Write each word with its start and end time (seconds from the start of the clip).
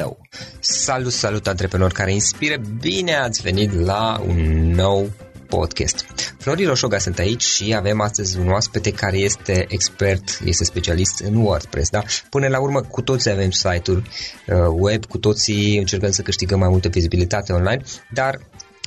tău. 0.00 0.18
Salut, 0.60 1.12
salut 1.12 1.46
antreprenori 1.46 1.94
care 1.94 2.12
inspiră! 2.12 2.56
Bine 2.80 3.14
ați 3.14 3.42
venit 3.42 3.72
la 3.72 4.20
un 4.26 4.70
nou 4.70 5.10
podcast. 5.48 6.04
Florin 6.38 6.66
Roșoga 6.66 6.98
sunt 6.98 7.18
aici 7.18 7.42
și 7.42 7.74
avem 7.76 8.00
astăzi 8.00 8.38
un 8.38 8.48
oaspete 8.48 8.92
care 8.92 9.16
este 9.16 9.64
expert, 9.68 10.40
este 10.44 10.64
specialist 10.64 11.20
în 11.20 11.34
WordPress, 11.36 11.90
da? 11.90 12.02
Până 12.30 12.48
la 12.48 12.60
urmă, 12.60 12.80
cu 12.80 13.02
toții 13.02 13.30
avem 13.30 13.50
site-uri 13.50 14.02
uh, 14.02 14.56
web, 14.72 15.04
cu 15.04 15.18
toții 15.18 15.78
încercăm 15.78 16.10
să 16.10 16.22
câștigăm 16.22 16.58
mai 16.58 16.68
multă 16.68 16.88
vizibilitate 16.88 17.52
online, 17.52 17.82
dar 18.12 18.40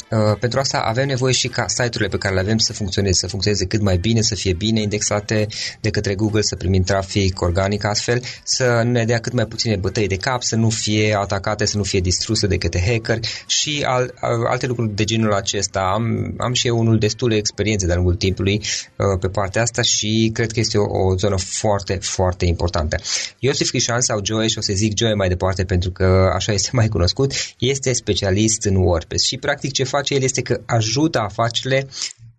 Uh, 0.10 0.38
pentru 0.40 0.60
asta 0.60 0.78
avem 0.78 1.08
nevoie 1.08 1.34
și 1.34 1.48
ca 1.48 1.68
site-urile 1.68 2.08
pe 2.08 2.18
care 2.18 2.34
le 2.34 2.40
avem 2.40 2.58
să 2.58 2.74
funcționeze, 2.74 3.20
să 3.20 3.28
funcționeze 3.28 3.66
cât 3.66 3.82
mai 3.82 3.98
bine, 3.98 4.22
să 4.22 4.36
fie 4.36 4.54
bine 4.54 4.82
indexate 4.82 5.48
de 5.82 5.90
către 5.90 6.16
Google, 6.16 6.42
să 6.42 6.56
primim 6.56 6.84
trafic 6.84 7.42
organic 7.42 7.86
astfel, 7.86 8.22
să 8.44 8.82
ne 8.86 9.06
dea 9.06 9.20
cât 9.20 9.34
mai 9.34 9.46
puține 9.46 9.76
bătăi 9.76 10.08
de 10.08 10.16
cap, 10.16 10.44
să 10.44 10.56
nu 10.56 10.70
fie 10.70 11.16
atacate, 11.20 11.66
să 11.66 11.78
nu 11.78 11.84
fie 11.84 12.00
distruse 12.00 12.48
de 12.48 12.58
către 12.58 12.84
hacker 12.88 13.20
și 13.48 13.84
al, 13.88 14.14
alte 14.50 14.68
lucruri 14.68 14.96
de 14.96 15.04
genul 15.04 15.34
acesta. 15.34 15.80
Am, 15.94 16.36
am 16.38 16.54
și 16.54 16.68
eu 16.68 16.78
unul 16.80 16.98
destul 16.98 17.30
de 17.30 17.36
experiențe 17.36 17.86
de-a 17.86 17.96
lungul 17.96 18.16
timpului 18.16 18.62
uh, 18.62 19.20
pe 19.20 19.28
partea 19.28 19.62
asta 19.62 19.82
și 19.82 20.30
cred 20.34 20.52
că 20.52 20.60
este 20.60 20.78
o, 20.78 20.84
o 20.84 21.16
zonă 21.16 21.38
foarte, 21.38 21.98
foarte 22.02 22.46
importantă. 22.46 22.98
Iosif 23.40 23.70
Crișan 23.70 24.02
sau 24.02 24.20
Joe, 24.24 24.48
și 24.48 24.58
o 24.58 24.62
să 24.62 24.74
zic 24.74 24.98
Joe 24.98 25.14
mai 25.14 25.28
departe 25.28 25.64
pentru 25.64 25.92
că 25.92 26.32
așa 26.36 26.52
este 26.52 26.70
mai 26.72 26.88
cunoscut, 26.88 27.34
este 27.60 27.94
specialist 27.94 28.66
în 28.66 28.76
WordPress 28.76 29.26
și 29.26 29.38
practic 29.38 29.72
ce 29.72 29.84
face 29.84 30.03
face 30.04 30.14
el 30.16 30.24
este 30.24 30.42
că 30.42 30.62
ajută 30.66 31.20
afacerile 31.20 31.88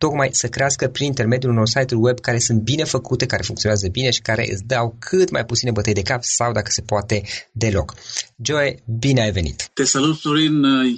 tocmai 0.05 0.29
să 0.33 0.49
crească 0.49 0.89
prin 0.89 1.07
intermediul 1.07 1.53
unor 1.53 1.67
site-uri 1.67 2.05
web 2.07 2.19
care 2.21 2.39
sunt 2.39 2.61
bine 2.61 2.85
făcute, 2.85 3.27
care 3.27 3.43
funcționează 3.43 3.89
bine 3.89 4.11
și 4.11 4.21
care 4.21 4.45
îți 4.53 4.65
dau 4.67 4.97
cât 4.99 5.31
mai 5.31 5.45
puține 5.45 5.71
bătăi 5.71 5.93
de 5.93 6.03
cap 6.03 6.23
sau, 6.23 6.53
dacă 6.53 6.71
se 6.71 6.83
poate, 6.83 7.23
deloc. 7.53 7.95
Joe, 8.43 8.83
bine 8.99 9.21
ai 9.23 9.31
venit! 9.31 9.71
Te 9.73 9.85
salut, 9.85 10.19
Florin! 10.19 10.65
Uh, 10.65 10.95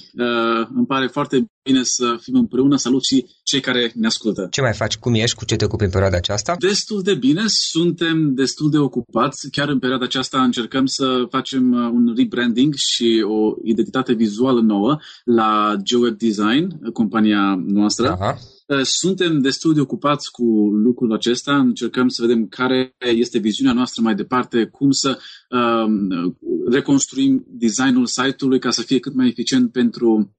îmi 0.75 0.87
pare 0.87 1.07
foarte 1.07 1.47
bine 1.63 1.81
să 1.83 2.17
fim 2.21 2.35
împreună. 2.35 2.77
Salut 2.77 3.05
și 3.05 3.27
cei 3.43 3.61
care 3.61 3.93
ne 3.95 4.07
ascultă. 4.07 4.47
Ce 4.51 4.61
mai 4.61 4.73
faci? 4.73 4.97
Cum 4.97 5.15
ești? 5.15 5.37
Cu 5.37 5.45
ce 5.45 5.57
te 5.57 5.65
ocupi 5.65 5.85
în 5.85 5.91
perioada 5.91 6.17
aceasta? 6.17 6.57
Destul 6.59 7.03
de 7.03 7.15
bine. 7.15 7.43
Suntem 7.47 8.35
destul 8.35 8.71
de 8.71 8.79
ocupați. 8.79 9.51
Chiar 9.51 9.69
în 9.69 9.79
perioada 9.79 10.05
aceasta 10.05 10.43
încercăm 10.43 10.87
să 10.87 11.27
facem 11.31 11.73
uh, 11.73 11.91
un 11.93 12.15
rebranding 12.17 12.75
și 12.75 13.25
o 13.29 13.55
identitate 13.65 14.13
vizuală 14.13 14.61
nouă 14.61 14.99
la 15.25 15.75
GeoWeb 15.83 16.17
Design, 16.19 16.93
compania 16.93 17.63
noastră. 17.67 18.11
Aha. 18.11 18.39
Uh, 18.67 18.81
suntem 18.83 19.41
destul 19.41 19.75
de 19.75 19.81
ocupați 19.81 20.31
cu 20.31 20.45
lucrul 20.71 21.13
acesta, 21.13 21.57
încercăm 21.57 22.09
să 22.09 22.23
vedem 22.23 22.47
care 22.47 22.95
este 22.99 23.39
viziunea 23.39 23.73
noastră 23.75 24.03
mai 24.03 24.15
departe, 24.15 24.67
cum 24.67 24.91
să 24.91 25.19
um, 25.51 26.39
reconstruim 26.71 27.45
designul 27.49 28.07
site-ului 28.07 28.59
ca 28.59 28.71
să 28.71 28.83
fie 28.83 28.99
cât 28.99 29.15
mai 29.15 29.29
eficient 29.29 29.73
pentru 29.73 30.37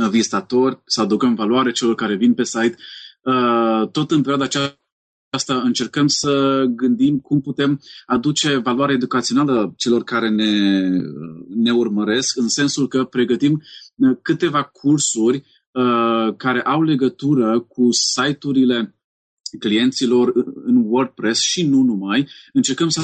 uh, 0.00 0.08
vizitatori, 0.08 0.82
să 0.84 1.00
adăugăm 1.00 1.34
valoare 1.34 1.72
celor 1.72 1.94
care 1.94 2.14
vin 2.14 2.34
pe 2.34 2.44
site. 2.44 2.74
Uh, 3.22 3.88
tot 3.90 4.10
în 4.10 4.20
perioada 4.20 4.44
aceasta 4.44 4.78
asta 5.30 5.60
încercăm 5.60 6.06
să 6.06 6.64
gândim 6.68 7.18
cum 7.18 7.40
putem 7.40 7.80
aduce 8.06 8.56
valoare 8.56 8.92
educațională 8.92 9.72
celor 9.76 10.02
care 10.04 10.28
ne, 10.28 10.88
ne 11.48 11.72
urmăresc, 11.72 12.36
în 12.36 12.48
sensul 12.48 12.88
că 12.88 13.04
pregătim 13.04 13.62
câteva 14.22 14.62
cursuri 14.62 15.42
uh, 15.82 16.34
care 16.36 16.62
au 16.62 16.82
legătură 16.82 17.60
cu 17.60 17.88
site-urile 17.90 18.94
clienților 19.58 20.32
în 20.64 20.82
WordPress 20.86 21.40
și 21.40 21.66
nu 21.66 21.82
numai. 21.82 22.28
Încercăm 22.52 22.88
să 22.88 23.00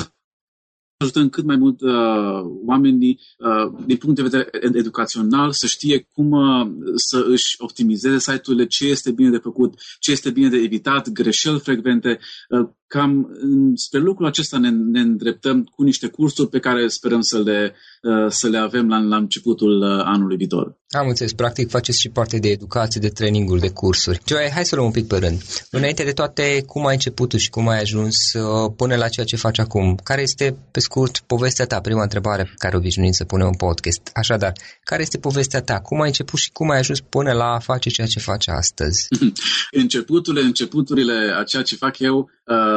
ajutăm 0.97 1.29
cât 1.29 1.45
mai 1.45 1.57
mult 1.57 1.81
uh, 1.81 2.41
oamenii 2.67 3.21
uh, 3.39 3.85
din 3.87 3.97
punct 3.97 4.17
de 4.17 4.23
vedere 4.23 4.49
educațional 4.79 5.53
să 5.53 5.67
știe 5.67 6.09
cum 6.13 6.31
uh, 6.31 6.67
să 6.95 7.25
își 7.29 7.55
optimizeze 7.59 8.19
site-urile, 8.19 8.67
ce 8.67 8.87
este 8.87 9.11
bine 9.11 9.31
de 9.31 9.37
făcut, 9.37 9.75
ce 9.99 10.11
este 10.11 10.31
bine 10.31 10.49
de 10.49 10.57
evitat, 10.57 11.09
greșeli 11.09 11.61
frecvente, 11.61 12.19
uh, 12.49 12.69
cam 12.95 13.29
spre 13.75 13.99
lucrul 13.99 14.27
acesta 14.27 14.59
ne, 14.59 14.71
ne 14.71 15.01
îndreptăm 15.01 15.65
cu 15.65 15.83
niște 15.83 16.07
cursuri 16.07 16.49
pe 16.49 16.59
care 16.59 16.89
sperăm 16.89 17.21
să 17.21 17.43
le, 17.43 17.75
uh, 18.03 18.27
să 18.29 18.49
le 18.49 18.59
avem 18.59 18.89
la, 18.89 18.99
la 18.99 19.17
începutul 19.17 19.83
uh, 19.83 20.03
anului 20.05 20.37
viitor. 20.37 20.77
Am 20.91 21.09
înțeles, 21.09 21.33
practic 21.33 21.71
faceți 21.71 22.01
și 22.01 22.09
parte 22.09 22.39
de 22.39 22.49
educație, 22.49 23.01
de 23.01 23.09
traininguri, 23.09 23.61
de 23.61 23.69
cursuri. 23.69 24.21
Joy, 24.27 24.51
hai 24.55 24.65
să 24.65 24.75
luăm 24.75 24.87
un 24.87 24.93
pic 24.93 25.07
pe 25.07 25.17
rând. 25.17 25.43
Înainte 25.71 26.05
de 26.05 26.13
toate, 26.13 26.63
cum 26.67 26.87
ai 26.87 26.95
început 26.95 27.33
și 27.33 27.51
cum 27.51 27.69
ai 27.69 27.81
ajuns 27.81 28.17
uh, 28.33 28.73
până 28.77 28.97
la 28.97 29.09
ceea 29.09 29.27
ce 29.27 29.37
faci 29.37 29.59
acum? 29.59 29.95
Care 30.03 30.23
este, 30.23 30.57
pe 30.71 30.81
scurt, 30.81 31.19
povestea 31.27 31.67
ta? 31.67 31.81
Prima 31.81 32.03
întrebare 32.03 32.43
pe 32.43 32.55
care 32.59 32.77
obișnuim 32.77 33.13
să 33.13 33.25
punem 33.25 33.47
în 33.47 33.55
podcast. 33.55 34.01
Așadar, 34.15 34.53
care 34.85 35.03
este 35.03 35.19
povestea 35.19 35.63
ta? 35.63 35.81
Cum 35.81 36.01
ai 36.01 36.07
început 36.07 36.39
și 36.39 36.51
cum 36.53 36.71
ai 36.71 36.79
ajuns 36.79 37.01
până 37.01 37.33
la 37.33 37.45
a 37.45 37.59
face 37.59 37.91
ceea 37.91 38.07
ce 38.07 38.19
faci 38.19 38.49
astăzi? 38.49 39.09
Începuturile, 39.83 40.43
începuturile 40.43 41.35
a 41.39 41.43
ceea 41.43 41.63
ce 41.63 41.77
fac 41.77 41.99
eu 41.99 42.19
uh, 42.19 42.29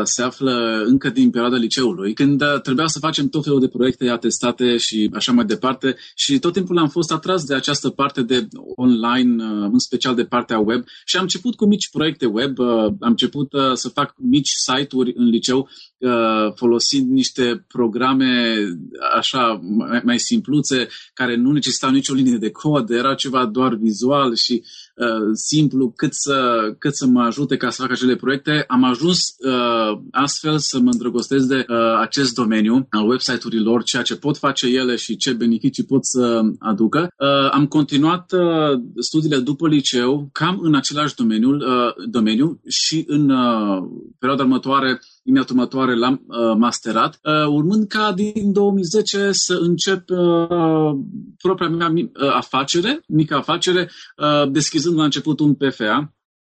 se 0.03 0.21
află 0.21 0.83
încă 0.85 1.09
din 1.09 1.29
perioada 1.29 1.55
liceului, 1.55 2.13
când 2.13 2.41
uh, 2.41 2.61
trebuia 2.61 2.87
să 2.87 2.99
facem 2.99 3.27
tot 3.27 3.43
felul 3.43 3.59
de 3.59 3.67
proiecte 3.67 4.09
atestate 4.09 4.77
și 4.77 5.09
așa 5.13 5.31
mai 5.31 5.45
departe 5.45 5.95
și 6.15 6.39
tot 6.39 6.53
timpul 6.53 6.77
am 6.77 6.89
fost 6.89 7.11
atras 7.11 7.43
de 7.43 7.55
această 7.55 7.89
parte 7.89 8.21
de 8.21 8.47
online, 8.75 9.43
uh, 9.43 9.69
în 9.71 9.79
special 9.79 10.15
de 10.15 10.25
partea 10.25 10.59
web 10.59 10.83
și 11.05 11.15
am 11.15 11.21
început 11.21 11.55
cu 11.55 11.65
mici 11.65 11.89
proiecte 11.89 12.25
web, 12.25 12.59
uh, 12.59 12.67
am 12.67 12.97
început 12.99 13.51
să 13.73 13.89
fac 13.89 14.13
mici 14.17 14.49
site-uri 14.49 15.13
în 15.15 15.25
liceu 15.25 15.69
folosind 16.55 17.11
niște 17.11 17.65
programe 17.67 18.57
așa 19.15 19.59
mai, 19.63 20.01
mai 20.03 20.19
simpluțe 20.19 20.87
care 21.13 21.35
nu 21.35 21.51
necesitau 21.51 21.89
nicio 21.89 22.13
linie 22.13 22.37
de 22.37 22.51
cod, 22.51 22.89
era 22.89 23.13
ceva 23.13 23.45
doar 23.45 23.75
vizual 23.75 24.35
și 24.35 24.61
uh, 24.63 24.86
simplu 25.33 25.91
cât 25.95 26.13
să, 26.13 26.69
cât 26.79 26.95
să 26.95 27.05
mă 27.05 27.21
ajute 27.21 27.57
ca 27.57 27.69
să 27.69 27.81
fac 27.81 27.91
acele 27.91 28.15
proiecte. 28.15 28.63
Am 28.67 28.83
ajuns 28.83 29.35
uh, 29.37 29.99
astfel 30.11 30.57
să 30.57 30.79
mă 30.79 30.89
îndrăgostesc 30.91 31.45
de 31.47 31.65
uh, 31.69 31.75
acest 31.99 32.33
domeniu 32.33 32.87
al 32.89 33.09
website-urilor, 33.09 33.83
ceea 33.83 34.01
ce 34.01 34.15
pot 34.15 34.37
face 34.37 34.67
ele 34.67 34.95
și 34.95 35.15
ce 35.15 35.33
beneficii 35.33 35.83
pot 35.83 36.05
să 36.05 36.41
aducă. 36.59 36.99
Uh, 37.17 37.51
am 37.51 37.67
continuat 37.67 38.31
uh, 38.31 38.79
studiile 38.99 39.37
după 39.37 39.67
liceu 39.67 40.29
cam 40.31 40.59
în 40.61 40.75
același 40.75 41.15
domeniu, 41.15 41.55
uh, 41.55 41.93
domeniu 42.09 42.61
și 42.67 43.03
în 43.07 43.29
uh, 43.29 43.83
perioada 44.19 44.43
următoare 44.43 44.99
imediat 45.27 45.49
următoare 45.49 45.95
l-am 45.95 46.25
uh, 46.27 46.55
masterat, 46.57 47.19
uh, 47.23 47.47
urmând 47.47 47.87
ca 47.87 48.11
din 48.11 48.51
2010 48.51 49.29
să 49.31 49.53
încep 49.61 50.09
uh, 50.09 50.97
propria 51.37 51.69
mea 51.69 51.91
uh, 51.95 52.33
afacere, 52.33 53.01
mică 53.07 53.35
afacere, 53.35 53.89
uh, 54.17 54.51
deschizând 54.51 54.97
la 54.97 55.03
început 55.03 55.39
un 55.39 55.53
PFA, 55.53 56.13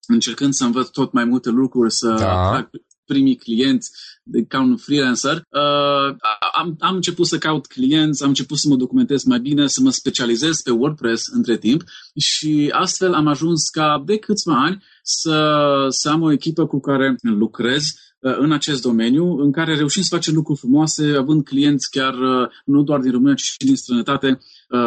încercând 0.07 0.53
să 0.53 0.63
învăț 0.63 0.88
tot 0.88 1.12
mai 1.12 1.25
multe 1.25 1.50
lucruri, 1.50 1.91
să 1.91 2.15
da. 2.19 2.47
atrag 2.47 2.69
primii 3.06 3.35
clienți 3.35 3.91
de, 4.23 4.44
ca 4.44 4.62
un 4.62 4.77
freelancer. 4.77 5.35
Uh, 5.35 6.15
am, 6.53 6.75
am 6.79 6.95
început 6.95 7.27
să 7.27 7.38
caut 7.38 7.65
clienți, 7.67 8.24
am 8.24 8.29
început 8.29 8.57
să 8.57 8.67
mă 8.67 8.75
documentez 8.75 9.24
mai 9.24 9.39
bine, 9.39 9.67
să 9.67 9.81
mă 9.81 9.89
specializez 9.89 10.62
pe 10.62 10.71
WordPress 10.71 11.27
între 11.27 11.57
timp 11.57 11.83
și 12.15 12.69
astfel 12.74 13.13
am 13.13 13.27
ajuns 13.27 13.69
ca 13.69 14.03
de 14.06 14.17
câțiva 14.17 14.63
ani 14.63 14.83
să, 15.03 15.85
să 15.89 16.09
am 16.09 16.21
o 16.21 16.31
echipă 16.31 16.65
cu 16.67 16.79
care 16.79 17.15
lucrez 17.21 17.83
Uh, 17.83 18.10
în 18.21 18.51
acest 18.51 18.81
domeniu, 18.81 19.38
în 19.38 19.51
care 19.51 19.75
reușim 19.75 20.01
să 20.01 20.15
facem 20.15 20.33
lucruri 20.33 20.59
frumoase, 20.59 21.15
având 21.18 21.44
clienți 21.44 21.89
chiar 21.89 22.13
uh, 22.13 22.47
nu 22.65 22.83
doar 22.83 23.00
din 23.00 23.12
România, 23.12 23.35
ci 23.35 23.41
și 23.41 23.57
din 23.57 23.75
străinătate, 23.75 24.27
Uh, 24.27 24.38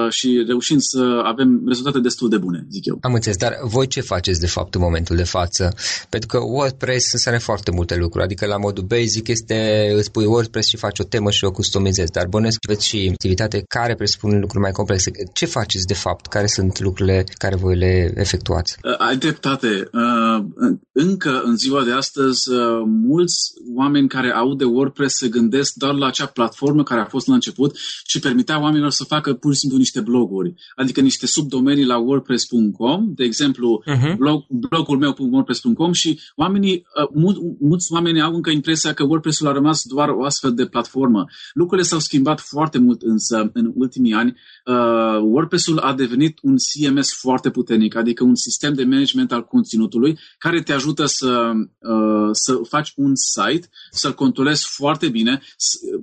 și 0.08 0.44
reușim 0.46 0.78
să 0.78 1.20
avem 1.24 1.62
rezultate 1.66 1.98
destul 1.98 2.28
de 2.28 2.38
bune, 2.38 2.66
zic 2.70 2.86
eu. 2.86 2.98
Am 3.00 3.14
înțeles, 3.14 3.36
dar 3.36 3.52
voi 3.62 3.86
ce 3.86 4.00
faceți 4.00 4.40
de 4.40 4.46
fapt 4.46 4.74
în 4.74 4.80
momentul 4.80 5.16
de 5.16 5.24
față? 5.24 5.74
Pentru 6.08 6.28
că 6.28 6.38
WordPress 6.38 7.12
înseamnă 7.12 7.40
foarte 7.40 7.70
multe 7.70 7.96
lucruri, 7.96 8.24
adică 8.24 8.46
la 8.46 8.56
modul 8.56 8.84
basic 8.84 9.28
este 9.28 9.88
îți 9.96 10.10
pui 10.10 10.24
WordPress 10.24 10.68
și 10.68 10.76
faci 10.76 10.98
o 10.98 11.04
temă 11.04 11.30
și 11.30 11.44
o 11.44 11.50
customizezi, 11.50 12.12
dar 12.12 12.26
bănesc 12.26 12.58
aveți 12.68 12.86
și 12.86 13.08
activitate 13.12 13.64
care 13.68 13.94
presupune 13.94 14.38
lucruri 14.38 14.62
mai 14.62 14.72
complexe. 14.72 15.10
Ce 15.32 15.46
faceți 15.46 15.86
de 15.86 15.94
fapt? 15.94 16.26
Care 16.26 16.46
sunt 16.46 16.80
lucrurile 16.80 17.24
care 17.38 17.56
voi 17.56 17.76
le 17.76 18.12
efectuați? 18.16 18.76
Uh, 18.82 18.94
ai 18.98 19.16
dreptate. 19.16 19.88
Uh, 19.92 20.44
încă 20.92 21.42
în 21.44 21.56
ziua 21.56 21.84
de 21.84 21.92
astăzi, 21.92 22.42
mulți 22.86 23.52
oameni 23.74 24.08
care 24.08 24.30
au 24.32 24.54
de 24.54 24.64
WordPress 24.64 25.16
se 25.16 25.28
gândesc 25.28 25.74
doar 25.74 25.94
la 25.94 26.06
acea 26.06 26.26
platformă 26.26 26.82
care 26.82 27.00
a 27.00 27.04
fost 27.04 27.26
la 27.26 27.34
început 27.34 27.76
și 28.06 28.18
permitea 28.18 28.60
oamenilor 28.60 28.90
să 28.90 29.04
facă 29.04 29.34
pur 29.34 29.52
și 29.52 29.58
simplu 29.58 29.74
simplu 29.74 29.78
niște 29.78 30.00
bloguri, 30.00 30.54
adică 30.76 31.00
niște 31.00 31.26
subdomenii 31.26 31.84
la 31.84 31.98
wordpress.com, 31.98 33.12
de 33.14 33.24
exemplu 33.24 33.82
uh-huh. 33.86 34.16
blog, 34.16 34.44
blogul 34.48 34.98
meu 34.98 35.14
wordpress.com 35.18 35.92
și 35.92 36.20
oamenii, 36.36 36.74
uh, 36.74 37.08
mul, 37.14 37.56
mulți 37.60 37.92
oameni 37.92 38.20
au 38.20 38.34
încă 38.34 38.50
impresia 38.50 38.92
că 38.92 39.04
WordPress-ul 39.04 39.46
a 39.46 39.52
rămas 39.52 39.82
doar 39.84 40.08
o 40.08 40.24
astfel 40.24 40.54
de 40.54 40.66
platformă. 40.66 41.24
Lucrurile 41.52 41.86
s-au 41.86 41.98
schimbat 41.98 42.40
foarte 42.40 42.78
mult 42.78 43.02
însă 43.02 43.50
în 43.52 43.72
ultimii 43.74 44.12
ani. 44.12 44.36
Uh, 44.66 45.20
WordPress-ul 45.22 45.78
a 45.78 45.94
devenit 45.94 46.38
un 46.42 46.56
CMS 46.56 47.12
foarte 47.12 47.50
puternic, 47.50 47.96
adică 47.96 48.24
un 48.24 48.34
sistem 48.34 48.74
de 48.74 48.84
management 48.84 49.32
al 49.32 49.44
conținutului 49.44 50.18
care 50.38 50.62
te 50.62 50.72
ajută 50.72 51.04
să, 51.06 51.52
uh, 51.78 52.28
să 52.32 52.60
faci 52.68 52.92
un 52.96 53.12
site, 53.14 53.63
să-l 53.90 54.14
controlezi 54.14 54.66
foarte 54.68 55.08
bine. 55.08 55.42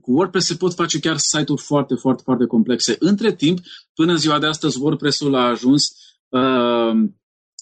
Cu 0.02 0.12
WordPress 0.12 0.48
se 0.48 0.56
pot 0.56 0.74
face 0.74 1.00
chiar 1.00 1.18
site-uri 1.18 1.62
foarte, 1.62 1.96
foarte, 1.96 2.22
foarte 2.26 2.46
complexe. 2.46 2.96
Între 3.00 3.34
timp, 3.36 3.60
Până 4.02 4.12
în 4.12 4.18
ziua 4.18 4.40
de 4.40 4.46
astăzi, 4.46 4.80
WordPress-ul 4.80 5.36
a 5.36 5.48
ajuns 5.48 5.84
uh, 6.30 7.10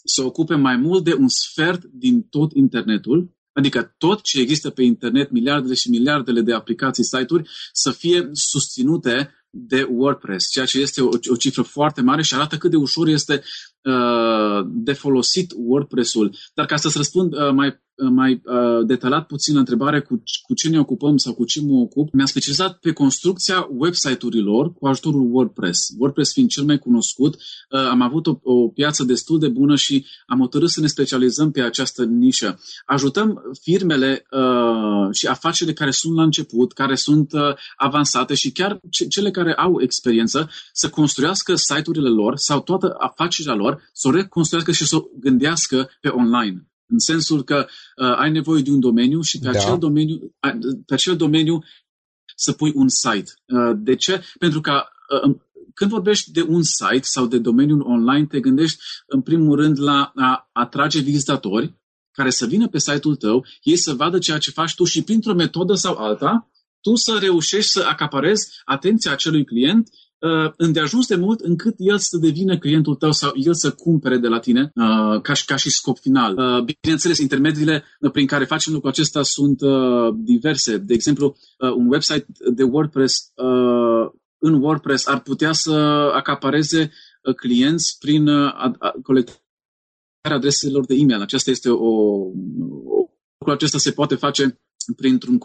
să 0.03 0.23
ocupe 0.23 0.55
mai 0.55 0.75
mult 0.75 1.03
de 1.03 1.13
un 1.13 1.27
sfert 1.27 1.83
din 1.83 2.21
tot 2.21 2.51
internetul, 2.53 3.37
adică 3.51 3.95
tot 3.97 4.21
ce 4.21 4.39
există 4.39 4.69
pe 4.69 4.83
internet, 4.83 5.31
miliardele 5.31 5.73
și 5.73 5.89
miliardele 5.89 6.41
de 6.41 6.53
aplicații, 6.53 7.03
site-uri, 7.03 7.49
să 7.73 7.91
fie 7.91 8.29
susținute 8.31 9.33
de 9.49 9.87
WordPress, 9.89 10.49
ceea 10.49 10.65
ce 10.65 10.79
este 10.79 11.01
o, 11.01 11.09
o 11.31 11.35
cifră 11.35 11.61
foarte 11.61 12.01
mare 12.01 12.21
și 12.21 12.33
arată 12.33 12.57
cât 12.57 12.71
de 12.71 12.77
ușor 12.77 13.07
este 13.07 13.43
uh, 13.83 14.67
de 14.67 14.93
folosit 14.93 15.53
WordPress-ul. 15.55 16.35
Dar 16.53 16.65
ca 16.65 16.75
să-ți 16.75 16.97
răspund 16.97 17.33
uh, 17.33 17.51
mai 17.53 17.81
mai 18.11 18.41
uh, 18.45 18.85
detaliat 18.85 19.25
puțin 19.25 19.53
la 19.53 19.59
întrebare 19.59 20.01
cu, 20.01 20.23
cu 20.41 20.53
ce 20.53 20.69
ne 20.69 20.79
ocupăm 20.79 21.17
sau 21.17 21.33
cu 21.33 21.45
ce 21.45 21.61
mă 21.61 21.79
ocup, 21.79 22.13
mi-am 22.13 22.25
specializat 22.25 22.77
pe 22.77 22.91
construcția 22.91 23.67
website-urilor 23.77 24.73
cu 24.73 24.87
ajutorul 24.87 25.27
WordPress. 25.31 25.93
WordPress 25.97 26.33
fiind 26.33 26.49
cel 26.49 26.63
mai 26.63 26.77
cunoscut, 26.77 27.35
uh, 27.35 27.79
am 27.89 28.01
avut 28.01 28.27
o, 28.27 28.39
o 28.43 28.67
piață 28.67 29.03
destul 29.03 29.39
de 29.39 29.47
bună 29.47 29.75
și 29.75 30.05
am 30.25 30.39
hotărât 30.39 30.69
să 30.69 30.81
ne 30.81 30.87
specializăm 30.87 31.51
pe 31.51 31.61
această 31.61 32.03
nișă. 32.03 32.59
Ajutăm 32.85 33.41
firmele 33.61 34.25
uh, 34.31 35.15
și 35.15 35.27
afacerile 35.27 35.75
care 35.75 35.91
sunt 35.91 36.15
la 36.15 36.23
început, 36.23 36.73
care 36.73 36.95
sunt 36.95 37.33
uh, 37.33 37.41
avansate 37.75 38.33
și 38.33 38.51
chiar 38.51 38.79
ce, 38.89 39.07
cele 39.07 39.31
care 39.31 39.53
au 39.53 39.81
experiență 39.81 40.49
să 40.73 40.89
construiască 40.89 41.55
site-urile 41.55 42.09
lor 42.09 42.37
sau 42.37 42.61
toată 42.61 42.95
afacerea 42.97 43.53
lor, 43.53 43.89
să 43.93 44.07
o 44.07 44.11
reconstruiască 44.11 44.71
și 44.71 44.85
să 44.85 44.95
o 44.95 45.03
gândească 45.19 45.89
pe 46.01 46.07
online. 46.07 46.69
În 46.89 46.99
sensul 46.99 47.43
că 47.43 47.65
uh, 47.95 48.15
ai 48.17 48.31
nevoie 48.31 48.61
de 48.61 48.71
un 48.71 48.79
domeniu 48.79 49.21
și 49.21 49.39
pe, 49.39 49.49
da. 49.51 49.59
acel 49.59 49.77
domeniu, 49.77 50.35
pe 50.85 50.93
acel 50.93 51.15
domeniu 51.15 51.63
să 52.35 52.51
pui 52.51 52.71
un 52.75 52.87
site. 52.87 53.31
Uh, 53.45 53.77
de 53.77 53.95
ce? 53.95 54.23
Pentru 54.39 54.61
că 54.61 54.83
uh, 55.23 55.35
când 55.73 55.91
vorbești 55.91 56.31
de 56.31 56.41
un 56.41 56.63
site 56.63 57.01
sau 57.01 57.27
de 57.27 57.37
domeniul 57.37 57.81
online, 57.81 58.25
te 58.25 58.39
gândești 58.39 58.77
în 59.07 59.21
primul 59.21 59.55
rând 59.55 59.79
la 59.79 60.11
a 60.15 60.49
atrage 60.51 60.99
vizitatori 60.99 61.77
care 62.11 62.29
să 62.29 62.45
vină 62.45 62.67
pe 62.67 62.79
site-ul 62.79 63.15
tău, 63.15 63.45
ei 63.63 63.77
să 63.77 63.93
vadă 63.93 64.19
ceea 64.19 64.37
ce 64.37 64.51
faci 64.51 64.75
tu 64.75 64.83
și 64.83 65.03
printr-o 65.03 65.33
metodă 65.33 65.73
sau 65.73 65.95
alta, 65.97 66.49
tu 66.81 66.95
să 66.95 67.17
reușești 67.19 67.71
să 67.71 67.85
acaparezi 67.87 68.47
atenția 68.65 69.11
acelui 69.11 69.45
client 69.45 69.89
uh, 70.19 70.51
îndeajuns 70.57 71.07
de 71.07 71.15
mult 71.15 71.39
încât 71.39 71.75
el 71.77 71.97
să 71.97 72.17
devină 72.17 72.57
clientul 72.57 72.95
tău 72.95 73.11
sau 73.11 73.31
el 73.35 73.53
să 73.53 73.71
cumpere 73.71 74.17
de 74.17 74.27
la 74.27 74.39
tine 74.39 74.71
uh, 74.75 75.21
ca, 75.21 75.33
și, 75.33 75.45
ca 75.45 75.55
și 75.55 75.69
scop 75.69 75.97
final. 75.97 76.37
Uh, 76.37 76.63
bineînțeles, 76.81 77.17
intermediile 77.17 77.83
prin 78.11 78.27
care 78.27 78.45
facem 78.45 78.73
lucrul 78.73 78.91
acesta 78.91 79.23
sunt 79.23 79.61
uh, 79.61 80.13
diverse. 80.15 80.77
De 80.77 80.93
exemplu, 80.93 81.35
uh, 81.59 81.71
un 81.71 81.87
website 81.89 82.25
de 82.53 82.63
WordPress 82.63 83.31
uh, 83.35 84.11
în 84.39 84.53
WordPress 84.61 85.07
ar 85.07 85.21
putea 85.21 85.51
să 85.51 85.71
acapareze 86.13 86.91
uh, 87.23 87.35
clienți 87.35 87.97
prin 87.99 88.27
uh, 88.27 88.53
colectarea 89.03 89.41
adreselor 90.23 90.85
de 90.85 90.95
e-mail. 90.95 91.21
Aceasta 91.21 91.49
este 91.49 91.69
o, 91.69 91.75
o 91.75 93.05
lucrul 93.37 93.55
acesta 93.55 93.77
se 93.77 93.91
poate 93.91 94.15
face 94.15 94.59
printr-un 94.95 95.37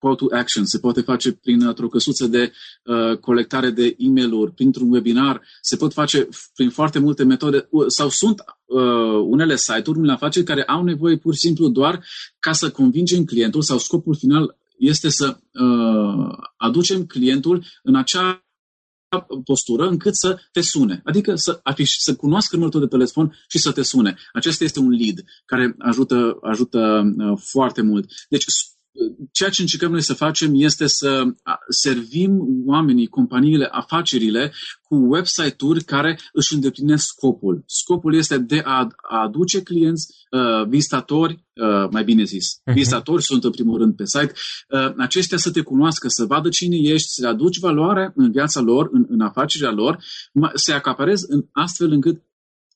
call 0.00 0.14
to 0.14 0.26
action, 0.30 0.64
se 0.64 0.78
poate 0.78 1.00
face 1.00 1.32
prin 1.32 1.66
o 1.66 1.88
căsuță 1.88 2.26
de 2.26 2.52
uh, 2.84 3.16
colectare 3.18 3.70
de 3.70 3.94
e 3.98 4.08
mail 4.08 4.50
printr-un 4.50 4.92
webinar, 4.92 5.42
se 5.60 5.76
pot 5.76 5.92
face 5.92 6.28
prin 6.54 6.70
foarte 6.70 6.98
multe 6.98 7.24
metode 7.24 7.68
sau 7.86 8.08
sunt 8.08 8.44
uh, 8.64 9.24
unele 9.24 9.56
site-uri, 9.56 9.98
unele 9.98 10.12
afaceri 10.12 10.44
care 10.44 10.62
au 10.62 10.84
nevoie 10.84 11.16
pur 11.16 11.34
și 11.34 11.40
simplu 11.40 11.68
doar 11.68 12.04
ca 12.38 12.52
să 12.52 12.70
convingem 12.70 13.24
clientul 13.24 13.62
sau 13.62 13.78
scopul 13.78 14.14
final 14.14 14.58
este 14.78 15.08
să 15.08 15.36
uh, 15.52 16.38
aducem 16.56 17.06
clientul 17.06 17.64
în 17.82 17.94
acea 17.94 18.44
postură 19.44 19.88
încât 19.88 20.16
să 20.16 20.40
te 20.52 20.60
sune. 20.60 21.00
Adică 21.04 21.34
să, 21.34 21.60
afiș, 21.62 21.90
să 21.98 22.16
cunoască 22.16 22.56
numărul 22.56 22.78
tău 22.78 22.88
de 22.88 22.96
telefon 22.96 23.36
și 23.48 23.58
să 23.58 23.72
te 23.72 23.82
sune. 23.82 24.16
Acesta 24.32 24.64
este 24.64 24.78
un 24.78 24.90
lead 24.90 25.24
care 25.44 25.74
ajută, 25.78 26.38
ajută 26.42 27.02
uh, 27.16 27.38
foarte 27.44 27.82
mult. 27.82 28.10
Deci 28.28 28.44
ceea 29.32 29.50
ce 29.50 29.60
încercăm 29.60 29.90
noi 29.90 30.02
să 30.02 30.14
facem 30.14 30.50
este 30.54 30.86
să 30.86 31.22
servim 31.68 32.38
oamenii, 32.66 33.06
companiile, 33.06 33.68
afacerile 33.70 34.52
cu 34.82 34.94
website-uri 34.94 35.84
care 35.84 36.18
își 36.32 36.54
îndeplinesc 36.54 37.04
scopul. 37.04 37.62
Scopul 37.66 38.14
este 38.14 38.38
de 38.38 38.60
a 38.64 38.88
aduce 39.00 39.62
clienți, 39.62 40.06
uh, 40.30 40.68
vizitatori, 40.68 41.44
uh, 41.54 41.88
mai 41.90 42.04
bine 42.04 42.24
zis, 42.24 42.46
uh-huh. 42.46 42.72
vizitatori 42.72 43.22
sunt 43.22 43.44
în 43.44 43.50
primul 43.50 43.78
rând 43.78 43.96
pe 43.96 44.04
site, 44.06 44.32
uh, 44.68 44.94
aceștia 44.96 45.36
să 45.36 45.50
te 45.50 45.60
cunoască, 45.60 46.08
să 46.08 46.24
vadă 46.24 46.48
cine 46.48 46.76
ești, 46.76 47.08
să 47.08 47.26
aduci 47.26 47.58
valoare 47.58 48.12
în 48.14 48.30
viața 48.30 48.60
lor, 48.60 48.88
în, 48.92 49.06
în 49.08 49.20
afacerea 49.20 49.70
lor, 49.70 49.98
să-i 50.54 50.74
acaparezi 50.74 51.24
în 51.28 51.44
astfel 51.52 51.90
încât 51.90 52.22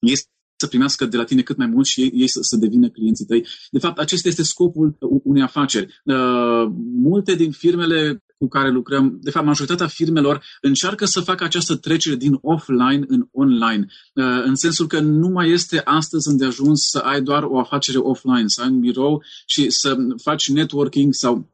este 0.00 0.33
să 0.64 0.70
primească 0.70 1.04
de 1.06 1.16
la 1.16 1.24
tine 1.24 1.42
cât 1.42 1.56
mai 1.56 1.66
mult 1.66 1.86
și 1.86 2.00
ei, 2.00 2.10
ei 2.14 2.28
să, 2.28 2.38
să 2.42 2.56
devină 2.56 2.88
clienții 2.88 3.24
tăi. 3.24 3.46
De 3.70 3.78
fapt, 3.78 3.98
acesta 3.98 4.28
este 4.28 4.42
scopul 4.42 4.96
unei 5.22 5.42
afaceri. 5.42 6.00
Uh, 6.04 6.66
multe 7.02 7.34
din 7.34 7.50
firmele 7.50 8.22
cu 8.38 8.48
care 8.48 8.70
lucrăm, 8.70 9.18
de 9.22 9.30
fapt, 9.30 9.46
majoritatea 9.46 9.86
firmelor 9.86 10.44
încearcă 10.60 11.04
să 11.04 11.20
facă 11.20 11.44
această 11.44 11.76
trecere 11.76 12.14
din 12.16 12.38
offline 12.40 13.04
în 13.06 13.26
online, 13.32 13.86
uh, 14.14 14.42
în 14.44 14.54
sensul 14.54 14.86
că 14.86 15.00
nu 15.00 15.28
mai 15.28 15.50
este 15.50 15.80
astăzi 15.84 16.28
îndeajuns 16.28 16.80
să 16.90 16.98
ai 16.98 17.22
doar 17.22 17.42
o 17.42 17.58
afacere 17.58 17.98
offline, 17.98 18.44
să 18.46 18.62
ai 18.62 18.68
un 18.68 18.80
birou 18.80 19.22
și 19.46 19.70
să 19.70 19.96
faci 20.22 20.48
networking 20.50 21.12
sau 21.14 21.52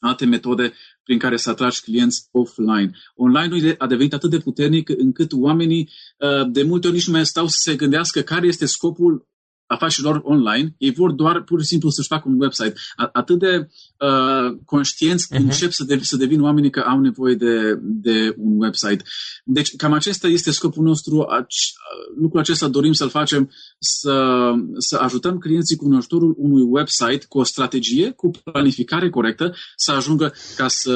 alte 0.00 0.24
metode 0.24 0.72
prin 1.04 1.18
care 1.18 1.36
să 1.36 1.50
atragi 1.50 1.80
clienți 1.80 2.28
offline. 2.30 2.90
Online-ul 3.14 3.74
a 3.78 3.86
devenit 3.86 4.12
atât 4.12 4.30
de 4.30 4.38
puternic 4.38 4.88
încât 4.88 5.32
oamenii 5.32 5.90
uh, 6.18 6.50
de 6.50 6.62
multe 6.62 6.86
ori 6.86 6.96
nici 6.96 7.06
nu 7.06 7.12
mai 7.12 7.26
stau 7.26 7.46
să 7.46 7.56
se 7.60 7.76
gândească 7.76 8.20
care 8.20 8.46
este 8.46 8.66
scopul 8.66 9.26
afacerilor 9.66 10.20
online, 10.24 10.74
ei 10.78 10.92
vor 10.92 11.12
doar 11.12 11.42
pur 11.42 11.60
și 11.60 11.66
simplu 11.66 11.90
să-și 11.90 12.08
facă 12.08 12.28
un 12.28 12.40
website. 12.40 12.74
Atât 13.12 13.38
de 13.38 13.68
uh, 13.98 14.58
conștienți 14.64 15.26
uh-huh. 15.26 15.38
încep 15.38 15.70
să, 15.70 15.84
de, 15.84 15.98
să 16.02 16.16
devină 16.16 16.42
oamenii 16.42 16.70
că 16.70 16.80
au 16.80 17.00
nevoie 17.00 17.34
de, 17.34 17.78
de 17.82 18.34
un 18.36 18.60
website. 18.60 19.04
Deci 19.44 19.76
cam 19.76 19.92
acesta 19.92 20.28
este 20.28 20.50
scopul 20.50 20.84
nostru. 20.84 21.26
Ac- 21.40 21.72
lucrul 22.20 22.40
acesta 22.40 22.68
dorim 22.68 22.92
să-l 22.92 23.08
facem, 23.08 23.50
să, 23.78 24.50
să 24.78 24.96
ajutăm 24.96 25.38
clienții 25.38 25.76
cu 25.76 25.88
ajutorul 25.96 26.34
unui 26.38 26.62
website, 26.62 27.24
cu 27.28 27.38
o 27.38 27.44
strategie, 27.44 28.10
cu 28.10 28.30
planificare 28.30 29.10
corectă, 29.10 29.54
să 29.76 29.92
ajungă 29.92 30.32
ca 30.56 30.68
să, 30.68 30.94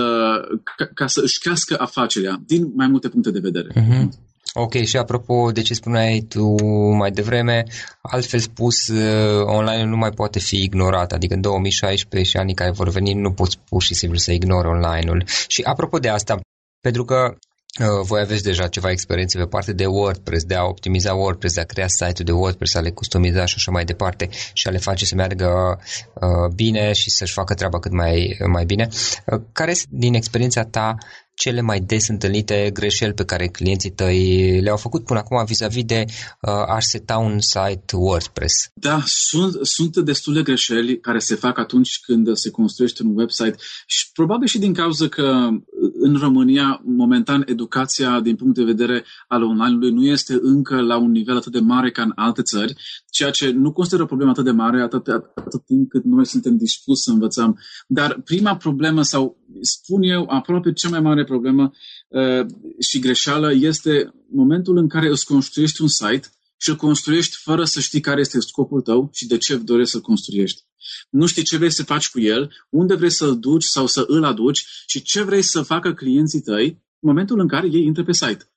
ca, 0.76 0.84
ca 0.94 1.06
să 1.06 1.20
își 1.24 1.38
crească 1.38 1.76
afacerea 1.78 2.42
din 2.46 2.72
mai 2.74 2.86
multe 2.86 3.08
puncte 3.08 3.30
de 3.30 3.38
vedere. 3.38 3.68
Uh-huh. 3.72 4.27
Ok, 4.54 4.74
și 4.74 4.96
apropo 4.96 5.50
de 5.52 5.62
ce 5.62 5.74
spuneai 5.74 6.26
tu 6.28 6.64
mai 6.94 7.10
devreme, 7.10 7.64
altfel 8.02 8.40
spus, 8.40 8.86
uh, 8.88 9.44
online 9.44 9.84
nu 9.84 9.96
mai 9.96 10.10
poate 10.10 10.38
fi 10.38 10.62
ignorat, 10.62 11.12
adică 11.12 11.34
în 11.34 11.40
2016 11.40 12.30
și 12.30 12.36
anii 12.36 12.54
care 12.54 12.70
vor 12.70 12.88
veni 12.88 13.12
nu 13.12 13.32
poți 13.32 13.58
pur 13.68 13.82
și 13.82 13.94
simplu 13.94 14.18
să 14.18 14.32
ignori 14.32 14.68
online-ul. 14.68 15.24
Și 15.46 15.62
apropo 15.62 15.98
de 15.98 16.08
asta, 16.08 16.40
pentru 16.80 17.04
că 17.04 17.36
Uh, 17.80 17.86
voi 18.02 18.20
aveți 18.20 18.42
deja 18.42 18.66
ceva 18.66 18.90
experiențe 18.90 19.38
pe 19.38 19.44
parte 19.44 19.72
de 19.72 19.86
WordPress, 19.86 20.44
de 20.44 20.54
a 20.54 20.64
optimiza 20.64 21.14
WordPress, 21.14 21.54
de 21.54 21.60
a 21.60 21.64
crea 21.64 21.88
site-ul 21.88 22.24
de 22.24 22.32
WordPress, 22.32 22.74
a 22.74 22.80
le 22.80 22.90
customiza 22.90 23.44
și 23.44 23.54
așa 23.56 23.70
mai 23.70 23.84
departe 23.84 24.28
și 24.52 24.68
a 24.68 24.70
le 24.70 24.78
face 24.78 25.04
să 25.04 25.14
meargă 25.14 25.78
uh, 26.14 26.54
bine 26.54 26.92
și 26.92 27.10
să-și 27.10 27.32
facă 27.32 27.54
treaba 27.54 27.78
cât 27.78 27.92
mai, 27.92 28.36
mai 28.46 28.64
bine. 28.64 28.88
Uh, 29.26 29.40
care 29.52 29.70
este 29.70 29.86
din 29.90 30.14
experiența 30.14 30.64
ta 30.64 30.94
cele 31.38 31.60
mai 31.60 31.80
des 31.80 32.08
întâlnite 32.08 32.70
greșeli 32.72 33.12
pe 33.12 33.24
care 33.24 33.46
clienții 33.46 33.90
tăi 33.90 34.60
le-au 34.60 34.76
făcut 34.76 35.04
până 35.04 35.18
acum 35.18 35.44
vis-a-vis 35.44 35.84
de 35.84 36.04
uh, 36.06 36.50
a 36.50 36.78
seta 36.80 37.18
un 37.18 37.40
site 37.40 37.96
WordPress? 37.96 38.54
Da, 38.74 39.02
sunt, 39.06 39.66
sunt 39.66 39.96
destule 39.96 40.42
greșeli 40.42 41.00
care 41.00 41.18
se 41.18 41.34
fac 41.34 41.58
atunci 41.58 42.00
când 42.06 42.36
se 42.36 42.50
construiește 42.50 43.02
un 43.02 43.16
website 43.16 43.56
și 43.86 44.12
probabil 44.12 44.46
și 44.46 44.58
din 44.58 44.74
cauza 44.74 45.08
că 45.08 45.48
în 45.92 46.14
România, 46.14 46.80
momentan, 46.84 47.42
educația 47.46 48.20
din 48.20 48.36
punct 48.36 48.54
de 48.54 48.64
vedere 48.64 49.04
al 49.28 49.42
online-ului 49.42 49.90
nu 49.90 50.04
este 50.04 50.38
încă 50.42 50.80
la 50.80 50.96
un 50.96 51.10
nivel 51.10 51.36
atât 51.36 51.52
de 51.52 51.60
mare 51.60 51.90
ca 51.90 52.02
în 52.02 52.12
alte 52.14 52.42
țări, 52.42 52.74
ceea 53.10 53.30
ce 53.30 53.50
nu 53.50 53.72
consideră 53.72 54.02
o 54.02 54.06
problemă 54.06 54.30
atât 54.30 54.44
de 54.44 54.50
mare 54.50 54.82
atât, 54.82 55.08
atât 55.34 55.64
timp 55.66 55.90
cât 55.90 56.04
noi 56.04 56.26
suntem 56.26 56.56
dispuși 56.56 57.02
să 57.02 57.10
învățăm. 57.10 57.58
Dar 57.86 58.20
prima 58.24 58.56
problemă, 58.56 59.02
sau 59.02 59.36
spun 59.60 60.02
eu, 60.02 60.26
aproape 60.28 60.72
cea 60.72 60.88
mai 60.88 61.00
mare 61.00 61.24
problemă 61.24 61.72
uh, 62.08 62.46
și 62.78 62.98
greșeală 62.98 63.52
este 63.52 64.14
momentul 64.30 64.76
în 64.76 64.88
care 64.88 65.08
îți 65.08 65.26
construiești 65.26 65.82
un 65.82 65.88
site 65.88 66.28
și 66.60 66.68
îl 66.68 66.76
construiești 66.76 67.36
fără 67.36 67.64
să 67.64 67.80
știi 67.80 68.00
care 68.00 68.20
este 68.20 68.40
scopul 68.40 68.80
tău 68.80 69.10
și 69.12 69.26
de 69.26 69.38
ce 69.38 69.56
dorești 69.56 69.92
să-l 69.92 70.00
construiești. 70.00 70.62
Nu 71.10 71.26
știi 71.26 71.42
ce 71.42 71.56
vrei 71.56 71.70
să 71.70 71.84
faci 71.84 72.10
cu 72.10 72.20
el, 72.20 72.50
unde 72.70 72.94
vrei 72.94 73.10
să-l 73.10 73.38
duci 73.38 73.64
sau 73.64 73.86
să 73.86 74.04
îl 74.06 74.24
aduci 74.24 74.66
și 74.86 75.02
ce 75.02 75.22
vrei 75.22 75.42
să 75.42 75.62
facă 75.62 75.94
clienții 75.94 76.40
tăi 76.40 76.66
în 77.00 77.08
momentul 77.08 77.40
în 77.40 77.48
care 77.48 77.68
ei 77.72 77.84
intră 77.84 78.04
pe 78.04 78.12
site. 78.12 78.52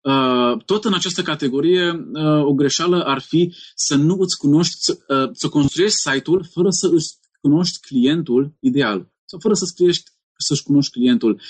Uh, 0.00 0.64
tot 0.64 0.84
în 0.84 0.94
această 0.94 1.22
categorie, 1.22 1.90
uh, 1.90 2.42
o 2.44 2.54
greșeală 2.54 3.04
ar 3.04 3.20
fi 3.20 3.54
să 3.74 3.94
nu 3.96 4.16
îți 4.18 4.38
cunoști, 4.38 4.74
să, 4.78 4.98
uh, 5.08 5.30
să 5.32 5.48
construiești 5.48 5.96
site-ul 5.96 6.48
fără 6.52 6.68
să 6.70 6.90
îți 6.92 7.18
cunoști 7.40 7.80
clientul 7.80 8.54
ideal 8.60 9.10
sau 9.24 9.38
fără 9.38 9.54
să 9.54 9.64
scriești 9.64 10.10
să-și 10.40 10.62
cunoști 10.62 10.92
clientul. 10.92 11.40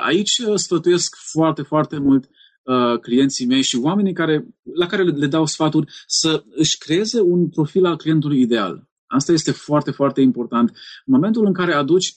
Aici 0.00 0.40
sfătuiesc 0.54 1.16
foarte, 1.16 1.62
foarte 1.62 1.98
mult 1.98 2.28
clienții 3.00 3.46
mei 3.46 3.62
și 3.62 3.76
oamenii 3.76 4.12
care, 4.12 4.46
la 4.74 4.86
care 4.86 5.02
le, 5.02 5.10
le 5.10 5.26
dau 5.26 5.46
sfaturi 5.46 5.92
să 6.06 6.44
își 6.50 6.78
creeze 6.78 7.20
un 7.20 7.48
profil 7.48 7.84
al 7.84 7.96
clientului 7.96 8.40
ideal. 8.40 8.88
Asta 9.06 9.32
este 9.32 9.50
foarte, 9.50 9.90
foarte 9.90 10.20
important. 10.20 10.68
În 11.04 11.12
momentul 11.14 11.46
în 11.46 11.52
care 11.52 11.72
aduci 11.72 12.14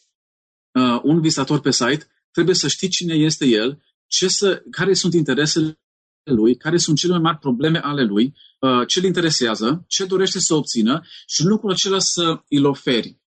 uh, 0.72 1.00
un 1.04 1.22
vizitator 1.22 1.60
pe 1.60 1.72
site, 1.72 2.08
trebuie 2.32 2.56
să 2.56 2.68
știi 2.68 2.88
cine 2.88 3.14
este 3.14 3.46
el, 3.46 3.84
ce 4.08 4.28
să, 4.28 4.64
care 4.72 4.94
sunt 4.94 5.14
interesele 5.14 5.80
lui, 6.24 6.56
care 6.56 6.78
sunt 6.78 6.98
cele 6.98 7.12
mai 7.12 7.22
mari 7.22 7.38
probleme 7.38 7.80
ale 7.80 8.04
lui, 8.04 8.34
uh, 8.60 8.88
ce 8.88 9.00
îl 9.00 9.06
interesează, 9.06 9.84
ce 9.88 10.06
dorește 10.06 10.40
să 10.40 10.54
obțină 10.54 11.02
și 11.28 11.44
lucrul 11.44 11.72
acela 11.72 12.00
să 12.00 12.42
îl 12.50 12.66
oferi. 12.66 13.22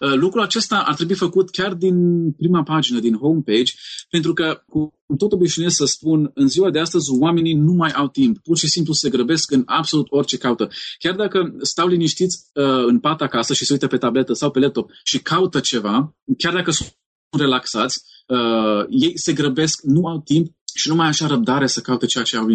Uh, 0.00 0.14
lucrul 0.14 0.42
acesta 0.42 0.78
ar 0.86 0.94
trebui 0.94 1.14
făcut 1.14 1.50
chiar 1.50 1.74
din 1.74 1.96
prima 2.32 2.62
pagină, 2.62 2.98
din 2.98 3.16
homepage, 3.16 3.72
pentru 4.10 4.32
că, 4.32 4.62
cu 4.66 4.94
tot 5.16 5.32
obișnuiesc 5.32 5.76
să 5.76 5.84
spun, 5.84 6.30
în 6.34 6.48
ziua 6.48 6.70
de 6.70 6.78
astăzi 6.78 7.10
oamenii 7.18 7.54
nu 7.54 7.72
mai 7.72 7.90
au 7.90 8.08
timp. 8.08 8.38
Pur 8.38 8.56
și 8.58 8.68
simplu 8.68 8.92
se 8.92 9.08
grăbesc 9.08 9.50
în 9.50 9.62
absolut 9.66 10.06
orice 10.10 10.36
caută. 10.38 10.68
Chiar 10.98 11.14
dacă 11.14 11.54
stau 11.60 11.88
liniștiți 11.88 12.50
uh, 12.54 12.84
în 12.86 12.98
pat 12.98 13.20
acasă 13.22 13.54
și 13.54 13.64
se 13.64 13.72
uită 13.72 13.86
pe 13.86 13.96
tabletă 13.96 14.32
sau 14.32 14.50
pe 14.50 14.58
laptop 14.58 14.90
și 15.04 15.18
caută 15.18 15.60
ceva, 15.60 16.16
chiar 16.38 16.52
dacă 16.52 16.70
sunt 16.70 16.96
relaxați, 17.38 18.02
uh, 18.26 18.84
ei 18.88 19.18
se 19.18 19.32
grăbesc, 19.32 19.82
nu 19.82 20.06
au 20.06 20.20
timp 20.20 20.54
și 20.74 20.88
nu 20.88 20.94
mai 20.94 21.06
așa 21.06 21.26
răbdare 21.26 21.66
să 21.66 21.80
caute 21.80 22.06
ceea 22.06 22.24
ce 22.24 22.36
au, 22.36 22.46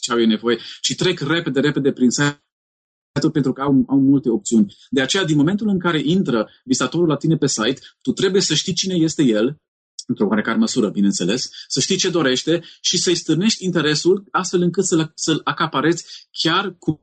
ce 0.00 0.12
au 0.12 0.18
nevoie, 0.18 0.58
ci 0.80 0.94
trec 0.94 1.20
repede, 1.20 1.60
repede 1.60 1.92
prin 1.92 2.10
site 2.10 2.43
pentru 3.20 3.52
că 3.52 3.60
au, 3.60 3.84
au 3.86 4.00
multe 4.00 4.30
opțiuni. 4.30 4.76
De 4.90 5.00
aceea, 5.00 5.24
din 5.24 5.36
momentul 5.36 5.68
în 5.68 5.78
care 5.78 6.00
intră 6.04 6.48
visatorul 6.64 7.08
la 7.08 7.16
tine 7.16 7.36
pe 7.36 7.46
site, 7.46 7.80
tu 8.02 8.12
trebuie 8.12 8.40
să 8.40 8.54
știi 8.54 8.72
cine 8.72 8.94
este 8.94 9.22
el, 9.22 9.60
într-o 10.06 10.26
oarecare 10.26 10.58
măsură, 10.58 10.88
bineînțeles, 10.88 11.50
să 11.68 11.80
știi 11.80 11.96
ce 11.96 12.10
dorește 12.10 12.62
și 12.80 12.98
să-i 12.98 13.14
stârnești 13.14 13.64
interesul 13.64 14.24
astfel 14.30 14.62
încât 14.62 14.84
să-l, 14.84 15.12
să-l 15.14 15.40
acapareți 15.44 16.28
chiar 16.30 16.74
cu 16.78 17.00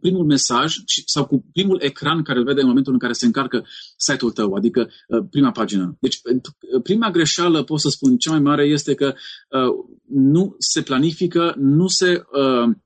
primul 0.00 0.24
mesaj 0.24 0.74
sau 1.04 1.26
cu 1.26 1.44
primul 1.52 1.80
ecran 1.82 2.22
care 2.22 2.38
îl 2.38 2.44
vede 2.44 2.60
în 2.60 2.66
momentul 2.66 2.92
în 2.92 2.98
care 2.98 3.12
se 3.12 3.26
încarcă 3.26 3.66
site-ul 3.96 4.30
tău, 4.30 4.54
adică 4.54 4.90
uh, 5.08 5.24
prima 5.30 5.50
pagină. 5.50 5.96
Deci, 6.00 6.20
uh, 6.24 6.82
prima 6.82 7.10
greșeală, 7.10 7.62
pot 7.62 7.80
să 7.80 7.88
spun, 7.88 8.16
cea 8.16 8.30
mai 8.30 8.40
mare 8.40 8.64
este 8.64 8.94
că 8.94 9.14
uh, 9.48 9.84
nu 10.08 10.54
se 10.58 10.82
planifică, 10.82 11.54
nu 11.56 11.86
se 11.86 12.22
uh, 12.32 12.76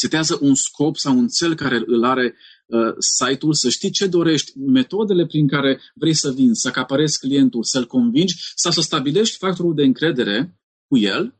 setează 0.00 0.38
un 0.40 0.54
scop 0.54 0.96
sau 0.96 1.18
un 1.18 1.28
cel 1.28 1.54
care 1.54 1.82
îl 1.86 2.04
are 2.04 2.34
uh, 2.66 2.94
site-ul, 2.98 3.54
să 3.54 3.68
știi 3.68 3.90
ce 3.90 4.06
dorești, 4.06 4.58
metodele 4.58 5.26
prin 5.26 5.48
care 5.48 5.80
vrei 5.94 6.14
să 6.14 6.30
vinzi, 6.30 6.60
să 6.60 6.68
acaparezi 6.68 7.18
clientul, 7.18 7.64
să-l 7.64 7.86
convingi 7.86 8.34
sau 8.54 8.72
să 8.72 8.80
stabilești 8.80 9.36
factorul 9.36 9.74
de 9.74 9.82
încredere 9.82 10.58
cu 10.88 10.98
el 10.98 11.34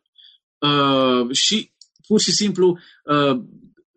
uh, 0.59 1.35
și 1.35 1.73
pur 2.07 2.21
și 2.21 2.33
simplu 2.33 2.79
uh, 3.05 3.43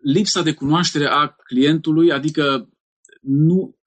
lipsa 0.02 0.42
de 0.42 0.54
cunoaștere 0.54 1.08
a 1.08 1.28
clientului, 1.28 2.12
adică 2.12 2.70
nu 3.22 3.78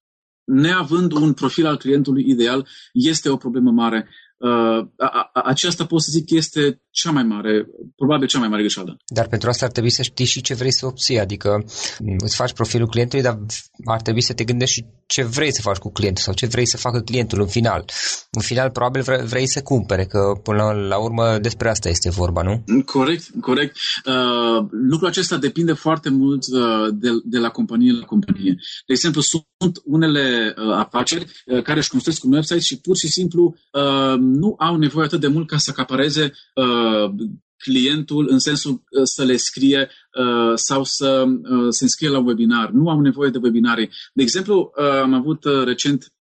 neavând 0.44 1.12
un 1.12 1.32
profil 1.32 1.66
al 1.66 1.76
clientului 1.76 2.24
ideal, 2.28 2.68
este 2.92 3.28
o 3.28 3.36
problemă 3.36 3.70
mare. 3.70 4.08
Uh, 4.38 4.86
aceasta 5.32 5.86
pot 5.86 6.02
să 6.02 6.10
zic 6.10 6.30
este 6.30 6.82
cea 6.90 7.10
mai 7.10 7.22
mare, 7.22 7.66
probabil 7.96 8.26
cea 8.26 8.38
mai 8.38 8.48
mare 8.48 8.62
greșeală. 8.62 8.96
Dar 9.06 9.28
pentru 9.28 9.48
asta 9.48 9.64
ar 9.64 9.70
trebui 9.70 9.90
să 9.90 10.02
știi 10.02 10.24
și 10.24 10.40
ce 10.40 10.54
vrei 10.54 10.72
să 10.72 10.86
obții, 10.86 11.18
adică 11.18 11.64
mm, 11.98 12.16
îți 12.18 12.36
faci 12.36 12.52
profilul 12.52 12.88
clientului, 12.88 13.24
dar 13.24 13.38
ar 13.84 14.00
trebui 14.00 14.22
să 14.22 14.32
te 14.32 14.44
gândești 14.44 14.74
și 14.74 14.86
ce 15.06 15.22
vrei 15.22 15.52
să 15.52 15.60
faci 15.60 15.76
cu 15.76 15.92
clientul 15.92 16.22
sau 16.22 16.34
ce 16.34 16.46
vrei 16.46 16.66
să 16.66 16.76
facă 16.76 17.00
clientul 17.00 17.40
în 17.40 17.46
final. 17.46 17.84
În 18.30 18.42
final, 18.42 18.70
probabil 18.70 19.02
vrei 19.26 19.46
să 19.46 19.62
cumpere, 19.62 20.04
că 20.04 20.40
până 20.42 20.62
la 20.88 20.96
urmă 20.96 21.38
despre 21.38 21.68
asta 21.68 21.88
este 21.88 22.10
vorba, 22.10 22.42
nu? 22.42 22.82
Corect, 22.84 23.24
corect. 23.40 23.76
Uh, 24.04 24.66
lucrul 24.70 25.08
acesta 25.08 25.36
depinde 25.36 25.72
foarte 25.72 26.10
mult 26.10 26.42
uh, 26.52 26.88
de, 26.92 27.08
de 27.24 27.38
la 27.38 27.48
companie 27.48 27.92
la 27.92 28.04
companie. 28.04 28.54
De 28.86 28.92
exemplu, 28.92 29.20
sunt 29.20 29.80
unele 29.84 30.54
uh, 30.56 30.72
afaceri 30.72 31.24
uh, 31.46 31.62
care 31.62 31.78
își 31.78 31.90
construiesc 31.90 32.24
un 32.24 32.32
website 32.32 32.60
și 32.60 32.80
pur 32.80 32.96
și 32.96 33.08
simplu 33.08 33.56
uh, 33.72 34.14
nu 34.26 34.54
au 34.58 34.76
nevoie 34.76 35.06
atât 35.06 35.20
de 35.20 35.26
mult 35.26 35.46
ca 35.46 35.56
să 35.56 35.70
acapareze 35.70 36.32
uh, 36.54 37.10
clientul 37.56 38.26
în 38.30 38.38
sensul 38.38 38.72
uh, 38.72 39.02
să 39.02 39.24
le 39.24 39.36
scrie 39.36 39.90
uh, 40.18 40.52
sau 40.54 40.84
să 40.84 41.24
uh, 41.26 41.66
se 41.68 41.84
înscrie 41.84 42.08
la 42.08 42.18
un 42.18 42.26
webinar. 42.26 42.70
Nu 42.70 42.88
au 42.88 43.00
nevoie 43.00 43.30
de 43.30 43.38
webinare. 43.42 43.90
De 44.14 44.22
exemplu, 44.22 44.72
uh, 44.76 45.00
am 45.00 45.14
avut 45.14 45.44
uh, 45.44 45.64
recent 45.64 46.12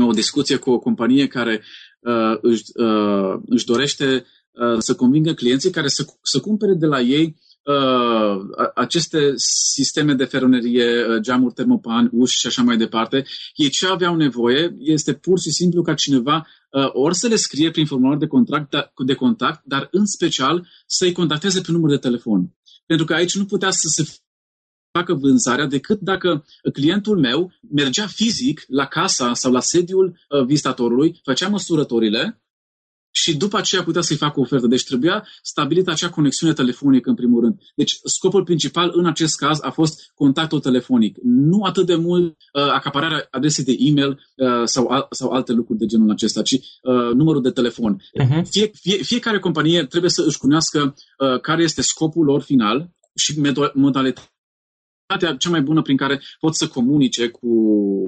o 0.00 0.12
discuție 0.12 0.56
cu 0.56 0.70
o 0.70 0.78
companie 0.78 1.26
care 1.26 1.62
uh, 2.00 2.38
își, 2.40 2.62
uh, 2.74 3.40
își 3.46 3.64
dorește 3.64 4.26
uh, 4.50 4.78
să 4.78 4.94
convingă 4.94 5.32
clienții 5.32 5.70
care 5.70 5.88
să, 5.88 6.04
să 6.22 6.40
cumpere 6.40 6.74
de 6.74 6.86
la 6.86 7.00
ei 7.00 7.24
uh, 7.24 7.51
aceste 8.74 9.32
sisteme 9.72 10.14
de 10.14 10.24
feronerie, 10.24 11.06
uh, 11.06 11.20
geamuri 11.20 11.54
termopan, 11.54 12.10
uși 12.12 12.38
și 12.38 12.46
așa 12.46 12.62
mai 12.62 12.76
departe, 12.76 13.24
ei 13.54 13.68
ce 13.68 13.86
aveau 13.86 14.16
nevoie 14.16 14.76
este 14.78 15.12
pur 15.12 15.38
și 15.38 15.50
simplu 15.50 15.82
ca 15.82 15.94
cineva 15.94 16.46
uh, 16.70 16.88
ori 16.92 17.14
să 17.14 17.28
le 17.28 17.36
scrie 17.36 17.70
prin 17.70 17.86
formular 17.86 18.16
de, 18.16 18.26
contract, 18.26 18.70
da, 18.70 18.92
de 19.06 19.14
contact, 19.14 19.62
dar 19.64 19.88
în 19.90 20.06
special 20.06 20.68
să-i 20.86 21.12
contacteze 21.12 21.60
pe 21.60 21.72
număr 21.72 21.90
de 21.90 21.96
telefon. 21.96 22.54
Pentru 22.86 23.06
că 23.06 23.14
aici 23.14 23.36
nu 23.36 23.44
putea 23.44 23.70
să 23.70 23.86
se 23.86 24.12
facă 24.90 25.14
vânzarea 25.14 25.66
decât 25.66 26.00
dacă 26.00 26.44
clientul 26.72 27.18
meu 27.18 27.52
mergea 27.70 28.06
fizic 28.06 28.64
la 28.68 28.86
casa 28.86 29.34
sau 29.34 29.52
la 29.52 29.60
sediul 29.60 30.06
uh, 30.28 30.44
vizitatorului, 30.44 31.20
făcea 31.24 31.48
măsurătorile 31.48 32.41
și 33.12 33.36
după 33.36 33.58
aceea 33.58 33.82
putea 33.82 34.00
să-i 34.00 34.16
facă 34.16 34.38
o 34.38 34.42
ofertă. 34.42 34.66
Deci 34.66 34.84
trebuia 34.84 35.26
stabilită 35.42 35.90
acea 35.90 36.10
conexiune 36.10 36.52
telefonică 36.52 37.08
în 37.08 37.14
primul 37.14 37.40
rând. 37.40 37.58
Deci 37.74 37.98
scopul 38.04 38.44
principal 38.44 38.90
în 38.94 39.06
acest 39.06 39.36
caz 39.36 39.58
a 39.62 39.70
fost 39.70 40.12
contactul 40.14 40.60
telefonic. 40.60 41.16
Nu 41.22 41.62
atât 41.62 41.86
de 41.86 41.94
mult 41.94 42.36
uh, 42.52 42.62
acapararea 42.62 43.26
adresei 43.30 43.64
de 43.64 43.76
e-mail 43.78 44.10
uh, 44.36 44.48
sau, 44.64 44.86
al, 44.86 45.06
sau 45.10 45.30
alte 45.30 45.52
lucruri 45.52 45.78
de 45.78 45.86
genul 45.86 46.10
acesta, 46.10 46.42
ci 46.42 46.52
uh, 46.52 47.14
numărul 47.14 47.42
de 47.42 47.50
telefon. 47.50 48.02
Uh-huh. 48.22 48.42
Fie, 48.50 48.70
fie, 48.74 48.96
fiecare 48.96 49.38
companie 49.38 49.84
trebuie 49.84 50.10
să 50.10 50.24
își 50.26 50.38
cunoască 50.38 50.94
uh, 51.18 51.40
care 51.40 51.62
este 51.62 51.82
scopul 51.82 52.24
lor 52.24 52.42
final 52.42 52.90
și 53.14 53.40
modalitatea 53.74 54.31
modalitatea 55.12 55.36
cea 55.36 55.50
mai 55.50 55.60
bună 55.60 55.82
prin 55.82 55.96
care 55.96 56.22
pot 56.40 56.56
să 56.56 56.68
comunice 56.68 57.28
cu, 57.28 57.48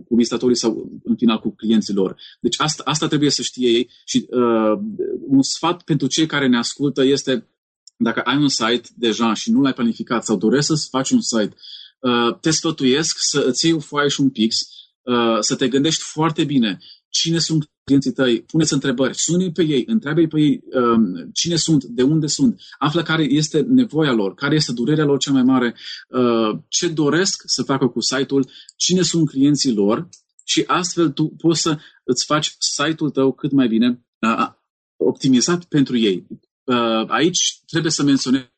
cu 0.02 0.14
vizitatorii 0.14 0.56
sau, 0.56 1.00
în 1.04 1.16
final, 1.16 1.38
cu 1.38 1.54
clienții 1.54 1.94
lor. 1.94 2.16
Deci 2.40 2.54
asta, 2.58 2.82
asta 2.87 3.06
trebuie 3.06 3.30
să 3.30 3.42
știe 3.42 3.68
ei 3.68 3.90
și 4.04 4.26
uh, 4.30 4.78
un 5.26 5.42
sfat 5.42 5.82
pentru 5.82 6.06
cei 6.06 6.26
care 6.26 6.49
ne 6.49 6.58
ascultă 6.58 7.04
este 7.04 7.49
dacă 7.96 8.20
ai 8.20 8.37
un 8.37 8.49
site 8.49 8.88
deja 8.96 9.34
și 9.34 9.50
nu 9.50 9.61
l-ai 9.61 9.73
planificat 9.73 10.25
sau 10.25 10.37
dorești 10.37 10.66
să 10.66 10.87
faci 10.90 11.11
un 11.11 11.20
site, 11.20 11.54
uh, 12.00 12.38
te 12.40 12.50
sfătuiesc 12.50 13.16
să 13.18 13.44
îți 13.46 13.66
iei 13.66 13.75
o 13.75 13.80
foaie 13.80 14.08
și 14.08 14.20
un 14.20 14.30
pix, 14.30 14.56
uh, 15.02 15.38
să 15.40 15.54
te 15.56 15.68
gândești 15.68 16.02
foarte 16.02 16.44
bine 16.44 16.78
cine 17.21 17.38
sunt 17.38 17.71
clienții 17.85 18.12
tăi, 18.12 18.42
puneți 18.42 18.73
întrebări, 18.73 19.16
sună 19.16 19.50
pe 19.50 19.62
ei, 19.62 19.83
întreabă 19.87 20.21
pe 20.26 20.40
ei 20.40 20.62
um, 20.73 21.30
cine 21.33 21.56
sunt, 21.56 21.85
de 21.85 22.02
unde 22.02 22.26
sunt, 22.26 22.61
află 22.78 23.02
care 23.02 23.23
este 23.23 23.61
nevoia 23.61 24.12
lor, 24.12 24.35
care 24.35 24.54
este 24.54 24.73
durerea 24.73 25.04
lor 25.04 25.18
cea 25.18 25.33
mai 25.33 25.42
mare, 25.42 25.75
uh, 26.09 26.59
ce 26.68 26.88
doresc 26.88 27.42
să 27.47 27.62
facă 27.62 27.87
cu 27.87 28.00
site-ul, 28.00 28.50
cine 28.76 29.02
sunt 29.02 29.28
clienții 29.28 29.75
lor 29.75 30.08
și 30.45 30.65
astfel 30.67 31.10
tu 31.10 31.28
poți 31.28 31.60
să 31.60 31.78
îți 32.04 32.25
faci 32.25 32.56
site-ul 32.58 33.10
tău 33.10 33.32
cât 33.32 33.52
mai 33.52 33.69
bine 33.69 34.04
uh, 34.21 34.49
optimizat 34.97 35.65
pentru 35.65 35.97
ei. 35.97 36.26
Uh, 36.65 37.08
aici 37.08 37.60
trebuie 37.67 37.93
să 37.93 38.02
menționez, 38.02 38.49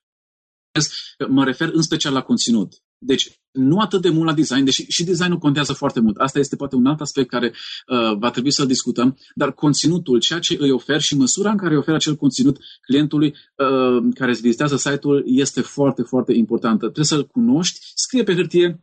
mă 1.29 1.45
refer 1.45 1.71
în 1.73 1.83
special 1.83 2.13
la 2.13 2.23
conținut. 2.23 2.73
Deci, 2.99 3.31
nu 3.57 3.79
atât 3.79 4.03
de 4.03 4.09
mult 4.11 4.27
la 4.27 4.35
design, 4.35 4.65
deși 4.65 4.85
și 4.89 5.05
designul 5.05 5.39
contează 5.39 5.73
foarte 5.73 6.01
mult. 6.01 6.17
Asta 6.17 6.39
este 6.39 6.57
poate 6.57 6.77
un 6.77 6.87
alt 6.87 7.01
aspect 7.01 7.29
care 7.29 7.53
uh, 7.87 8.17
va 8.19 8.31
trebui 8.31 8.53
să 8.53 8.65
discutăm, 8.65 9.17
dar 9.35 9.53
conținutul, 9.53 10.21
ceea 10.21 10.39
ce 10.39 10.57
îi 10.61 10.71
ofer 10.71 11.01
și 11.01 11.17
măsura 11.17 11.51
în 11.51 11.57
care 11.57 11.73
îi 11.73 11.79
ofer 11.79 11.95
acel 11.95 12.17
conținut 12.17 12.59
clientului 12.81 13.29
uh, 13.29 14.13
care 14.15 14.31
îți 14.31 14.41
vizitează 14.41 14.77
site-ul 14.77 15.23
este 15.27 15.61
foarte, 15.61 16.03
foarte 16.03 16.33
importantă. 16.33 16.79
Trebuie 16.79 17.05
să-l 17.05 17.27
cunoști, 17.27 17.81
scrie 17.95 18.23
pe 18.23 18.35
hârtie 18.35 18.81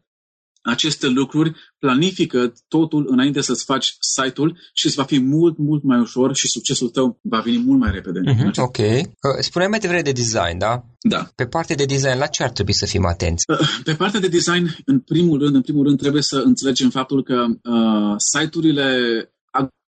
aceste 0.64 1.08
lucruri, 1.08 1.56
planifică 1.80 2.54
totul 2.68 3.08
înainte 3.10 3.42
să-ți 3.42 3.64
faci 3.64 3.96
site-ul 4.00 4.58
și 4.74 4.86
îți 4.86 4.96
va 4.96 5.04
fi 5.04 5.20
mult, 5.20 5.58
mult 5.58 5.84
mai 5.84 6.00
ușor 6.00 6.36
și 6.36 6.48
succesul 6.48 6.90
tău 6.90 7.20
va 7.22 7.40
veni 7.40 7.58
mult 7.58 7.80
mai 7.80 7.92
repede. 7.92 8.20
Uh-huh, 8.20 8.56
ok. 8.56 8.78
Uh, 8.78 9.06
spuneai 9.40 9.70
mai 9.70 9.80
devreme 9.80 10.02
de 10.02 10.12
design, 10.12 10.58
da? 10.58 10.86
Da. 11.02 11.30
Pe 11.36 11.46
partea 11.46 11.76
de 11.76 11.86
design, 11.86 12.18
la 12.18 12.26
ce 12.26 12.44
ar 12.44 12.50
trebui 12.50 12.74
să 12.74 12.86
fim 12.86 13.06
atenți? 13.06 13.46
Uh, 13.48 13.60
pe 13.84 13.94
partea 13.94 14.20
de 14.20 14.28
design, 14.28 14.76
în 14.86 15.00
primul 15.00 15.40
rând, 15.40 15.56
în 15.56 15.62
primul 15.62 15.84
rând 15.84 15.98
trebuie 15.98 16.22
să 16.22 16.38
înțelegem 16.46 16.90
faptul 16.90 17.24
că 17.24 17.46
uh, 17.46 18.16
site-urile 18.18 18.88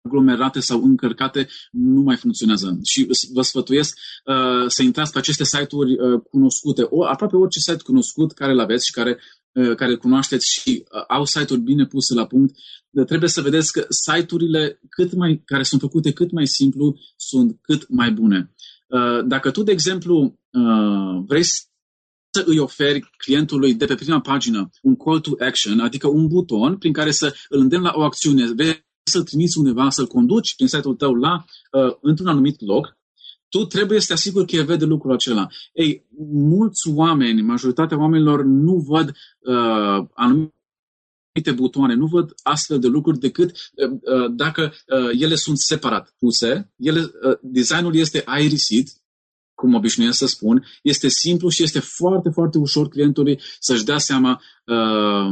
aglomerate 0.03 0.61
sau 0.61 0.83
încărcate 0.83 1.49
nu 1.71 2.01
mai 2.01 2.17
funcționează. 2.17 2.79
Și 2.85 3.09
vă 3.33 3.43
sfătuiesc 3.43 3.97
uh, 4.25 4.69
să 4.69 4.83
intrați 4.83 5.13
pe 5.13 5.19
aceste 5.19 5.45
site-uri 5.45 5.93
uh, 5.93 6.21
cunoscute, 6.31 6.83
o, 6.91 7.05
aproape 7.05 7.37
orice 7.37 7.59
site 7.59 7.83
cunoscut 7.83 8.33
care 8.33 8.53
îl 8.53 8.61
aveți 8.61 8.87
și 8.87 8.93
care 8.93 9.13
Uh, 9.13 9.40
care 9.53 9.91
îl 9.91 9.99
cunoașteți 9.99 10.47
și 10.61 10.85
uh, 10.85 11.05
au 11.09 11.25
site-uri 11.25 11.63
bine 11.63 11.87
puse 11.87 12.15
la 12.15 12.27
punct, 12.27 12.55
trebuie 13.07 13.29
să 13.29 13.41
vedeți 13.41 13.73
că 13.73 13.87
site-urile 13.89 14.81
cât 14.89 15.13
mai, 15.13 15.43
care 15.45 15.63
sunt 15.63 15.81
făcute 15.81 16.13
cât 16.13 16.31
mai 16.31 16.47
simplu 16.47 16.99
sunt 17.17 17.59
cât 17.63 17.89
mai 17.89 18.11
bune. 18.11 18.55
Uh, 18.87 19.27
dacă 19.27 19.51
tu, 19.51 19.63
de 19.63 19.73
exemplu, 19.73 20.39
vrei 21.27 21.43
să 21.43 22.43
îi 22.45 22.59
oferi 22.59 23.11
clientului 23.17 23.75
de 23.75 23.85
pe 23.85 23.95
prima 23.95 24.21
pagină 24.21 24.71
un 24.83 24.97
call 24.97 25.21
to 25.21 25.31
action, 25.39 25.81
adică 25.81 26.09
un 26.09 26.27
buton 26.27 26.77
prin 26.79 26.93
care 26.93 27.11
să 27.11 27.35
îl 27.49 27.61
îndemn 27.61 27.83
la 27.83 27.93
o 27.95 28.03
acțiune, 28.03 28.53
vrei 28.53 28.89
să-l 29.03 29.23
trimiți 29.23 29.59
undeva, 29.59 29.91
să-l 29.91 30.07
conduci 30.07 30.55
prin 30.55 30.69
site-ul 30.69 30.95
tău 30.95 31.15
la, 31.15 31.45
uh, 31.73 31.95
într-un 32.01 32.27
anumit 32.27 32.61
loc, 32.61 32.99
tu 33.51 33.65
trebuie 33.65 34.01
să 34.01 34.07
te 34.07 34.13
asiguri 34.13 34.47
că 34.47 34.57
el 34.57 34.65
vede 34.65 34.85
lucrul 34.85 35.13
acela. 35.13 35.49
Ei, 35.73 36.07
mulți 36.33 36.89
oameni, 36.89 37.43
majoritatea 37.43 37.99
oamenilor 37.99 38.45
nu 38.45 38.77
văd 38.77 39.09
uh, 39.39 40.07
anumite 40.15 41.53
butoane, 41.55 41.95
nu 41.95 42.07
văd 42.07 42.33
astfel 42.43 42.79
de 42.79 42.87
lucruri 42.87 43.19
decât 43.19 43.51
uh, 43.51 43.91
uh, 43.91 44.33
dacă 44.35 44.73
uh, 44.87 45.21
ele 45.21 45.35
sunt 45.35 45.59
separat 45.59 46.15
puse. 46.19 46.73
Ele, 46.77 47.01
uh, 47.01 47.39
designul 47.41 47.95
este 47.95 48.23
aerisit, 48.25 49.00
cum 49.61 49.75
obișnuiesc 49.75 50.19
să 50.19 50.27
spun, 50.27 50.65
este 50.83 51.09
simplu 51.09 51.49
și 51.49 51.63
este 51.63 51.81
foarte, 51.81 52.31
foarte 52.31 52.59
ușor 52.59 52.89
clientului 52.89 53.41
să-și 53.59 53.85
dea 53.85 53.99
seama 53.99 54.43
uh, 54.67 55.29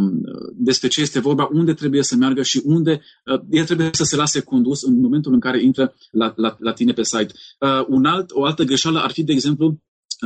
despre 0.54 0.88
ce 0.88 1.00
este 1.00 1.20
vorba, 1.20 1.48
unde 1.52 1.74
trebuie 1.74 2.02
să 2.02 2.16
meargă 2.16 2.42
și 2.42 2.62
unde 2.64 3.00
uh, 3.24 3.40
el 3.50 3.64
trebuie 3.64 3.90
să 3.92 4.04
se 4.04 4.16
lase 4.16 4.40
condus 4.40 4.82
în 4.82 5.00
momentul 5.00 5.32
în 5.32 5.40
care 5.40 5.62
intră 5.62 5.94
la, 6.10 6.32
la, 6.36 6.56
la 6.58 6.72
tine 6.72 6.92
pe 6.92 7.02
site. 7.02 7.32
Uh, 7.60 7.84
un 7.88 8.04
alt, 8.04 8.30
o 8.30 8.44
altă 8.44 8.62
greșeală 8.62 8.98
ar 8.98 9.10
fi, 9.10 9.22
de 9.22 9.32
exemplu, 9.32 9.66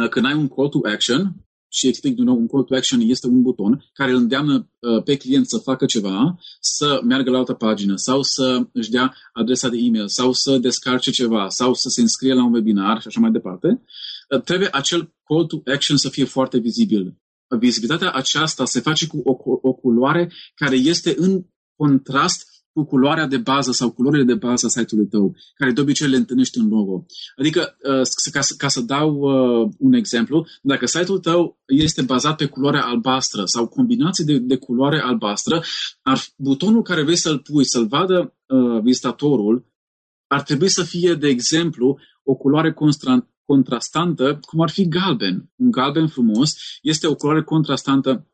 uh, 0.03 0.09
când 0.09 0.27
ai 0.27 0.35
un 0.35 0.49
call 0.49 0.69
to 0.69 0.79
action, 0.83 1.35
și 1.75 1.89
explic 1.89 2.15
din 2.15 2.25
nou, 2.25 2.37
un 2.37 2.47
call 2.47 2.63
to 2.63 2.75
action 2.75 3.01
este 3.01 3.27
un 3.27 3.43
buton 3.43 3.85
care 3.93 4.11
îl 4.11 4.17
îndeamnă 4.17 4.69
uh, 4.79 5.03
pe 5.03 5.17
client 5.17 5.49
să 5.49 5.59
facă 5.59 5.85
ceva, 5.85 6.39
să 6.61 7.01
meargă 7.05 7.31
la 7.31 7.39
altă 7.39 7.53
pagină 7.53 7.97
sau 7.97 8.23
să 8.23 8.67
își 8.73 8.91
dea 8.91 9.15
adresa 9.33 9.69
de 9.69 9.77
e-mail 9.79 10.09
sau 10.09 10.33
să 10.33 10.59
descarce 10.59 11.11
ceva 11.11 11.49
sau 11.49 11.75
să 11.75 11.89
se 11.89 12.01
înscrie 12.01 12.35
la 12.35 12.45
un 12.45 12.53
webinar 12.53 13.01
și 13.01 13.07
așa 13.07 13.21
mai 13.21 13.31
departe, 13.31 13.83
uh, 14.29 14.43
trebuie 14.43 14.69
acel 14.73 15.15
call 15.25 15.47
to 15.47 15.61
action 15.65 15.97
să 15.97 16.09
fie 16.09 16.25
foarte 16.25 16.59
vizibil. 16.59 17.17
Vizibilitatea 17.59 18.11
aceasta 18.11 18.65
se 18.65 18.81
face 18.81 19.07
cu 19.07 19.19
o, 19.25 19.37
o 19.63 19.73
culoare 19.73 20.33
care 20.55 20.77
este 20.77 21.15
în 21.19 21.45
contrast 21.77 22.52
cu 22.73 22.85
culoarea 22.85 23.27
de 23.27 23.37
bază 23.37 23.73
sau 23.73 23.91
culorile 23.91 24.25
de 24.25 24.35
bază 24.35 24.67
a 24.67 24.69
site-ului 24.69 25.09
tău, 25.09 25.37
care 25.55 25.71
de 25.73 25.81
obicei 25.81 26.09
le 26.09 26.17
întâlnești 26.17 26.59
în 26.59 26.69
logo. 26.69 27.07
Adică, 27.37 27.77
uh, 27.83 28.31
ca 28.33 28.41
să, 28.41 28.55
ca 28.57 28.69
să 28.69 28.81
dau 28.81 29.15
uh, 29.15 29.71
un 29.79 29.93
exemplu, 29.93 30.47
dacă 30.63 30.87
site-ul 30.87 31.19
tău 31.19 31.61
este 31.67 32.03
bazat 32.03 32.37
pe 32.37 32.47
culoare 32.47 32.79
albastră 32.79 33.43
sau 33.45 33.69
combinații 33.69 34.25
de, 34.25 34.39
de 34.39 34.57
culoare 34.57 35.01
albastră, 35.01 35.63
ar, 36.03 36.21
butonul 36.37 36.83
care 36.83 37.03
vrei 37.03 37.17
să-l 37.17 37.39
pui, 37.39 37.65
să-l 37.65 37.87
vadă 37.87 38.35
uh, 38.47 38.83
vizitatorul, 38.83 39.67
ar 40.27 40.43
trebui 40.43 40.69
să 40.69 40.83
fie, 40.83 41.15
de 41.15 41.29
exemplu, 41.29 41.99
o 42.23 42.35
culoare 42.35 42.73
constra- 42.73 43.29
contrastantă, 43.45 44.39
cum 44.41 44.61
ar 44.61 44.71
fi 44.71 44.89
galben. 44.89 45.51
Un 45.57 45.71
galben 45.71 46.09
frumos 46.09 46.57
este 46.83 47.07
o 47.07 47.15
culoare 47.15 47.43
contrastantă 47.43 48.27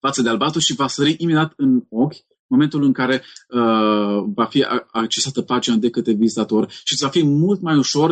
față 0.00 0.22
de 0.22 0.28
albastru 0.28 0.60
și 0.60 0.74
va 0.74 0.86
sări 0.86 1.16
imediat 1.18 1.52
în 1.56 1.84
ochi 1.88 2.16
momentul 2.54 2.82
în 2.82 2.92
care 2.92 3.22
uh, 3.48 4.24
va 4.34 4.44
fi 4.44 4.64
accesată 4.90 5.42
pagina 5.42 5.76
de 5.76 5.90
către 5.90 6.12
vizitator 6.12 6.70
și 6.70 6.92
îți 6.92 7.02
va 7.02 7.08
fi 7.08 7.24
mult 7.24 7.60
mai 7.60 7.76
ușor 7.76 8.10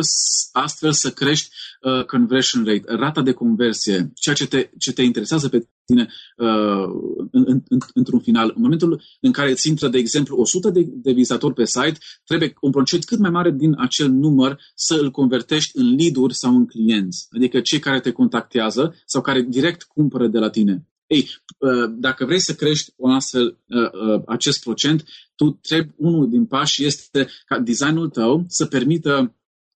astfel 0.51 0.91
să 0.91 1.09
crești 1.09 1.49
uh, 1.81 2.05
conversion 2.05 2.63
rate, 2.65 2.83
rata 2.85 3.21
de 3.21 3.31
conversie, 3.31 4.11
ceea 4.15 4.35
ce 4.35 4.47
te, 4.47 4.69
ce 4.77 4.93
te 4.93 5.01
interesează 5.01 5.49
pe 5.49 5.67
tine 5.85 6.07
uh, 6.37 6.85
în, 7.31 7.43
în, 7.45 7.61
în, 7.67 7.77
într-un 7.93 8.19
final. 8.19 8.51
În 8.55 8.61
momentul 8.61 9.01
în 9.21 9.31
care 9.31 9.51
îți 9.51 9.67
intră, 9.67 9.87
de 9.87 9.97
exemplu, 9.97 10.37
100 10.37 10.69
de, 10.69 10.87
de 10.89 11.11
vizitatori 11.11 11.53
pe 11.53 11.65
site, 11.65 11.97
trebuie 12.25 12.53
un 12.61 12.71
procent 12.71 13.05
cât 13.05 13.19
mai 13.19 13.29
mare 13.29 13.51
din 13.51 13.75
acel 13.77 14.09
număr 14.09 14.59
să 14.75 14.97
îl 15.01 15.11
convertești 15.11 15.77
în 15.77 15.95
lead-uri 15.95 16.35
sau 16.35 16.55
în 16.55 16.65
clienți, 16.65 17.27
adică 17.35 17.59
cei 17.59 17.79
care 17.79 17.99
te 17.99 18.11
contactează 18.11 18.95
sau 19.05 19.21
care 19.21 19.41
direct 19.41 19.83
cumpără 19.83 20.27
de 20.27 20.39
la 20.39 20.49
tine. 20.49 20.87
Ei, 21.07 21.29
uh, 21.57 21.93
dacă 21.95 22.25
vrei 22.25 22.39
să 22.39 22.55
crești 22.55 22.93
o 22.97 23.09
astfel 23.09 23.57
uh, 23.67 23.91
uh, 23.91 24.21
acest 24.25 24.63
procent, 24.63 25.05
tu 25.35 25.49
trebuie, 25.51 25.93
unul 25.97 26.29
din 26.29 26.45
pași 26.45 26.85
este 26.85 27.29
ca 27.45 27.59
designul 27.59 28.09
tău 28.09 28.45
să 28.47 28.65
permită 28.65 29.35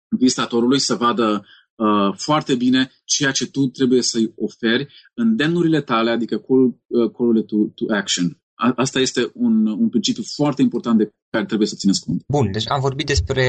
vizitatorului 0.07 0.79
să 0.79 0.95
vadă 0.95 1.45
uh, 1.75 2.13
foarte 2.15 2.55
bine 2.55 2.91
ceea 3.03 3.31
ce 3.31 3.47
tu 3.47 3.67
trebuie 3.67 4.01
să-i 4.01 4.33
oferi 4.35 4.87
în 5.13 5.35
demnurile 5.35 5.81
tale, 5.81 6.09
adică 6.09 6.37
call, 6.37 6.79
uh, 6.87 7.11
call 7.11 7.41
to, 7.41 7.55
to 7.75 7.93
action. 7.93 8.39
Asta 8.75 8.99
este 8.99 9.31
un, 9.33 9.67
un 9.67 9.89
principiu 9.89 10.23
foarte 10.35 10.61
important 10.61 10.97
de 10.97 11.13
care 11.35 11.45
trebuie 11.45 11.67
să 11.67 11.75
țineți 11.77 12.03
cont. 12.05 12.21
Bun, 12.27 12.51
deci 12.51 12.69
am 12.69 12.79
vorbit 12.79 13.05
despre, 13.05 13.47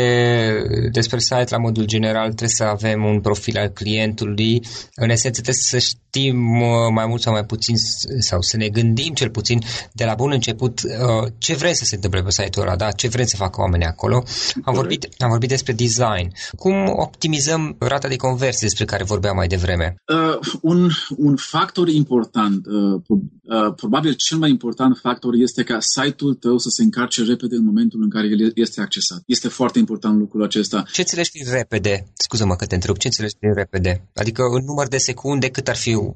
despre 0.92 1.18
site 1.18 1.46
la 1.51 1.59
modul 1.59 1.85
general, 1.85 2.27
trebuie 2.27 2.49
să 2.49 2.64
avem 2.64 3.05
un 3.05 3.20
profil 3.20 3.57
al 3.59 3.68
clientului. 3.68 4.53
În 4.94 5.11
esență 5.11 5.40
trebuie 5.40 5.55
să 5.55 5.79
știm 5.79 6.61
uh, 6.61 6.68
mai 6.94 7.07
mult 7.07 7.20
sau 7.22 7.33
mai 7.33 7.44
puțin 7.44 7.77
sau 8.18 8.40
să 8.40 8.57
ne 8.57 8.68
gândim 8.68 9.12
cel 9.14 9.31
puțin 9.31 9.59
de 9.92 10.05
la 10.05 10.14
bun 10.14 10.31
început 10.33 10.81
uh, 10.83 11.27
ce 11.38 11.55
vrem 11.55 11.72
să 11.72 11.85
se 11.85 11.94
întâmple 11.94 12.22
pe 12.22 12.31
site-ul 12.31 12.66
ăla, 12.66 12.77
da? 12.77 12.90
ce 12.90 13.09
vrem 13.09 13.27
să 13.27 13.37
facă 13.37 13.61
oamenii 13.61 13.87
acolo. 13.87 14.22
Am 14.64 14.75
vorbit, 14.75 15.09
am 15.18 15.29
vorbit 15.29 15.49
despre 15.49 15.72
design. 15.72 16.33
Cum 16.57 16.75
optimizăm 16.96 17.77
rata 17.79 18.09
de 18.09 18.16
conversie 18.16 18.66
despre 18.68 18.85
care 18.85 19.05
vorbeam 19.05 19.37
mai 19.37 19.46
devreme? 19.46 19.94
Uh, 20.12 20.38
un, 20.61 20.88
un 21.16 21.37
factor 21.37 21.88
important, 21.88 22.66
uh, 22.66 23.01
uh, 23.09 23.75
probabil 23.77 24.12
cel 24.12 24.38
mai 24.38 24.51
important 24.51 24.99
factor 25.03 25.35
este 25.35 25.62
ca 25.62 25.81
site-ul 25.81 26.35
tău 26.35 26.59
să 26.59 26.68
se 26.68 26.83
încarce 26.83 27.22
repede 27.22 27.57
în 27.57 27.64
momentul 27.64 27.75
în 27.76 28.10
care 28.10 28.26
el 28.26 28.52
este 28.54 28.80
accesat. 28.80 29.22
Este 29.26 29.48
foarte 29.48 29.78
important 29.78 30.18
lucrul 30.18 30.42
acesta. 30.42 30.84
Ce 30.92 31.00
înțelegi 31.00 31.30
prin 31.30 31.46
repede? 31.50 32.06
Scuză-mă 32.14 32.56
că 32.56 32.66
te 32.66 32.74
întreb. 32.74 32.96
Ce 32.96 33.06
înțelegi 33.06 33.36
prin 33.38 33.54
repede? 33.54 34.08
Adică 34.14 34.42
în 34.42 34.64
număr 34.64 34.88
de 34.88 34.98
secunde 34.98 35.50
cât 35.50 35.68
ar 35.68 35.76
fi 35.76 35.94
o, 35.94 36.14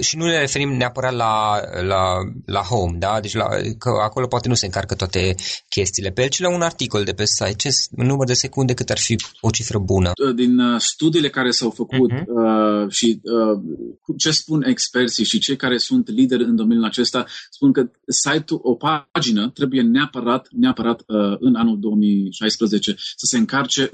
și 0.00 0.16
nu 0.16 0.24
ne 0.24 0.38
referim 0.38 0.72
neapărat 0.72 1.14
la, 1.14 1.60
la, 1.82 2.02
la 2.46 2.60
home, 2.60 2.98
da? 2.98 3.20
Deci 3.20 3.34
la, 3.34 3.48
că 3.78 3.90
acolo 4.02 4.26
poate 4.26 4.48
nu 4.48 4.54
se 4.54 4.66
încarcă 4.66 4.94
toate 4.94 5.34
chestiile 5.68 6.10
pe 6.10 6.22
el, 6.22 6.28
ci 6.28 6.40
la 6.40 6.54
un 6.54 6.60
articol 6.60 7.04
de 7.04 7.12
pe 7.12 7.24
site. 7.24 7.54
Ce 7.56 7.68
în 7.90 8.06
număr 8.06 8.26
de 8.26 8.32
secunde 8.32 8.74
cât 8.74 8.90
ar 8.90 8.98
fi 8.98 9.16
o 9.40 9.50
cifră 9.50 9.78
bună? 9.78 10.12
Din 10.34 10.58
uh, 10.58 10.80
studiile 10.80 11.28
care 11.30 11.50
s-au 11.50 11.70
făcut 11.70 12.12
uh-huh. 12.12 12.24
uh, 12.26 12.90
și 12.90 13.20
uh, 13.22 13.60
ce 14.16 14.30
spun 14.30 14.62
experții 14.62 15.24
și 15.24 15.38
cei 15.38 15.56
care 15.56 15.78
sunt 15.78 16.08
lideri 16.08 16.44
în 16.44 16.56
domeniul 16.56 16.86
acesta, 16.86 17.24
spun 17.50 17.72
că 17.72 17.90
site-ul, 18.06 18.60
o 18.62 18.74
pagină 18.74 19.50
trebuie 19.50 19.82
neapărat, 19.82 20.48
neapărat 20.50 21.00
uh, 21.00 21.36
în 21.38 21.54
anul 21.54 21.80
2016 21.80 22.94
să 23.16 23.26
se 23.26 23.38
încarce 23.38 23.88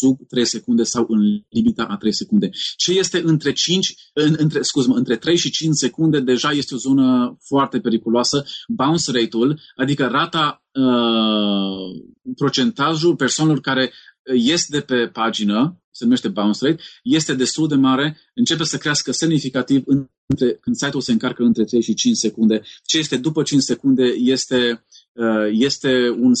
sub 0.00 0.18
3 0.28 0.44
secunde 0.44 0.82
sau 0.82 1.06
în 1.08 1.20
limita 1.48 1.82
a 1.82 1.96
3 1.96 2.12
secunde. 2.14 2.50
Ce 2.76 2.92
este 2.92 3.20
între 3.24 3.52
5, 3.52 3.94
în, 4.14 4.34
între, 4.38 4.62
scuză 4.70 4.92
între 4.94 5.16
3 5.16 5.36
și 5.36 5.50
5 5.50 5.74
secunde 5.74 6.20
deja 6.20 6.50
este 6.50 6.74
o 6.74 6.78
zonă 6.78 7.36
foarte 7.40 7.80
periculoasă. 7.80 8.44
Bounce 8.68 9.10
rate-ul, 9.12 9.60
adică 9.76 10.06
rata, 10.06 10.64
uh, 10.72 12.34
procentajul 12.36 13.16
persoanelor 13.16 13.60
care 13.60 13.92
ies 14.34 14.66
de 14.68 14.80
pe 14.80 15.10
pagină, 15.12 15.82
se 15.90 16.04
numește 16.04 16.28
bounce 16.28 16.66
rate, 16.66 16.82
este 17.02 17.34
destul 17.34 17.68
de 17.68 17.74
mare, 17.74 18.18
începe 18.34 18.64
să 18.64 18.76
crească 18.76 19.12
semnificativ 19.12 19.82
între, 19.86 20.58
când 20.60 20.76
site-ul 20.76 21.02
se 21.02 21.12
încarcă 21.12 21.42
între 21.42 21.64
3 21.64 21.82
și 21.82 21.94
5 21.94 22.16
secunde. 22.16 22.62
Ce 22.84 22.98
este 22.98 23.16
după 23.16 23.42
5 23.42 23.62
secunde 23.62 24.04
este, 24.18 24.84
uh, 25.12 25.48
este 25.50 26.08
un, 26.20 26.32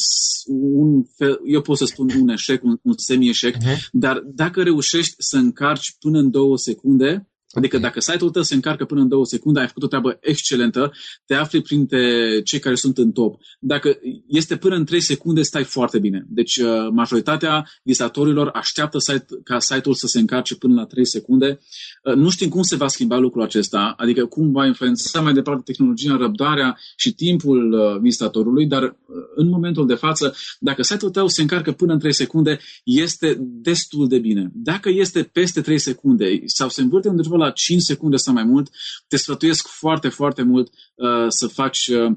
un 0.46 1.02
fel, 1.16 1.40
eu 1.46 1.60
pot 1.60 1.76
să 1.76 1.84
spun 1.84 2.10
un 2.20 2.28
eșec, 2.28 2.64
un, 2.64 2.78
un 2.82 2.94
semi-eșec, 2.96 3.56
uh-huh. 3.56 3.90
dar 3.92 4.22
dacă 4.26 4.62
reușești 4.62 5.14
să 5.18 5.36
încarci 5.36 5.96
până 6.00 6.18
în 6.18 6.30
2 6.30 6.58
secunde, 6.58 7.29
Adică 7.52 7.78
dacă 7.78 8.00
site-ul 8.00 8.30
tău 8.30 8.42
se 8.42 8.54
încarcă 8.54 8.84
până 8.84 9.00
în 9.00 9.08
două 9.08 9.24
secunde, 9.24 9.60
ai 9.60 9.66
făcut 9.66 9.82
o 9.82 9.86
treabă 9.86 10.18
excelentă, 10.20 10.92
te 11.26 11.34
afli 11.34 11.62
printre 11.62 12.40
cei 12.42 12.58
care 12.58 12.74
sunt 12.74 12.98
în 12.98 13.12
top. 13.12 13.40
Dacă 13.60 13.98
este 14.26 14.56
până 14.56 14.74
în 14.74 14.84
3 14.84 15.00
secunde, 15.00 15.42
stai 15.42 15.64
foarte 15.64 15.98
bine. 15.98 16.26
Deci 16.28 16.56
uh, 16.56 16.88
majoritatea 16.92 17.70
vizatorilor 17.82 18.50
așteaptă 18.54 18.98
site, 18.98 19.26
ca 19.44 19.58
site-ul 19.58 19.94
să 19.94 20.06
se 20.06 20.18
încarce 20.18 20.56
până 20.56 20.74
la 20.74 20.84
3 20.84 21.06
secunde. 21.06 21.58
Uh, 22.04 22.14
nu 22.14 22.30
știm 22.30 22.48
cum 22.48 22.62
se 22.62 22.76
va 22.76 22.88
schimba 22.88 23.18
lucrul 23.18 23.42
acesta, 23.42 23.94
adică 23.96 24.26
cum 24.26 24.52
va 24.52 24.66
influența 24.66 25.20
mai 25.20 25.32
departe 25.32 25.62
tehnologia, 25.64 26.16
răbdarea 26.16 26.78
și 26.96 27.14
timpul 27.14 27.72
uh, 27.72 28.00
vizitatorului, 28.00 28.66
dar 28.66 28.96
în 29.34 29.48
momentul 29.48 29.86
de 29.86 29.94
față, 29.94 30.34
dacă 30.58 30.82
site-ul 30.82 31.10
tău 31.10 31.28
se 31.28 31.42
încarcă 31.42 31.72
până 31.72 31.92
în 31.92 31.98
3 31.98 32.14
secunde, 32.14 32.58
este 32.84 33.36
destul 33.40 34.08
de 34.08 34.18
bine. 34.18 34.50
Dacă 34.54 34.88
este 34.88 35.22
peste 35.22 35.60
3 35.60 35.78
secunde 35.78 36.40
sau 36.44 36.68
se 36.68 36.82
învârte 36.82 37.08
undeva 37.08 37.38
la 37.40 37.50
5 37.50 37.82
secunde 37.82 38.16
sau 38.16 38.34
mai 38.34 38.44
mult, 38.44 38.70
te 39.08 39.16
sfătuiesc 39.16 39.66
foarte, 39.68 40.08
foarte 40.08 40.42
mult 40.42 40.70
uh, 40.94 41.26
să 41.28 41.46
faci 41.46 41.86
uh, 41.86 42.16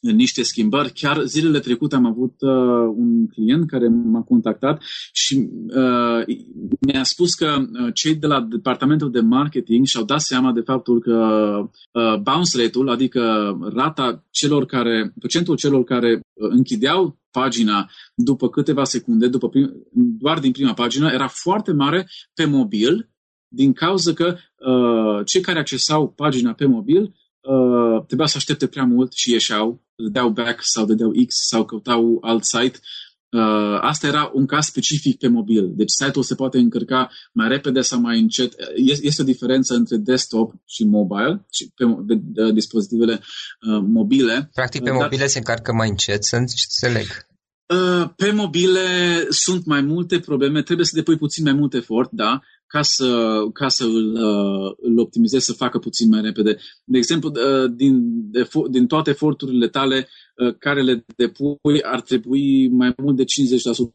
niște 0.00 0.42
schimbări. 0.42 0.92
Chiar 0.92 1.22
zilele 1.24 1.58
trecute 1.58 1.94
am 1.94 2.06
avut 2.06 2.34
uh, 2.38 2.92
un 2.96 3.26
client 3.26 3.68
care 3.70 3.88
m-a 3.88 4.22
contactat 4.22 4.82
și 5.12 5.48
uh, 5.66 6.36
mi-a 6.80 7.02
spus 7.02 7.34
că 7.34 7.56
uh, 7.58 7.90
cei 7.94 8.14
de 8.14 8.26
la 8.26 8.40
departamentul 8.40 9.10
de 9.10 9.20
marketing 9.20 9.86
și-au 9.86 10.04
dat 10.04 10.20
seama 10.20 10.52
de 10.52 10.60
faptul 10.60 11.00
că 11.00 11.14
uh, 11.92 12.20
bounce 12.20 12.62
rate-ul, 12.62 12.90
adică 12.90 13.52
rata 13.74 14.24
celor 14.30 14.66
care, 14.66 15.12
procentul 15.18 15.56
celor 15.56 15.84
care 15.84 16.14
uh, 16.14 16.48
închideau 16.50 17.18
pagina 17.30 17.90
după 18.14 18.48
câteva 18.48 18.84
secunde, 18.84 19.28
după 19.28 19.48
prim, 19.48 19.72
doar 19.92 20.38
din 20.38 20.52
prima 20.52 20.74
pagină, 20.74 21.10
era 21.12 21.28
foarte 21.28 21.72
mare 21.72 22.08
pe 22.34 22.44
mobil 22.44 23.10
din 23.56 23.72
cauza 23.72 24.12
că 24.12 24.36
uh, 24.56 25.26
cei 25.26 25.40
care 25.40 25.58
accesau 25.58 26.08
pagina 26.08 26.52
pe 26.52 26.66
mobil 26.66 27.02
uh, 27.02 28.04
trebuia 28.06 28.26
să 28.26 28.36
aștepte 28.36 28.66
prea 28.66 28.84
mult 28.84 29.12
și 29.12 29.32
ieșeau, 29.32 29.82
dădeau 29.94 30.28
back 30.28 30.58
sau 30.62 30.84
dădeau 30.84 31.12
X 31.26 31.34
sau 31.48 31.64
căutau 31.64 32.18
alt 32.20 32.44
site. 32.44 32.78
Uh, 33.30 33.78
asta 33.80 34.06
era 34.06 34.30
un 34.34 34.46
caz 34.46 34.64
specific 34.64 35.18
pe 35.18 35.28
mobil. 35.28 35.72
Deci 35.74 35.90
site-ul 35.90 36.24
se 36.24 36.34
poate 36.34 36.58
încărca 36.58 37.10
mai 37.32 37.48
repede 37.48 37.80
sau 37.80 38.00
mai 38.00 38.18
încet. 38.20 38.54
Este 39.02 39.22
o 39.22 39.24
diferență 39.24 39.74
între 39.74 39.96
desktop 39.96 40.52
și 40.64 40.84
mobile, 40.84 41.46
și 41.52 41.72
pe 41.74 41.84
de, 42.06 42.14
de, 42.22 42.52
dispozitivele 42.52 43.12
uh, 43.12 43.82
mobile. 43.86 44.50
Practic 44.54 44.82
pe 44.82 44.90
uh, 44.90 44.98
mobile 45.00 45.26
se 45.26 45.38
încarcă 45.38 45.72
mai 45.72 45.88
încet, 45.88 46.24
să 46.24 46.36
înțeleg. 46.36 47.06
Uh, 47.74 48.08
pe 48.16 48.32
mobile 48.32 48.80
sunt 49.28 49.64
mai 49.64 49.80
multe 49.80 50.18
probleme, 50.18 50.62
trebuie 50.62 50.86
să 50.86 50.96
depui 50.96 51.16
puțin 51.16 51.44
mai 51.44 51.52
mult 51.52 51.74
efort, 51.74 52.10
da, 52.12 52.40
ca 52.66 52.82
să, 52.82 53.38
ca 53.52 53.68
să 53.68 53.84
îl, 53.84 54.12
uh, 54.12 54.74
îl 54.80 54.98
optimizezi, 54.98 55.44
să 55.44 55.52
facă 55.52 55.78
puțin 55.78 56.08
mai 56.08 56.20
repede. 56.20 56.58
De 56.84 56.98
exemplu, 56.98 57.32
uh, 57.34 57.70
din, 57.74 58.00
de, 58.30 58.48
din 58.70 58.86
toate 58.86 59.10
eforturile 59.10 59.68
tale 59.68 60.08
care 60.58 60.82
le 60.82 61.04
depui, 61.16 61.82
ar 61.82 62.00
trebui 62.00 62.68
mai 62.68 62.94
mult 62.96 63.16
de 63.16 63.24
50%, 63.24 63.26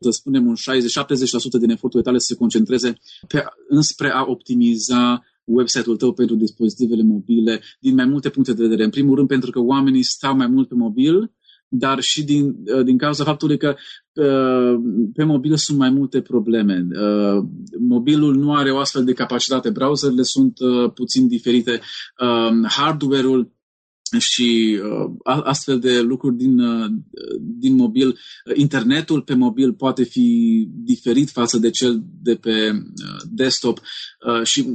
spunem 0.09 0.47
un 0.47 0.55
60-70% 0.55 1.59
din 1.59 1.69
eforturile 1.69 2.01
tale 2.01 2.17
să 2.17 2.25
se 2.25 2.35
concentreze 2.35 2.97
pe, 3.27 3.43
înspre 3.67 4.09
a 4.09 4.23
optimiza 4.27 5.25
website-ul 5.43 5.97
tău 5.97 6.13
pentru 6.13 6.35
dispozitivele 6.35 7.03
mobile 7.03 7.61
din 7.79 7.95
mai 7.95 8.05
multe 8.05 8.29
puncte 8.29 8.53
de 8.53 8.61
vedere. 8.61 8.83
În 8.83 8.89
primul 8.89 9.15
rând 9.15 9.27
pentru 9.27 9.51
că 9.51 9.59
oamenii 9.59 10.03
stau 10.03 10.35
mai 10.35 10.47
mult 10.47 10.67
pe 10.67 10.75
mobil, 10.75 11.31
dar 11.73 11.99
și 11.99 12.23
din, 12.23 12.55
uh, 12.65 12.83
din 12.83 12.97
cauza 12.97 13.23
faptului 13.23 13.57
că 13.57 13.75
uh, 14.13 14.79
pe 15.13 15.23
mobil 15.23 15.57
sunt 15.57 15.77
mai 15.77 15.89
multe 15.89 16.21
probleme. 16.21 16.87
Uh, 16.89 17.43
mobilul 17.79 18.35
nu 18.35 18.53
are 18.53 18.71
o 18.71 18.77
astfel 18.77 19.03
de 19.03 19.13
capacitate, 19.13 19.69
browserele 19.69 20.23
sunt 20.23 20.57
puțin 20.93 21.27
diferite, 21.27 21.79
hardware-ul 22.67 23.51
și 24.19 24.79
astfel 25.23 25.79
de 25.79 26.01
lucruri 26.01 26.35
din, 26.35 26.61
din 27.39 27.75
mobil. 27.75 28.17
Internetul 28.55 29.21
pe 29.21 29.33
mobil 29.33 29.73
poate 29.73 30.03
fi 30.03 30.67
diferit 30.71 31.29
față 31.29 31.57
de 31.57 31.69
cel 31.69 32.03
de 32.21 32.35
pe 32.35 32.71
desktop 33.29 33.81
și 34.43 34.65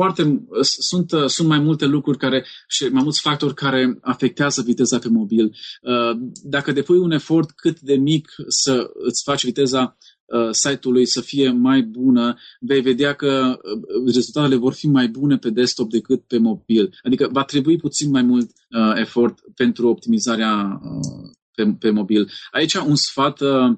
foarte, 0.00 0.44
sunt, 0.62 1.10
sunt 1.26 1.48
mai 1.48 1.58
multe 1.58 1.86
lucruri 1.86 2.18
care 2.18 2.46
și 2.68 2.84
mai 2.84 3.02
mulți 3.02 3.20
factori 3.20 3.54
care 3.54 3.98
afectează 4.00 4.62
viteza 4.62 4.98
pe 4.98 5.08
mobil. 5.08 5.44
Uh, 5.44 6.18
dacă 6.42 6.72
depui 6.72 6.98
un 6.98 7.10
efort 7.10 7.50
cât 7.50 7.80
de 7.80 7.94
mic 7.94 8.34
să 8.48 8.90
îți 8.94 9.22
faci 9.24 9.44
viteza 9.44 9.96
uh, 10.24 10.48
site-ului 10.50 11.06
să 11.06 11.20
fie 11.20 11.50
mai 11.50 11.82
bună, 11.82 12.36
vei 12.60 12.80
vedea 12.80 13.12
că 13.14 13.58
uh, 13.62 14.04
rezultatele 14.14 14.56
vor 14.56 14.72
fi 14.72 14.86
mai 14.86 15.08
bune 15.08 15.36
pe 15.36 15.50
desktop 15.50 15.90
decât 15.90 16.20
pe 16.26 16.38
mobil. 16.38 16.98
Adică 17.02 17.28
va 17.32 17.44
trebui 17.44 17.76
puțin 17.76 18.10
mai 18.10 18.22
mult 18.22 18.50
uh, 18.50 18.92
efort 18.94 19.38
pentru 19.54 19.88
optimizarea 19.88 20.80
uh, 20.82 21.30
pe, 21.54 21.76
pe 21.78 21.90
mobil. 21.90 22.30
Aici 22.50 22.74
un 22.74 22.94
sfat 22.94 23.40
uh, 23.40 23.76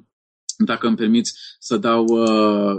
dacă 0.64 0.87
îmi 0.87 0.96
permiți 0.96 1.32
să 1.58 1.76
dau, 1.76 2.04
uh, 2.04 2.76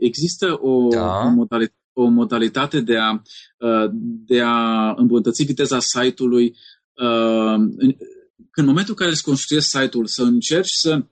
există 0.00 0.58
o, 0.60 0.88
da. 0.88 1.22
o, 1.26 1.28
modalitate, 1.28 1.83
o 1.94 2.08
modalitate 2.08 2.80
de 2.80 2.96
a, 2.98 3.22
uh, 3.58 3.90
de 4.26 4.40
a 4.40 4.90
îmbunătăți 4.96 5.44
viteza 5.44 5.78
site-ului 5.78 6.56
uh, 6.94 7.54
în, 7.76 7.96
în 8.54 8.64
momentul 8.64 8.90
în 8.90 8.98
care 8.98 9.10
îți 9.10 9.22
construiești 9.22 9.68
site-ul, 9.68 10.06
să 10.06 10.22
încerci 10.22 10.70
să 10.70 11.04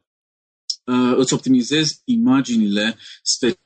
îți 1.16 1.34
optimizezi 1.34 2.02
imaginile 2.04 2.96
specifice 3.22 3.61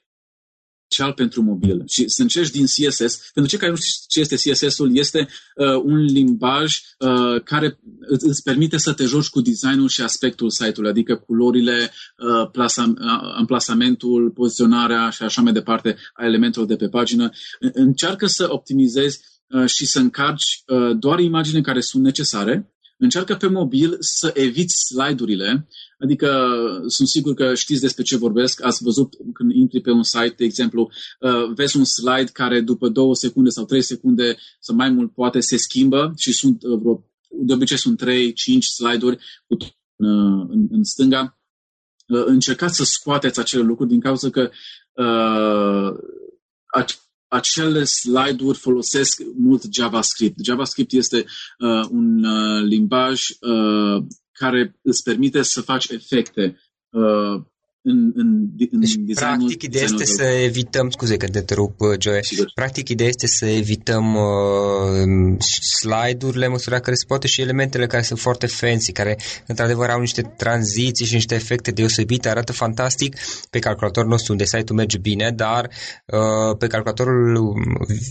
special 0.97 1.13
pentru 1.13 1.43
mobil 1.43 1.83
și 1.87 2.09
să 2.09 2.23
încerci 2.23 2.51
din 2.51 2.65
CSS. 2.65 3.31
Pentru 3.35 3.51
cei 3.51 3.59
care 3.59 3.71
nu 3.71 3.77
știu 3.77 4.05
ce 4.09 4.21
este 4.21 4.51
CSS-ul, 4.51 4.97
este 4.97 5.29
uh, 5.55 5.83
un 5.85 6.05
limbaj 6.05 6.81
uh, 6.99 7.43
care 7.45 7.79
îți 8.09 8.43
permite 8.43 8.77
să 8.77 8.93
te 8.93 9.05
joci 9.05 9.29
cu 9.29 9.41
designul 9.41 9.89
și 9.89 10.03
aspectul 10.03 10.51
site-ului, 10.51 10.91
adică 10.91 11.17
culorile, 11.17 11.91
uh, 12.19 12.51
plasa, 12.53 12.83
uh, 12.83 13.35
amplasamentul, 13.37 14.31
poziționarea 14.31 15.11
și 15.11 15.23
așa 15.23 15.43
mai 15.43 15.53
departe 15.53 15.97
a 16.15 16.25
elementelor 16.25 16.67
de 16.67 16.77
pe 16.77 16.89
pagină. 16.89 17.31
Încearcă 17.73 18.27
să 18.27 18.47
optimizezi 18.49 19.21
uh, 19.49 19.67
și 19.67 19.87
să 19.87 19.99
încarci 19.99 20.63
uh, 20.67 20.99
doar 20.99 21.19
imagine 21.19 21.61
care 21.61 21.81
sunt 21.81 22.03
necesare 22.03 22.71
Încearcă 22.99 23.35
pe 23.35 23.47
mobil 23.47 23.97
să 24.01 24.31
eviți 24.35 24.85
slide-urile, 24.85 25.67
adică 25.99 26.29
sunt 26.87 27.09
sigur 27.09 27.35
că 27.35 27.55
știți 27.55 27.81
despre 27.81 28.03
ce 28.03 28.17
vorbesc, 28.17 28.65
ați 28.65 28.83
văzut 28.83 29.15
când 29.33 29.53
intri 29.53 29.81
pe 29.81 29.91
un 29.91 30.03
site, 30.03 30.35
de 30.37 30.45
exemplu, 30.45 30.91
uh, 31.21 31.55
vezi 31.55 31.77
un 31.77 31.85
slide 31.85 32.31
care 32.33 32.61
după 32.61 32.89
două 32.89 33.15
secunde 33.15 33.51
sau 33.51 33.65
trei 33.65 33.83
secunde 33.83 34.37
sau 34.61 34.77
mai 34.77 34.91
mult 34.91 35.13
poate 35.13 35.41
se 35.41 35.57
schimbă 35.57 36.13
și 36.17 36.33
sunt 36.33 36.63
uh, 36.63 36.79
vreo, 36.79 37.05
de 37.29 37.53
obicei 37.53 37.79
sunt 37.79 37.99
trei, 37.99 38.33
cinci 38.33 38.65
slide-uri 38.65 39.17
cu, 39.47 39.55
uh, 39.55 40.47
în, 40.49 40.67
în 40.71 40.85
stânga. 40.85 41.39
Încercați 42.09 42.77
să 42.77 42.85
scoateți 42.85 43.41
acele 43.41 43.63
lucruri 43.63 43.91
din 43.91 44.01
cauza 44.01 44.31
că 44.31 44.51
uh, 44.93 45.99
acele 47.29 47.85
slide-uri 47.85 48.59
folosesc 48.59 49.23
mult 49.37 49.63
JavaScript. 49.73 50.45
JavaScript 50.45 50.93
este 50.93 51.25
uh, 51.59 51.87
un 51.91 52.25
uh, 52.25 52.63
limbaj 52.63 53.29
uh, 53.29 54.05
care 54.37 54.79
îți 54.83 55.03
permite 55.03 55.43
să 55.43 55.61
faci 55.61 55.89
efecte 55.89 56.61
uh, 56.89 57.43
în, 57.89 58.13
în, 58.15 58.29
în 58.71 58.81
deci, 58.81 58.95
designul, 58.95 59.15
practic, 59.15 59.63
ideea 59.63 59.85
este 59.85 60.05
să 60.05 60.23
evităm, 60.23 60.91
scuze 60.91 61.17
că 61.17 61.27
te 61.27 61.55
rup, 61.55 61.81
uh, 61.81 61.95
Joe, 62.01 62.23
Sigur. 62.23 62.51
practic, 62.55 62.89
ideea 62.89 63.09
este 63.09 63.27
să 63.27 63.47
evităm 63.47 64.15
uh, 64.15 65.43
slide-urile, 65.81 66.49
măsura 66.49 66.79
care 66.81 66.97
se 66.97 67.05
poate 67.07 67.27
și 67.27 67.41
elementele 67.41 67.87
care 67.87 68.03
sunt 68.03 68.19
foarte 68.19 68.47
fancy, 68.47 68.93
care, 68.93 69.19
într-adevăr, 69.47 69.89
au 69.89 70.01
niște 70.01 70.23
tranziții 70.37 71.07
și 71.07 71.15
niște 71.15 71.35
efecte 71.35 71.71
deosebite, 71.71 72.29
arată 72.29 72.53
fantastic 72.53 73.17
pe 73.51 73.59
calculatorul 73.59 74.11
nostru, 74.11 74.33
unde 74.33 74.45
site-ul 74.45 74.79
merge 74.79 74.99
bine, 74.99 75.33
dar 75.37 75.71
uh, 76.07 76.57
pe 76.59 76.67
calculatorul, 76.67 77.55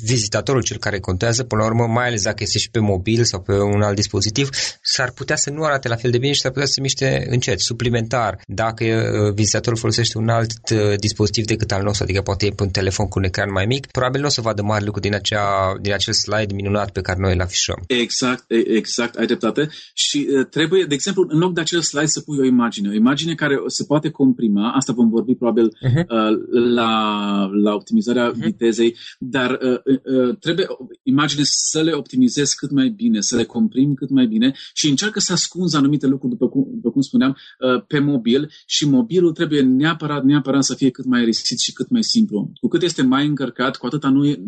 vizitatorul, 0.04 0.64
cel 0.64 0.78
care 0.78 1.00
contează, 1.00 1.44
până 1.44 1.62
la 1.62 1.68
urmă, 1.68 1.88
mai 1.88 2.08
ales 2.08 2.24
dacă 2.24 2.44
este 2.44 2.58
și 2.58 2.70
pe 2.70 2.80
mobil 2.80 3.24
sau 3.24 3.42
pe 3.42 3.54
un 3.54 3.82
alt 3.82 3.96
dispozitiv, 3.96 4.50
s-ar 4.82 5.12
putea 5.12 5.36
să 5.36 5.50
nu 5.50 5.64
arate 5.64 5.88
la 5.88 5.96
fel 5.96 6.12
de 6.12 6.18
bine 6.18 6.34
și 6.34 6.42
s-ar 6.42 6.52
putea 6.52 6.66
să 6.66 6.74
se 6.74 6.82
miște 6.82 7.26
încet, 7.30 7.60
suplimentar. 7.60 8.40
Dacă 8.48 8.84
uh, 8.84 9.34
vizitatorul 9.34 9.64
utilizatorul 9.66 9.78
folosește 9.78 10.18
un 10.18 10.30
alt 10.30 10.70
uh, 10.72 11.00
dispozitiv 11.00 11.46
decât 11.46 11.72
al 11.72 11.84
nostru, 11.84 12.04
adică 12.04 12.22
poate 12.22 12.46
e 12.46 12.50
pe 12.50 12.64
un 12.64 12.70
telefon 12.70 13.08
cu 13.08 13.20
un 13.20 13.26
ecran 13.26 13.52
mai 13.52 13.66
mic, 13.66 13.88
probabil 13.88 14.22
nu 14.22 14.28
o 14.28 14.30
să 14.30 14.42
vadă 14.42 14.62
mari 14.62 14.86
lucruri 14.86 15.08
din, 15.08 15.16
acea, 15.16 15.78
din 15.82 15.94
acel 15.94 16.14
slide 16.14 16.54
minunat 16.54 16.92
pe 16.92 17.02
care 17.02 17.20
noi 17.22 17.34
îl 17.34 17.42
afișăm. 17.42 17.84
Exact, 17.88 18.44
exact, 18.82 19.16
ai 19.16 19.26
dreptate. 19.26 19.70
Și 19.94 20.28
uh, 20.30 20.46
trebuie, 20.46 20.84
de 20.84 20.94
exemplu, 20.94 21.26
în 21.30 21.40
loc 21.40 21.54
de 21.54 21.62
acel 21.62 21.82
slide 21.82 22.06
să 22.06 22.22
pui 22.22 22.38
o 22.40 22.46
imagine, 22.46 22.90
o 22.90 22.94
imagine 22.94 23.34
care 23.36 23.56
se 23.68 23.84
poate 23.84 24.10
comprima, 24.10 24.72
asta 24.72 24.94
vom 24.94 25.10
vorbi 25.10 25.34
probabil 25.36 25.68
uh-huh. 25.68 26.06
uh, 26.08 26.34
la, 26.76 26.92
la 27.64 27.74
optimizarea 27.74 28.32
uh-huh. 28.32 28.46
vitezei, 28.46 28.96
dar 29.20 29.52
uh, 29.52 29.80
uh, 29.86 30.38
trebuie 30.40 30.68
imagine 31.04 31.42
să 31.44 31.82
le 31.82 31.92
optimizezi 31.92 32.56
cât 32.56 32.72
mai 32.72 32.90
bine, 32.90 33.22
să 33.22 33.36
le 33.36 33.44
comprim 33.44 33.94
cât 33.94 34.10
mai 34.10 34.26
bine 34.26 34.54
și 34.74 34.90
încearcă 34.90 35.20
să 35.20 35.34
ascunzi 35.34 35.76
anumite 35.76 36.08
lucruri, 36.08 36.32
după 36.32 36.50
cum, 36.50 36.68
după 36.74 36.92
cum 36.92 37.02
spuneam, 37.02 37.32
uh, 37.32 37.84
pe 37.88 38.00
mobil 38.00 38.52
și 38.66 38.90
mobilul 38.90 39.32
trebuie 39.32 39.55
trebuie 39.56 39.78
neapărat, 39.78 40.24
neapărat 40.24 40.64
să 40.64 40.74
fie 40.74 40.90
cât 40.90 41.06
mai 41.06 41.24
risit 41.24 41.60
și 41.60 41.74
cât 41.74 41.90
mai 41.90 42.04
simplu. 42.04 42.52
Cu 42.60 42.68
cât 42.68 42.82
este 42.82 43.02
mai 43.02 43.26
încărcat, 43.26 43.78
cu 43.78 43.86
atât, 43.86 44.06
nu 44.06 44.28
e, 44.28 44.40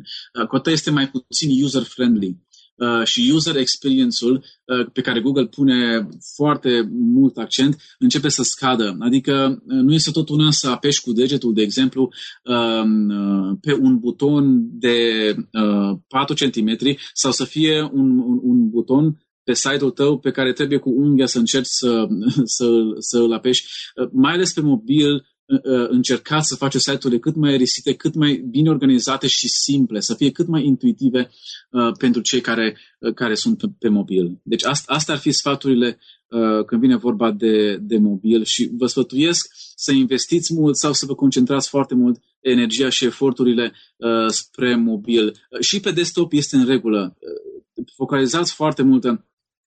cu 0.48 0.56
atât 0.56 0.74
este 0.74 0.92
mai 0.92 1.10
puțin 1.10 1.64
user-friendly. 1.64 2.46
Uh, 2.78 3.04
și 3.04 3.32
user 3.34 3.56
experience-ul 3.56 4.44
uh, 4.66 4.88
pe 4.94 5.02
care 5.02 5.20
Google 5.22 5.46
pune 5.46 6.08
foarte 6.36 6.90
mult 6.92 7.38
accent 7.38 7.78
începe 8.00 8.30
să 8.30 8.44
scadă. 8.44 8.98
Adică 9.00 9.64
uh, 9.68 9.82
nu 9.82 9.94
este 9.94 10.12
tot 10.12 10.30
una 10.30 10.52
să 10.52 10.68
apeși 10.68 11.02
cu 11.02 11.12
degetul, 11.12 11.54
de 11.54 11.62
exemplu, 11.62 12.10
um, 12.44 13.10
uh, 13.10 13.58
pe 13.62 13.74
un 13.74 14.00
buton 14.00 14.68
de 14.80 15.36
uh, 15.52 15.98
4 16.08 16.34
cm 16.34 16.78
sau 17.14 17.32
să 17.32 17.44
fie 17.44 17.82
un, 17.82 18.18
un, 18.18 18.40
un 18.42 18.70
buton 18.70 19.27
pe 19.48 19.54
site-ul 19.54 19.92
tău 19.92 20.20
pe 20.20 20.32
care 20.32 20.54
trebuie 20.54 20.78
cu 20.78 20.90
unghia 20.90 21.26
să 21.26 21.38
încerci 21.38 21.68
să, 21.68 22.08
să, 22.44 22.68
să 22.98 23.18
îl 23.18 23.34
apeși, 23.34 23.66
mai 24.12 24.34
ales 24.34 24.54
pe 24.54 24.62
mobil, 24.62 25.14
uh, 25.14 25.22
uh, 25.48 25.90
încercați 25.90 26.48
să 26.48 26.56
faceți 26.56 26.84
site-urile 26.84 27.20
cât 27.20 27.36
mai 27.36 27.58
risite, 27.58 27.94
cât 27.94 28.16
mai 28.16 28.46
bine 28.50 28.70
organizate 28.70 29.28
și 29.28 29.48
simple, 29.48 30.00
să 30.00 30.14
fie 30.14 30.32
cât 30.32 30.48
mai 30.48 30.66
intuitive 30.66 31.30
uh, 31.72 31.92
pentru 31.98 32.22
cei 32.22 32.42
care, 32.42 32.78
uh, 33.00 33.14
care 33.14 33.36
sunt 33.36 33.58
pe, 33.58 33.68
pe 33.80 33.90
mobil. 33.90 34.40
Deci 34.44 34.66
asta, 34.66 34.94
asta 34.94 35.12
ar 35.12 35.18
fi 35.18 35.32
sfaturile 35.32 36.00
uh, 36.28 36.66
când 36.66 36.82
vine 36.82 36.96
vorba 36.96 37.32
de, 37.32 37.78
de 37.78 37.98
mobil 37.98 38.44
și 38.44 38.70
vă 38.78 38.88
sfătuiesc 38.88 39.48
să 39.76 39.92
investiți 39.92 40.54
mult 40.54 40.78
sau 40.78 40.94
să 40.94 41.06
vă 41.06 41.16
concentrați 41.16 41.70
foarte 41.70 41.96
mult 41.96 42.20
energia 42.40 42.90
și 42.90 43.06
eforturile 43.06 43.74
uh, 43.98 44.28
spre 44.28 44.76
mobil. 44.76 45.26
Uh, 45.28 45.60
și 45.60 45.80
pe 45.80 45.92
desktop 45.92 46.34
este 46.34 46.56
în 46.56 46.66
regulă. 46.66 47.18
Uh, 47.20 47.86
focalizați 47.96 48.54
foarte 48.54 48.84
mult 48.84 49.06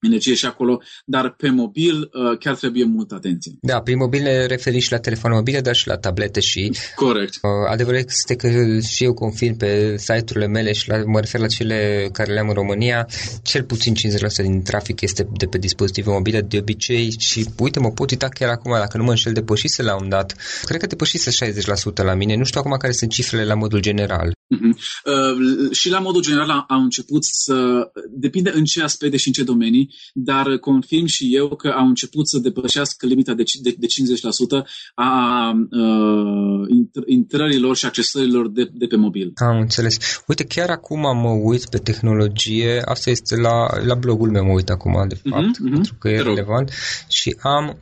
energie 0.00 0.34
și 0.34 0.46
acolo, 0.46 0.82
dar 1.04 1.34
pe 1.36 1.50
mobil 1.50 1.96
uh, 2.00 2.38
chiar 2.38 2.56
trebuie 2.56 2.84
multă 2.84 3.14
atenție. 3.14 3.52
Da, 3.60 3.80
prin 3.80 3.96
mobil 3.96 4.22
ne 4.22 4.46
referim 4.46 4.80
și 4.80 4.92
la 4.92 4.98
telefoane 4.98 5.36
mobile, 5.36 5.60
dar 5.60 5.74
și 5.74 5.86
la 5.86 5.96
tablete 5.96 6.40
și... 6.40 6.72
Corect. 6.94 7.34
Uh, 7.42 7.50
adevărul 7.70 7.98
este 7.98 8.34
că 8.36 8.48
și 8.80 9.04
eu 9.04 9.14
confirm 9.14 9.56
pe 9.56 9.94
site-urile 9.96 10.46
mele 10.46 10.72
și 10.72 10.88
la, 10.88 10.96
mă 11.06 11.20
refer 11.20 11.40
la 11.40 11.46
cele 11.46 12.08
care 12.12 12.32
le-am 12.32 12.48
în 12.48 12.54
România, 12.54 13.08
cel 13.42 13.62
puțin 13.64 13.94
50% 13.94 13.98
din 14.42 14.62
trafic 14.62 15.00
este 15.00 15.28
de 15.36 15.46
pe 15.46 15.58
dispozitive 15.58 16.10
mobile 16.10 16.40
de 16.40 16.58
obicei 16.58 17.14
și 17.18 17.48
uite, 17.58 17.80
mă 17.80 17.90
pot 17.90 18.10
uita 18.10 18.28
chiar 18.28 18.48
acum, 18.48 18.72
dacă 18.72 18.96
nu 18.96 19.04
mă 19.04 19.10
înșel, 19.10 19.32
depășise 19.32 19.82
la 19.82 19.96
un 19.96 20.08
dat. 20.08 20.36
Cred 20.64 20.80
că 20.80 20.86
depășise 20.86 21.52
60% 21.52 22.04
la 22.04 22.14
mine. 22.14 22.36
Nu 22.36 22.44
știu 22.44 22.60
acum 22.60 22.76
care 22.78 22.92
sunt 22.92 23.10
cifrele 23.10 23.44
la 23.44 23.54
modul 23.54 23.80
general. 23.80 24.32
Uh-huh. 24.80 25.36
Uh, 25.36 25.70
și 25.70 25.90
la 25.90 25.98
modul 25.98 26.22
general 26.22 26.64
am 26.68 26.82
început 26.82 27.24
să... 27.24 27.90
Depinde 28.10 28.50
în 28.54 28.64
ce 28.64 28.82
aspecte 28.82 29.16
și 29.16 29.26
în 29.26 29.32
ce 29.32 29.42
domenii, 29.42 29.94
dar 30.14 30.56
confirm 30.56 31.06
și 31.06 31.34
eu 31.34 31.56
că 31.56 31.68
au 31.68 31.86
început 31.86 32.28
să 32.28 32.38
depășească 32.38 33.06
limita 33.06 33.34
de, 33.34 33.42
de, 33.62 33.74
de 33.78 33.86
50% 33.86 33.90
a 34.94 35.52
uh, 35.70 36.68
intrărilor 37.06 37.76
și 37.76 37.86
accesărilor 37.86 38.50
de, 38.50 38.70
de 38.72 38.86
pe 38.86 38.96
mobil. 38.96 39.32
Am 39.34 39.58
înțeles. 39.58 40.22
Uite, 40.26 40.44
chiar 40.44 40.70
acum 40.70 41.00
mă 41.00 41.30
uit 41.42 41.68
pe 41.68 41.78
tehnologie, 41.78 42.82
asta 42.84 43.10
este 43.10 43.36
la, 43.36 43.66
la 43.86 43.94
blogul 43.94 44.30
meu, 44.30 44.44
mă 44.44 44.52
uit 44.52 44.70
acum, 44.70 45.04
de 45.08 45.20
fapt, 45.30 45.44
uh-huh, 45.44 45.68
uh-huh. 45.68 45.72
pentru 45.72 45.94
că 45.98 46.08
e 46.08 46.22
relevant, 46.22 46.70
și 47.08 47.36
am 47.40 47.78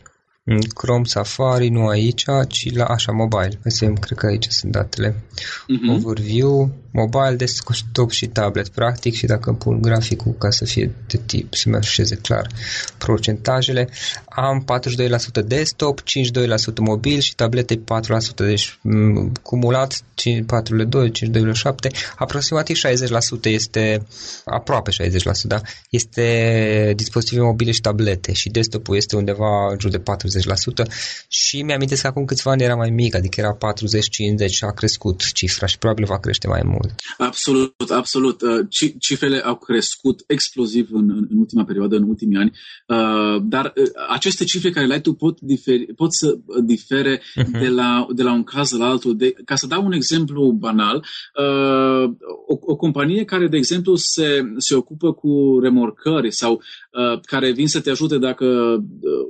Chrome 0.74 1.04
Safari, 1.04 1.68
nu 1.68 1.86
aici, 1.86 2.24
ci 2.48 2.74
la 2.74 2.84
așa 2.84 3.12
mobile. 3.12 3.60
Vedem, 3.62 3.94
cred 3.94 4.18
că 4.18 4.26
aici 4.26 4.46
sunt 4.48 4.72
datele. 4.72 5.14
Uh-huh. 5.14 5.94
Overview, 5.94 6.70
mobile, 6.90 7.34
desktop 7.36 8.10
și 8.10 8.26
tablet, 8.26 8.68
practic, 8.68 9.14
și 9.14 9.26
dacă 9.26 9.52
pun 9.52 9.80
graficul 9.80 10.32
ca 10.38 10.50
să 10.50 10.64
fie 10.64 10.94
de 11.06 11.20
tip, 11.26 11.54
să 11.54 11.68
mi 11.68 11.74
așeze 11.74 12.14
clar 12.14 12.46
procentajele, 12.98 13.88
am 14.28 14.64
42% 15.42 15.44
desktop, 15.44 16.00
52% 16.00 16.04
mobil 16.80 17.18
și 17.18 17.34
tablete 17.34 17.76
4%, 17.76 17.80
deci 18.36 18.78
m- 18.78 19.42
cumulat 19.42 20.02
4,2, 20.24 21.10
52,7, 21.10 21.90
aproximativ 22.16 22.76
60% 22.76 23.50
este, 23.50 24.06
aproape 24.44 24.90
60%, 24.90 24.94
da, 25.44 25.60
este 25.90 26.92
dispozitive 26.96 27.40
mobile 27.40 27.70
și 27.70 27.80
tablete 27.80 28.32
și 28.32 28.48
desktopul 28.48 28.96
este 28.96 29.16
undeva 29.16 29.70
în 29.70 29.76
jur 29.80 29.90
de 29.90 29.98
40% 29.98 30.02
și 31.28 31.62
mi-am 31.62 31.80
că 31.80 32.06
acum 32.06 32.24
câțiva 32.24 32.50
ani 32.50 32.62
era 32.62 32.74
mai 32.74 32.90
mic, 32.90 33.14
adică 33.14 33.40
era 33.40 33.56
40-50 33.56 34.50
și 34.50 34.64
a 34.64 34.70
crescut 34.70 35.32
cifra 35.32 35.66
și 35.66 35.78
probabil 35.78 36.04
va 36.04 36.18
crește 36.18 36.46
mai 36.46 36.62
mult. 36.64 36.87
Mult. 36.88 37.28
Absolut, 37.30 37.90
absolut. 37.90 38.42
Uh, 38.42 38.66
cifrele 38.98 39.40
au 39.40 39.56
crescut 39.56 40.24
exploziv 40.26 40.88
în, 40.92 41.10
în 41.30 41.38
ultima 41.38 41.64
perioadă, 41.64 41.96
în 41.96 42.02
ultimii 42.02 42.36
ani, 42.36 42.52
uh, 42.86 43.42
dar 43.42 43.72
uh, 43.76 43.84
aceste 44.08 44.44
cifre 44.44 44.70
care 44.70 44.86
le-ai 44.86 45.00
tu 45.00 45.12
pot, 45.12 45.40
diferi, 45.40 45.84
pot 45.84 46.14
să 46.14 46.38
difere 46.64 47.18
uh-huh. 47.18 47.60
de, 47.60 47.68
la, 47.68 48.06
de 48.14 48.22
la 48.22 48.32
un 48.32 48.44
caz 48.44 48.70
la 48.70 48.86
altul. 48.86 49.16
De, 49.16 49.34
ca 49.44 49.56
să 49.56 49.66
dau 49.66 49.84
un 49.84 49.92
exemplu 49.92 50.50
banal, 50.50 51.04
o, 52.46 52.58
o 52.60 52.76
companie 52.76 53.24
care, 53.24 53.48
de 53.48 53.56
exemplu, 53.56 53.94
se, 53.96 54.42
se 54.56 54.74
ocupă 54.74 55.12
cu 55.12 55.58
remorcări 55.62 56.32
sau 56.32 56.62
care 57.22 57.52
vin 57.52 57.68
să 57.68 57.80
te 57.80 57.90
ajute 57.90 58.18
dacă 58.18 58.76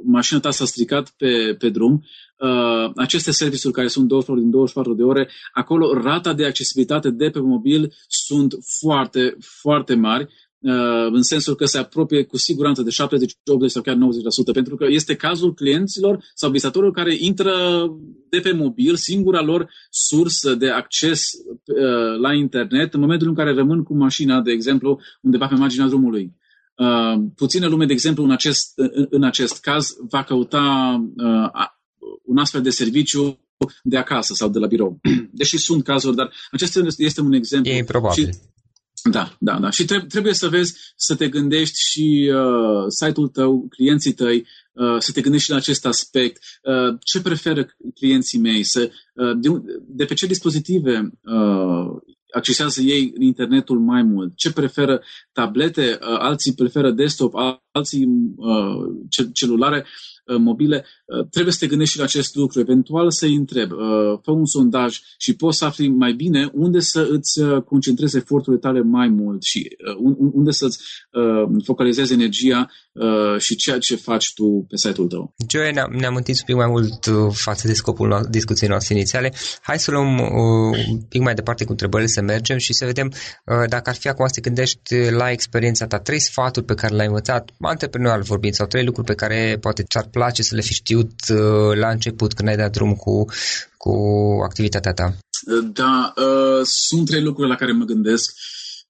mașina 0.05 0.41
ta 0.41 0.51
s-a 0.51 0.65
stricat 0.65 1.11
pe, 1.17 1.57
pe 1.59 1.69
drum, 1.69 2.05
uh, 2.39 2.91
aceste 2.97 3.31
serviciuri 3.31 3.75
care 3.75 3.89
sunt 3.89 4.09
24 4.09 4.43
din 4.43 4.51
24 4.51 4.95
de 4.95 5.03
ore, 5.03 5.29
acolo 5.53 5.93
rata 5.93 6.33
de 6.33 6.47
accesibilitate 6.47 7.11
de 7.11 7.31
pe 7.31 7.41
mobil 7.41 7.93
sunt 8.09 8.55
foarte, 8.81 9.37
foarte 9.61 9.95
mari, 9.95 10.23
uh, 10.59 11.09
în 11.13 11.23
sensul 11.23 11.55
că 11.55 11.65
se 11.65 11.79
apropie 11.79 12.23
cu 12.23 12.37
siguranță 12.37 12.83
de 12.83 12.91
70, 12.91 13.33
80 13.45 13.71
sau 13.71 13.83
chiar 13.83 13.97
90%, 13.97 14.53
pentru 14.53 14.77
că 14.77 14.87
este 14.89 15.17
cazul 15.17 15.55
clienților 15.55 16.25
sau 16.35 16.51
vizitatorilor 16.51 16.95
care 16.95 17.17
intră 17.19 17.53
de 18.31 18.39
pe 18.39 18.53
mobil, 18.53 18.97
singura 18.97 19.43
lor 19.43 19.71
sursă 19.91 20.55
de 20.55 20.71
acces 20.71 21.23
uh, 21.65 22.19
la 22.21 22.35
internet, 22.35 22.95
în 22.95 23.01
momentul 23.01 23.29
în 23.29 23.35
care 23.35 23.55
rămân 23.55 23.83
cu 23.83 23.97
mașina, 23.97 24.41
de 24.41 24.53
exemplu, 24.53 25.01
undeva 25.21 25.47
pe 25.47 25.55
marginea 25.55 25.87
drumului. 25.87 26.33
Uh, 26.79 27.21
puțină 27.37 27.67
lume, 27.67 27.87
de 27.87 27.93
exemplu, 27.93 28.25
în 28.25 28.31
acest, 28.31 28.73
în, 28.77 29.07
în 29.11 29.23
acest 29.23 29.61
caz, 29.61 29.97
va 30.09 30.25
căuta 30.25 30.97
uh, 31.17 31.67
un 32.25 32.39
astfel 32.39 32.63
de 32.63 32.71
serviciu 32.71 33.39
de 33.83 33.97
acasă 33.97 34.35
sau 34.35 34.49
de 34.49 34.59
la 34.59 34.67
birou. 34.67 35.01
Deși 35.33 35.59
sunt 35.59 35.85
cazuri, 35.85 36.17
dar 36.17 36.33
acesta 36.51 36.81
este 36.97 37.21
un 37.21 37.33
exemplu. 37.33 37.73
E 37.73 37.85
probabil. 37.85 38.25
Și, 38.25 38.39
da, 39.11 39.37
da, 39.39 39.59
da. 39.59 39.71
Și 39.71 39.85
trebuie 40.09 40.35
să 40.35 40.49
vezi, 40.49 40.75
să 40.97 41.15
te 41.15 41.29
gândești 41.29 41.81
și 41.91 42.33
uh, 42.35 42.85
site-ul 42.89 43.29
tău, 43.29 43.67
clienții 43.69 44.13
tăi, 44.13 44.47
uh, 44.73 44.97
să 44.99 45.13
te 45.13 45.21
gândești 45.21 45.47
și 45.47 45.53
la 45.53 45.57
acest 45.57 45.87
aspect. 45.87 46.43
Uh, 46.63 46.99
ce 47.05 47.21
preferă 47.21 47.77
clienții 47.95 48.39
mei? 48.39 48.63
Să, 48.65 48.91
uh, 49.15 49.37
de, 49.41 49.49
de 49.87 50.05
pe 50.05 50.15
ce 50.15 50.27
dispozitive 50.27 51.11
uh, 51.23 52.01
accesează 52.35 52.81
ei 52.81 53.13
internetul 53.19 53.79
mai 53.79 54.03
mult? 54.03 54.37
Ce 54.37 54.53
preferă 54.53 55.03
tablete? 55.33 55.99
Uh, 56.01 56.19
alții 56.19 56.55
preferă 56.55 56.91
desktop, 56.91 57.35
alții 57.71 58.09
uh, 58.37 59.27
celulare. 59.33 59.87
Uh, 60.29 60.37
mobile, 60.39 60.85
uh, 61.05 61.27
trebuie 61.31 61.53
să 61.53 61.59
te 61.59 61.67
gândești 61.67 61.93
și 61.93 61.99
la 61.99 62.05
acest 62.05 62.35
lucru. 62.35 62.61
Eventual 62.61 63.11
să-i 63.11 63.35
întreb, 63.35 63.71
uh, 63.71 63.79
fă 64.23 64.31
un 64.31 64.47
sondaj 64.47 65.01
și 65.19 65.37
poți 65.37 65.59
să 65.59 65.65
afli 65.65 65.89
mai 65.89 66.13
bine 66.13 66.51
unde 66.53 66.81
să 66.81 67.09
îți 67.11 67.41
concentrezi 67.65 68.17
eforturile 68.17 68.61
tale 68.61 68.83
mai 68.83 69.09
mult 69.09 69.43
și 69.43 69.77
unde 70.33 70.51
să-ți 70.51 70.79
focalizezi 71.65 72.13
energia 72.13 72.71
și 73.39 73.57
ceea 73.57 73.79
ce 73.79 73.97
faci 73.97 74.33
tu 74.35 74.65
pe 74.69 74.77
site-ul 74.77 75.07
tău. 75.07 75.35
Joe, 75.51 75.71
ne-am, 75.71 75.93
ne-am 75.99 76.15
întins 76.15 76.39
un 76.39 76.45
pic 76.47 76.57
mai 76.57 76.67
mult 76.67 77.33
față 77.33 77.67
de 77.67 77.73
scopul 77.73 78.09
no- 78.09 78.31
discuției 78.31 78.69
noastre 78.69 78.95
inițiale. 78.95 79.33
Hai 79.63 79.79
să 79.79 79.91
luăm 79.91 80.19
un 80.91 81.01
pic 81.09 81.23
mai 81.23 81.35
departe 81.35 81.65
cu 81.65 81.71
întrebările, 81.71 82.09
să 82.09 82.23
mergem 82.23 82.59
și 82.59 82.75
să 82.75 82.85
vedem 82.85 83.13
dacă 83.69 83.91
ar 83.91 83.97
fi 83.97 84.09
acum 84.09 84.27
să 84.27 84.33
te 84.35 84.41
gândești 84.41 85.11
la 85.11 85.31
experiența 85.31 85.87
ta, 85.87 85.99
trei 85.99 86.21
sfaturi 86.21 86.67
pe 86.67 86.75
care 86.75 86.95
le-ai 86.95 87.07
învățat, 87.07 87.51
antreprenorial 87.61 88.23
vorbind, 88.23 88.55
sau 88.55 88.67
trei 88.67 88.85
lucruri 88.85 89.07
pe 89.07 89.15
care 89.15 89.57
poate 89.61 89.83
ți-ar 89.83 90.09
place 90.19 90.43
să 90.43 90.55
le 90.55 90.61
fi 90.61 90.73
știut 90.73 91.13
uh, 91.29 91.73
la 91.83 91.89
început 91.91 92.33
când 92.33 92.49
ai 92.49 92.57
dat 92.57 92.73
drum 92.73 92.95
cu, 92.95 93.25
cu 93.77 93.93
activitatea 94.49 94.93
ta? 94.93 95.17
Da, 95.73 96.15
uh, 96.17 96.61
sunt 96.63 97.07
trei 97.07 97.23
lucruri 97.23 97.49
la 97.49 97.55
care 97.55 97.73
mă 97.73 97.85
gândesc. 97.85 98.35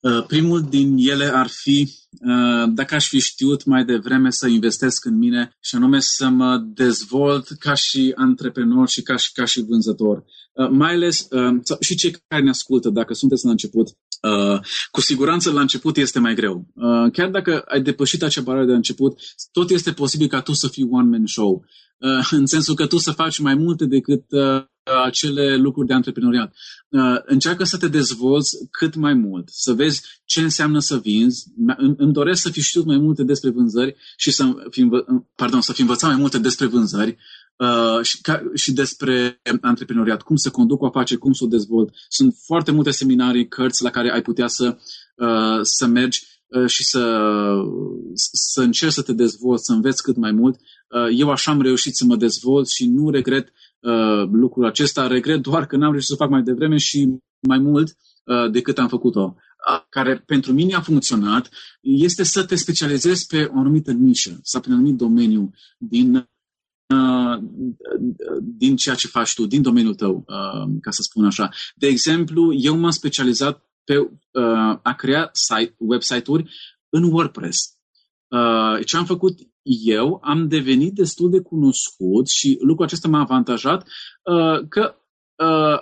Uh, 0.01 0.25
primul 0.27 0.61
din 0.69 0.97
ele 0.97 1.31
ar 1.35 1.49
fi 1.49 1.79
uh, 2.11 2.71
dacă 2.75 2.95
aș 2.95 3.09
fi 3.09 3.19
știut 3.21 3.65
mai 3.65 3.85
devreme 3.85 4.31
să 4.31 4.47
investesc 4.47 5.05
în 5.05 5.17
mine 5.19 5.57
și 5.61 5.75
anume 5.75 5.99
să 6.01 6.29
mă 6.29 6.63
dezvolt 6.75 7.47
ca 7.59 7.75
și 7.75 8.13
antreprenor 8.17 8.89
și 8.89 9.03
ca 9.03 9.17
și, 9.17 9.33
ca 9.33 9.45
și 9.45 9.65
vânzător. 9.69 10.25
Uh, 10.53 10.69
mai 10.71 10.93
ales 10.93 11.27
uh, 11.31 11.77
și 11.81 11.95
cei 11.95 12.17
care 12.29 12.43
ne 12.43 12.51
ascultă, 12.51 12.89
dacă 12.89 13.15
sunteți 13.15 13.45
la 13.45 13.51
început, 13.51 13.89
Uh, 14.23 14.61
cu 14.91 15.01
siguranță 15.01 15.53
la 15.53 15.61
început 15.61 15.97
este 15.97 16.19
mai 16.19 16.35
greu. 16.35 16.67
Uh, 16.75 17.11
chiar 17.13 17.31
dacă 17.31 17.63
ai 17.67 17.83
depășit 17.83 18.23
acea 18.23 18.41
barieră 18.41 18.67
de 18.67 18.73
început, 18.73 19.19
tot 19.53 19.71
este 19.71 19.93
posibil 19.93 20.29
ca 20.29 20.41
tu 20.41 20.53
să 20.53 20.69
fii 20.69 20.89
one-man 20.91 21.27
show. 21.27 21.65
Uh, 21.99 22.29
în 22.31 22.47
sensul 22.47 22.75
că 22.75 22.87
tu 22.87 22.99
să 22.99 23.11
faci 23.11 23.39
mai 23.39 23.55
multe 23.55 23.85
decât 23.85 24.25
uh, 24.29 24.65
acele 25.07 25.57
lucruri 25.57 25.87
de 25.87 25.95
antreprenoriat. 25.95 26.55
Uh, 26.89 27.17
încearcă 27.25 27.65
să 27.65 27.77
te 27.77 27.89
dezvolți 27.89 28.57
cât 28.71 28.95
mai 28.95 29.15
mult, 29.15 29.49
să 29.53 29.73
vezi 29.73 30.03
ce 30.25 30.41
înseamnă 30.41 30.79
să 30.79 30.99
vinzi. 30.99 31.45
Îmi 31.97 32.13
doresc 32.13 32.43
să 32.43 32.51
fi 32.51 32.61
știut 32.61 32.87
mai 32.87 32.99
multe 32.99 33.23
despre 33.23 33.51
vânzări 33.51 33.97
și 34.17 34.31
să 34.31 34.55
fi, 34.71 34.89
pardon, 35.35 35.61
să 35.61 35.73
fi 35.73 35.81
învățat 35.81 36.11
mai 36.11 36.21
multe 36.21 36.39
despre 36.39 36.67
vânzări 36.67 37.17
uh, 37.59 38.03
și, 38.03 38.21
ca, 38.21 38.43
și 38.55 38.73
despre 38.73 39.41
antreprenoriat, 39.61 40.23
cum 40.23 40.37
să 40.37 40.51
conduc 40.51 40.83
o 40.83 40.87
afacere, 40.87 41.19
cum 41.19 41.33
să 41.33 41.45
o 41.45 41.49
dezvolt. 41.49 41.95
Sunt 42.09 42.37
foarte 42.45 42.71
multe 42.71 42.91
seminarii, 42.91 43.49
cărți 43.49 43.83
la 43.83 43.91
care 43.91 44.13
ai 44.13 44.23
putea 44.23 44.47
să, 44.47 44.79
uh, 45.17 45.59
să 45.63 45.87
mergi 45.87 46.27
uh, 46.47 46.67
și 46.67 46.85
să, 46.85 47.23
să 48.33 48.61
încerci 48.61 48.93
să 48.93 49.03
te 49.03 49.13
dezvolți, 49.13 49.65
să 49.65 49.73
înveți 49.73 50.03
cât 50.03 50.17
mai 50.17 50.33
mult. 50.33 50.57
Uh, 50.57 51.19
eu 51.19 51.31
așa 51.31 51.51
am 51.51 51.61
reușit 51.61 51.97
să 51.97 52.05
mă 52.05 52.17
dezvolt 52.17 52.69
și 52.69 52.87
nu 52.87 53.11
regret 53.11 53.53
uh, 53.81 54.29
lucrul 54.33 54.67
acesta, 54.67 55.07
regret 55.07 55.41
doar 55.41 55.67
că 55.67 55.77
n-am 55.77 55.91
reușit 55.91 56.09
să 56.09 56.15
fac 56.15 56.31
mai 56.31 56.43
devreme 56.43 56.77
și 56.77 57.09
mai 57.41 57.59
mult 57.59 57.97
uh, 58.25 58.51
decât 58.51 58.79
am 58.79 58.89
făcut-o 58.89 59.37
care 59.89 60.23
pentru 60.27 60.53
mine 60.53 60.75
a 60.75 60.81
funcționat, 60.81 61.49
este 61.81 62.23
să 62.23 62.45
te 62.45 62.55
specializezi 62.55 63.27
pe 63.27 63.51
o 63.55 63.59
anumită 63.59 63.93
nișă 63.93 64.39
sau 64.43 64.61
pe 64.61 64.69
un 64.69 64.75
anumit 64.75 64.97
domeniu 64.97 65.51
din 65.79 66.29
din 68.41 68.77
ceea 68.77 68.95
ce 68.95 69.07
faci 69.07 69.35
tu, 69.35 69.47
din 69.47 69.63
domeniul 69.63 69.95
tău, 69.95 70.25
ca 70.81 70.91
să 70.91 71.03
spun 71.03 71.25
așa. 71.25 71.49
De 71.75 71.87
exemplu, 71.87 72.53
eu 72.55 72.77
m-am 72.79 72.91
specializat 72.91 73.63
pe 73.85 74.11
a 74.83 74.95
crea 74.95 75.31
site, 75.33 75.75
website-uri 75.79 76.51
în 76.89 77.03
WordPress. 77.03 77.59
Ce 78.85 78.97
am 78.97 79.05
făcut 79.05 79.39
eu, 79.85 80.21
am 80.23 80.49
devenit 80.49 80.95
destul 80.95 81.31
de 81.31 81.41
cunoscut 81.41 82.29
și 82.29 82.59
lucrul 82.61 82.87
acesta 82.87 83.09
m-a 83.09 83.21
avantajat 83.21 83.89
că 84.69 84.95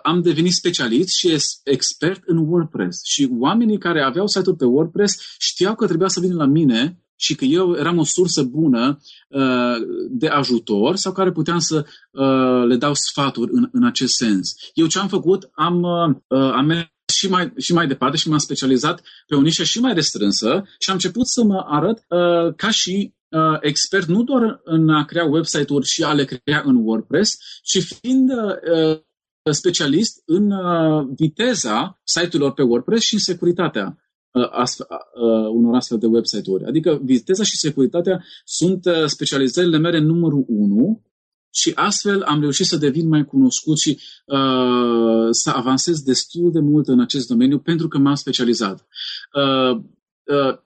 am 0.03 0.23
devenit 0.23 0.53
specialist 0.53 1.17
și 1.17 1.37
expert 1.65 2.23
în 2.25 2.37
WordPress. 2.37 3.05
Și 3.05 3.29
oamenii 3.39 3.79
care 3.79 4.03
aveau 4.03 4.27
site-uri 4.27 4.59
pe 4.59 4.65
WordPress 4.65 5.37
știau 5.39 5.75
că 5.75 5.87
trebuia 5.87 6.09
să 6.09 6.21
vină 6.21 6.35
la 6.35 6.47
mine 6.47 7.01
și 7.17 7.35
că 7.35 7.45
eu 7.45 7.75
eram 7.75 7.99
o 7.99 8.05
sursă 8.05 8.43
bună 8.43 8.99
uh, 9.29 9.77
de 10.11 10.29
ajutor 10.29 10.97
sau 10.97 11.13
care 11.13 11.33
puteam 11.33 11.59
să 11.59 11.87
uh, 12.11 12.67
le 12.67 12.77
dau 12.77 12.95
sfaturi 12.95 13.51
în, 13.53 13.69
în 13.73 13.85
acest 13.85 14.15
sens. 14.15 14.55
Eu 14.75 14.87
ce 14.87 14.99
am 14.99 15.09
făcut? 15.09 15.51
Am, 15.53 15.83
uh, 15.83 16.53
am 16.53 16.65
mers 16.67 16.87
și 17.13 17.29
mai, 17.29 17.53
și 17.57 17.73
mai 17.73 17.87
departe 17.87 18.17
și 18.17 18.29
m-am 18.29 18.39
specializat 18.39 19.03
pe 19.27 19.35
o 19.35 19.41
nișă 19.41 19.63
și 19.63 19.81
mai 19.81 19.95
restrânsă 19.95 20.65
și 20.79 20.89
am 20.89 20.95
început 20.95 21.29
să 21.29 21.45
mă 21.45 21.65
arăt 21.67 22.05
uh, 22.09 22.55
ca 22.57 22.71
și 22.71 23.15
uh, 23.29 23.59
expert 23.61 24.07
nu 24.07 24.23
doar 24.23 24.61
în 24.65 24.89
a 24.89 25.05
crea 25.05 25.25
website-uri 25.25 25.87
și 25.87 26.03
a 26.03 26.13
le 26.13 26.25
crea 26.25 26.63
în 26.65 26.77
WordPress, 26.77 27.39
ci 27.63 27.85
fiind 27.85 28.31
uh, 28.31 28.99
specialist 29.53 30.23
în 30.25 30.51
uh, 30.51 31.07
viteza 31.17 32.01
site-urilor 32.05 32.53
pe 32.53 32.63
WordPress 32.63 33.05
și 33.05 33.15
în 33.15 33.21
securitatea 33.21 33.97
astfel, 34.43 34.87
unor 35.53 35.75
astfel 35.75 35.99
de 35.99 36.07
website-uri. 36.07 36.65
Adică 36.65 37.01
viteza 37.03 37.43
și 37.43 37.57
securitatea 37.57 38.25
sunt 38.45 38.85
uh, 38.85 39.05
specializările 39.07 39.79
mele 39.79 39.99
numărul 39.99 40.45
1 40.49 41.03
și 41.51 41.73
astfel 41.75 42.23
am 42.23 42.41
reușit 42.41 42.67
să 42.67 42.77
devin 42.77 43.09
mai 43.09 43.25
cunoscut 43.25 43.79
și 43.79 43.91
uh, 44.27 45.29
să 45.31 45.51
avansez 45.51 46.03
destul 46.03 46.53
de 46.53 46.61
mult 46.61 46.89
în 46.89 47.01
acest 47.01 47.29
domeniu 47.29 47.59
pentru 47.59 47.89
că 47.89 47.99
m-am 47.99 48.15
specializat. 48.15 48.87
Uh, 49.33 49.77
uh, 50.25 50.59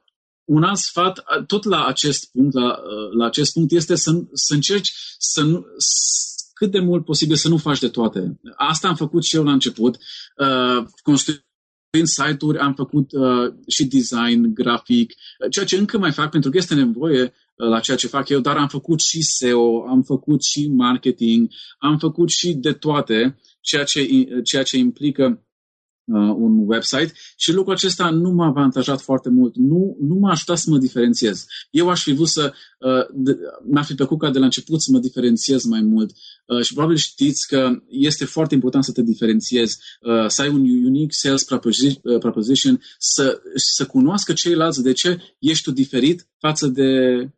un 0.44 0.62
alt 0.62 0.78
sfat, 0.78 1.24
tot 1.46 1.64
la 1.64 1.85
acest 1.85 2.30
punct, 2.33 2.54
la, 2.54 2.66
uh, 2.66 3.16
la 3.18 3.26
acest 3.26 3.52
punct 3.52 3.72
este 3.72 3.94
să, 3.94 4.11
să 4.33 4.54
încerci 4.54 4.92
să 5.18 5.42
nu, 5.42 5.64
cât 6.54 6.70
de 6.70 6.80
mult 6.80 7.04
posibil 7.04 7.37
să 7.37 7.48
nu 7.48 7.56
faci 7.56 7.78
de 7.78 7.88
toate. 7.88 8.40
Asta 8.56 8.88
am 8.88 8.96
făcut 8.96 9.24
și 9.24 9.37
eu 9.37 9.44
la 9.44 9.52
început. 9.52 9.98
Uh, 10.37 10.87
prin 11.90 12.05
site-uri 12.05 12.59
am 12.59 12.74
făcut 12.74 13.12
uh, 13.12 13.53
și 13.68 13.85
design 13.85 14.55
grafic, 14.55 15.12
uh, 15.38 15.50
ceea 15.50 15.64
ce 15.64 15.76
încă 15.76 15.98
mai 15.98 16.12
fac 16.12 16.31
pentru 16.31 16.50
că 16.50 16.57
este 16.57 16.74
nevoie 16.74 17.22
uh, 17.22 17.68
la 17.68 17.81
ceea 17.81 17.96
ce 17.96 18.07
fac 18.07 18.29
eu, 18.29 18.40
dar 18.40 18.57
am 18.57 18.68
făcut 18.68 19.00
și 19.00 19.22
SEO, 19.22 19.87
am 19.88 20.03
făcut 20.03 20.42
și 20.42 20.68
marketing, 20.68 21.50
am 21.79 21.98
făcut 21.98 22.29
și 22.29 22.52
de 22.54 22.73
toate, 22.73 23.38
ceea 23.60 23.85
ce, 23.85 24.08
ceea 24.44 24.62
ce 24.62 24.77
implică 24.77 25.44
uh, 26.11 26.35
un 26.37 26.63
website 26.67 27.13
și 27.37 27.52
lucrul 27.52 27.75
acesta 27.75 28.11
nu 28.11 28.31
m-a 28.31 28.46
avantajat 28.46 29.00
foarte 29.00 29.29
mult, 29.29 29.56
nu, 29.56 29.96
nu 30.00 30.15
m-a 30.15 30.31
ajutat 30.31 30.58
să 30.58 30.71
mă 30.71 30.79
diferențiez. 30.79 31.44
Eu 31.71 31.88
aș 31.88 32.02
fi 32.02 32.13
vrut 32.13 32.29
să, 32.29 32.52
uh, 32.79 33.06
de, 33.13 33.38
mi-ar 33.69 33.85
fi 33.85 33.94
plăcut 33.94 34.19
ca 34.19 34.31
de 34.31 34.38
la 34.38 34.44
început 34.44 34.83
să 34.83 34.90
mă 34.92 34.98
diferențiez 34.98 35.65
mai 35.65 35.81
mult 35.81 36.11
uh, 36.46 36.65
și 36.65 36.73
probabil 36.73 36.96
știți 36.96 37.46
că 37.46 37.71
este 37.88 38.25
foarte 38.25 38.54
important 38.54 38.85
să 38.85 38.92
te 38.92 39.02
diferențiezi, 39.02 39.79
uh, 40.00 40.29
să 40.29 40.42
ai 40.42 40.48
un 40.48 40.61
unique 40.61 41.11
sales 41.11 41.44
proposition, 41.44 42.00
uh, 42.02 42.19
proposition 42.19 42.83
să, 42.98 43.40
să 43.54 43.87
cunoască 43.87 44.33
ceilalți 44.33 44.83
de 44.83 44.92
ce 44.92 45.19
ești 45.38 45.63
tu 45.63 45.71
diferit 45.71 46.29
față 46.38 46.67
de 46.67 46.85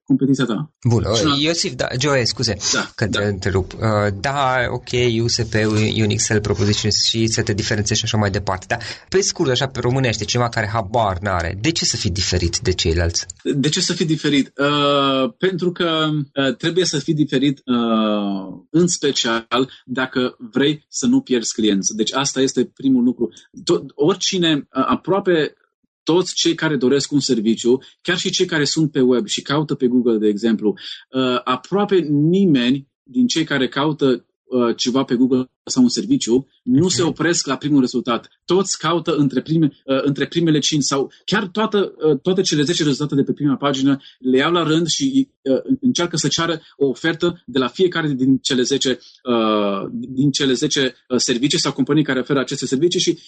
competiția 0.05 0.45
ta. 0.45 0.75
Bun, 0.89 1.05
Iosif, 1.39 1.75
da, 1.75 1.87
Joe, 2.01 2.25
scuze 2.25 2.57
da, 2.73 2.91
că 2.95 3.07
te 3.07 3.18
da. 3.18 3.27
întrerup. 3.27 3.73
Uh, 3.73 4.14
da, 4.20 4.55
ok, 4.70 5.23
USP, 5.23 5.55
Unique 5.75 6.16
Sales 6.16 6.43
Proposition 6.43 6.91
și 6.91 7.27
să 7.27 7.43
te 7.43 7.53
diferențiezi 7.53 8.01
și 8.01 8.07
așa 8.07 8.16
mai 8.16 8.31
departe, 8.31 8.62
dar 8.67 8.83
pe 9.09 9.21
scurt, 9.21 9.51
așa, 9.51 9.67
pe 9.67 9.81
românește, 9.81 10.25
cineva 10.25 10.49
care 10.49 10.71
habar 10.73 11.19
n-are, 11.19 11.59
de 11.61 11.71
ce 11.71 11.85
să 11.85 11.97
fii 11.97 12.11
diferit 12.11 12.59
de 12.59 12.73
ceilalți? 12.73 13.27
De 13.43 13.69
ce 13.69 13.81
să 13.81 13.93
fii 13.93 14.07
diferit? 14.07 14.53
Uh, 14.59 15.33
pentru 15.39 15.73
că 15.73 16.09
uh, 16.35 16.57
trebuie 16.57 16.85
să 16.85 16.99
fii 16.99 17.15
diferit 17.15 17.63
uh, 17.65 18.63
în 18.71 18.87
special 18.87 19.71
dacă 19.85 20.37
vrei 20.39 20.85
să 20.89 21.07
nu 21.07 21.21
pierzi 21.21 21.55
clienți. 21.55 21.97
Deci 21.97 22.13
asta 22.13 22.41
este 22.41 22.65
primul 22.65 23.05
lucru. 23.05 23.29
Tot, 23.65 23.83
oricine, 23.95 24.55
uh, 24.55 24.85
aproape 24.89 25.55
toți 26.03 26.35
cei 26.35 26.55
care 26.55 26.77
doresc 26.77 27.13
un 27.13 27.21
serviciu, 27.21 27.79
chiar 28.03 28.17
și 28.17 28.31
cei 28.31 28.47
care 28.47 28.65
sunt 28.65 28.91
pe 28.91 29.01
web 29.01 29.27
și 29.27 29.43
caută 29.43 29.75
pe 29.75 29.87
Google, 29.87 30.19
de 30.19 30.29
exemplu, 30.29 30.75
uh, 31.11 31.41
aproape 31.45 31.97
nimeni 32.11 32.89
din 33.03 33.27
cei 33.27 33.45
care 33.45 33.69
caută 33.69 34.27
uh, 34.53 34.76
ceva 34.76 35.03
pe 35.05 35.14
Google 35.14 35.50
sau 35.64 35.82
un 35.82 35.88
serviciu, 35.88 36.48
nu 36.62 36.88
se 36.88 37.03
opresc 37.03 37.46
la 37.46 37.57
primul 37.57 37.80
rezultat. 37.80 38.28
Toți 38.44 38.78
caută 38.78 39.14
între, 39.14 39.42
prime, 39.42 39.72
uh, 39.84 40.03
între 40.03 40.26
primele 40.26 40.59
5 40.59 40.82
sau 40.82 41.12
chiar 41.24 41.46
toată, 41.46 41.92
uh, 42.09 42.18
toate 42.22 42.40
cele 42.40 42.62
10 42.62 42.82
rezultate 42.82 43.14
de 43.14 43.22
pe 43.22 43.32
prima 43.32 43.57
pagină 43.57 44.00
le 44.18 44.36
iau 44.36 44.53
la 44.53 44.62
rând 44.62 44.86
și 44.86 45.28
uh, 45.42 45.76
încearcă 45.80 46.16
să 46.16 46.28
ceară 46.28 46.61
o 46.76 46.86
ofertă 46.86 47.42
de 47.46 47.59
la 47.59 47.68
fiecare 47.68 48.09
din 48.09 48.38
cele 48.38 48.62
10, 48.62 48.98
uh, 49.22 49.90
din 49.90 50.30
cele 50.30 50.53
10 50.53 50.94
uh, 51.09 51.18
servicii 51.18 51.61
sau 51.61 51.72
companii 51.72 52.05
care 52.05 52.20
oferă 52.20 52.40
aceste 52.40 52.66
servicii 52.66 53.00
și 53.00 53.18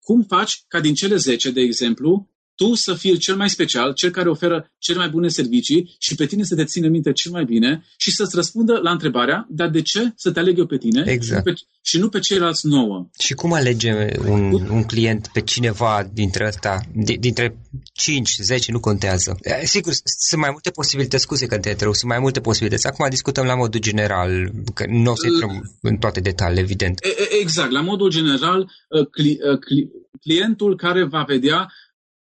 cum 0.00 0.22
faci 0.22 0.64
ca 0.68 0.80
din 0.80 0.94
cele 0.94 1.16
10, 1.16 1.50
de 1.50 1.60
exemplu, 1.60 2.28
tu 2.58 2.74
să 2.74 2.94
fii 2.94 3.18
cel 3.18 3.36
mai 3.36 3.50
special, 3.50 3.92
cel 3.92 4.10
care 4.10 4.28
oferă 4.28 4.70
cele 4.78 4.98
mai 4.98 5.08
bune 5.08 5.28
servicii 5.28 5.96
și 5.98 6.14
pe 6.14 6.26
tine 6.26 6.42
să 6.44 6.54
te 6.54 6.64
țină 6.64 6.88
minte 6.88 7.12
cel 7.12 7.32
mai 7.32 7.44
bine 7.44 7.84
și 7.96 8.10
să-ți 8.10 8.36
răspundă 8.36 8.78
la 8.82 8.90
întrebarea, 8.90 9.46
dar 9.50 9.68
de 9.68 9.82
ce 9.82 10.12
să 10.16 10.30
te 10.30 10.38
aleg 10.38 10.58
eu 10.58 10.66
pe 10.66 10.76
tine 10.76 11.02
exact. 11.06 11.46
și, 11.46 11.52
pe, 11.52 11.60
și 11.82 11.98
nu 11.98 12.08
pe 12.08 12.18
ceilalți 12.18 12.66
nouă? 12.66 13.08
Și 13.18 13.34
cum 13.34 13.52
alege 13.52 14.08
un, 14.26 14.52
un 14.70 14.84
client 14.84 15.30
pe 15.32 15.40
cineva 15.40 16.10
dintre 16.12 16.46
ăsta, 16.46 16.80
dintre 17.18 17.58
5, 17.92 18.36
10, 18.40 18.72
nu 18.72 18.80
contează. 18.80 19.38
Sigur, 19.64 19.92
sunt 20.28 20.40
mai 20.40 20.50
multe 20.52 20.70
posibilități, 20.70 21.22
scuze 21.22 21.46
că 21.46 21.58
te 21.58 21.70
întreb, 21.70 21.94
sunt 21.94 22.10
mai 22.10 22.20
multe 22.20 22.40
posibilități. 22.40 22.86
Acum 22.86 23.06
discutăm 23.08 23.46
la 23.46 23.54
modul 23.54 23.80
general, 23.80 24.50
că 24.74 24.84
nu 24.88 25.10
o 25.10 25.14
să 25.14 25.26
intrăm 25.26 25.78
în 25.80 25.96
toate 25.96 26.20
detaliile, 26.20 26.60
evident. 26.60 26.98
Exact, 27.40 27.70
la 27.70 27.80
modul 27.80 28.10
general, 28.10 28.60
uh, 28.60 29.06
cli, 29.10 29.38
uh, 29.52 29.58
cli, 29.58 29.90
clientul 30.20 30.76
care 30.76 31.04
va 31.04 31.22
vedea 31.26 31.68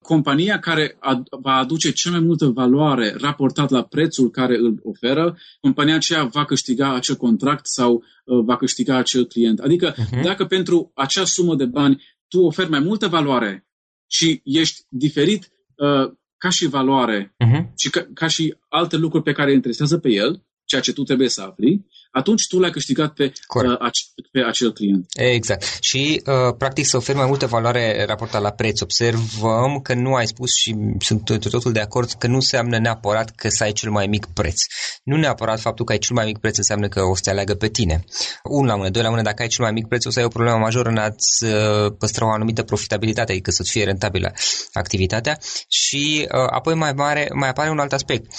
compania 0.07 0.59
care 0.59 0.97
ad, 1.01 1.27
va 1.31 1.53
aduce 1.53 1.93
cea 1.93 2.11
mai 2.11 2.21
multă 2.21 2.47
valoare 2.47 3.15
raportat 3.21 3.71
la 3.71 3.83
prețul 3.83 4.31
care 4.31 4.57
îl 4.57 4.81
oferă, 4.83 5.37
compania 5.61 5.95
aceea 5.95 6.25
va 6.25 6.45
câștiga 6.45 6.95
acel 6.95 7.15
contract 7.15 7.67
sau 7.67 7.93
uh, 7.95 8.45
va 8.45 8.57
câștiga 8.57 8.97
acel 8.97 9.25
client. 9.25 9.59
Adică 9.59 9.95
uh-huh. 9.95 10.23
dacă 10.23 10.45
pentru 10.45 10.91
acea 10.95 11.25
sumă 11.25 11.55
de 11.55 11.65
bani 11.65 12.03
tu 12.29 12.41
oferi 12.41 12.71
mai 12.71 12.81
multă 12.81 13.09
valoare 13.09 13.67
și 14.07 14.41
ești 14.45 14.81
diferit 14.89 15.51
uh, 15.77 16.13
ca 16.37 16.49
și 16.49 16.67
valoare 16.67 17.35
uh-huh. 17.45 17.73
și 17.77 17.91
ca, 17.91 18.07
ca 18.15 18.27
și 18.27 18.55
alte 18.69 18.97
lucruri 18.97 19.25
pe 19.25 19.33
care 19.33 19.49
îi 19.49 19.55
interesează 19.55 19.99
pe 19.99 20.09
el, 20.09 20.45
ceea 20.65 20.81
ce 20.81 20.93
tu 20.93 21.03
trebuie 21.03 21.29
să 21.29 21.43
afli, 21.43 21.87
atunci 22.17 22.47
tu 22.49 22.59
l-ai 22.59 22.71
câștigat 22.71 23.13
pe, 23.13 23.33
uh, 23.55 23.91
pe 24.33 24.41
acel 24.47 24.73
client. 24.73 25.07
Exact. 25.15 25.79
Și, 25.81 26.23
uh, 26.27 26.55
practic, 26.59 26.87
să 26.87 26.97
oferi 26.97 27.19
mai 27.19 27.27
multă 27.27 27.47
valoare 27.47 28.05
raportat 28.07 28.43
la 28.43 28.51
preț. 28.51 28.81
Observăm 28.81 29.81
că 29.83 29.95
nu 29.95 30.15
ai 30.15 30.27
spus 30.27 30.55
și 30.55 30.75
sunt 30.99 31.25
totul 31.25 31.73
de 31.73 31.81
acord 31.81 32.11
că 32.11 32.27
nu 32.27 32.35
înseamnă 32.35 32.79
neapărat 32.79 33.31
că 33.31 33.49
să 33.49 33.63
ai 33.63 33.73
cel 33.73 33.91
mai 33.91 34.07
mic 34.07 34.27
preț. 34.35 34.61
Nu 35.03 35.17
neapărat 35.17 35.61
faptul 35.61 35.85
că 35.85 35.93
ai 35.93 35.99
cel 35.99 36.15
mai 36.15 36.25
mic 36.25 36.39
preț 36.39 36.57
înseamnă 36.57 36.89
că 36.89 37.01
o 37.01 37.15
să 37.15 37.21
te 37.25 37.31
aleagă 37.31 37.55
pe 37.55 37.69
tine. 37.69 38.05
Un 38.43 38.67
la 38.67 38.77
mână, 38.77 38.91
doi 38.91 39.03
la 39.03 39.09
mână, 39.09 39.23
dacă 39.23 39.43
ai 39.43 39.49
cel 39.49 39.65
mai 39.65 39.73
mic 39.73 39.87
preț, 39.87 40.05
o 40.05 40.11
să 40.11 40.19
ai 40.19 40.25
o 40.25 40.29
problemă 40.29 40.59
majoră 40.59 40.89
în 40.89 40.97
a-ți 40.97 41.45
uh, 41.45 41.93
păstra 41.99 42.27
o 42.27 42.31
anumită 42.31 42.63
profitabilitate, 42.63 43.33
adică 43.33 43.51
să-ți 43.51 43.71
fie 43.71 43.85
rentabilă 43.85 44.33
activitatea. 44.73 45.39
Și 45.69 46.29
uh, 46.33 46.47
apoi 46.51 46.75
mai, 46.75 46.93
mare, 46.93 47.29
mai 47.35 47.49
apare 47.49 47.71
un 47.71 47.79
alt 47.79 47.93
aspect. 47.93 48.33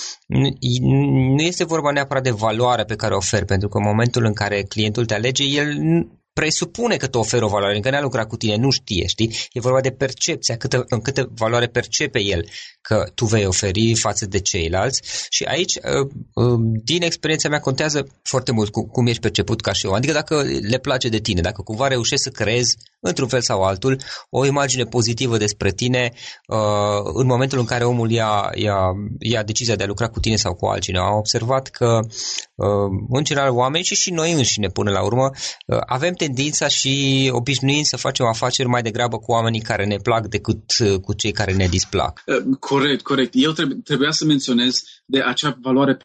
Nu 1.35 1.43
este 1.43 1.63
vorba 1.63 1.91
neapărat 1.91 2.23
de 2.23 2.31
valoare 2.31 2.83
pe 2.83 2.95
care 2.95 3.13
o 3.13 3.17
oferi, 3.17 3.45
pentru 3.45 3.66
că 3.67 3.77
în 3.77 3.83
momentul 3.83 4.25
în 4.25 4.33
care 4.33 4.61
clientul 4.61 5.05
te 5.05 5.13
alege, 5.13 5.43
el 5.43 5.77
presupune 6.39 6.97
că 6.97 7.07
tu 7.07 7.17
oferă 7.17 7.45
o 7.45 7.47
valoare, 7.47 7.75
încă 7.75 7.89
n-a 7.89 8.01
lucrat 8.01 8.27
cu 8.27 8.37
tine, 8.37 8.55
nu 8.55 8.69
știe, 8.69 9.05
știi? 9.07 9.35
E 9.51 9.59
vorba 9.59 9.81
de 9.81 9.91
percepția, 9.91 10.57
câtă, 10.57 10.83
în 10.87 11.01
câtă 11.01 11.31
valoare 11.35 11.67
percepe 11.67 12.19
el 12.21 12.45
că 12.81 13.03
tu 13.15 13.25
vei 13.25 13.45
oferi 13.45 13.95
față 13.95 14.25
de 14.25 14.39
ceilalți 14.39 15.01
și 15.29 15.43
aici, 15.43 15.75
uh, 15.75 16.07
uh, 16.33 16.59
din 16.83 17.01
experiența 17.01 17.49
mea, 17.49 17.59
contează 17.59 18.07
foarte 18.23 18.51
mult 18.51 18.69
cum 18.71 19.07
ești 19.07 19.21
perceput 19.21 19.61
ca 19.61 19.73
și 19.73 19.85
om. 19.85 19.93
Adică 19.93 20.13
dacă 20.13 20.43
le 20.61 20.77
place 20.77 21.09
de 21.09 21.17
tine, 21.17 21.41
dacă 21.41 21.61
cumva 21.61 21.87
reușești 21.87 22.23
să 22.23 22.29
creezi, 22.29 22.75
într-un 22.99 23.27
fel 23.27 23.41
sau 23.41 23.63
altul, 23.63 23.99
o 24.29 24.45
imagine 24.45 24.83
pozitivă 24.83 25.37
despre 25.37 25.71
tine 25.71 26.11
uh, 26.47 27.11
în 27.13 27.25
momentul 27.25 27.59
în 27.59 27.65
care 27.65 27.83
omul 27.83 28.11
ia, 28.11 28.51
ia, 28.55 28.77
ia 29.19 29.43
decizia 29.43 29.75
de 29.75 29.83
a 29.83 29.87
lucra 29.87 30.07
cu 30.07 30.19
tine 30.19 30.35
sau 30.35 30.53
cu 30.53 30.65
altcineva. 30.65 31.05
Am 31.05 31.17
observat 31.17 31.67
că, 31.67 31.99
în 33.09 33.23
general, 33.23 33.51
oameni 33.51 33.83
și 33.83 33.95
și 33.95 34.11
noi 34.11 34.31
înșine, 34.31 34.67
până 34.67 34.91
la 34.91 35.03
urmă, 35.03 35.29
avem 35.85 36.13
tendința 36.13 36.26
și 36.67 37.29
obișnuim 37.33 37.83
să 37.83 37.97
facem 37.97 38.25
afaceri 38.25 38.67
mai 38.67 38.81
degrabă 38.81 39.17
cu 39.17 39.31
oamenii 39.31 39.61
care 39.61 39.85
ne 39.85 39.97
plac 40.03 40.27
decât 40.27 40.59
cu 41.01 41.13
cei 41.13 41.31
care 41.31 41.53
ne 41.53 41.67
displac. 41.67 42.23
Corect, 42.59 43.01
corect. 43.01 43.31
Eu 43.35 43.51
trebuie, 43.51 43.77
trebuia 43.83 44.11
să 44.11 44.25
menționez 44.25 44.83
de 45.05 45.21
acea 45.21 45.57
valoare 45.61 45.97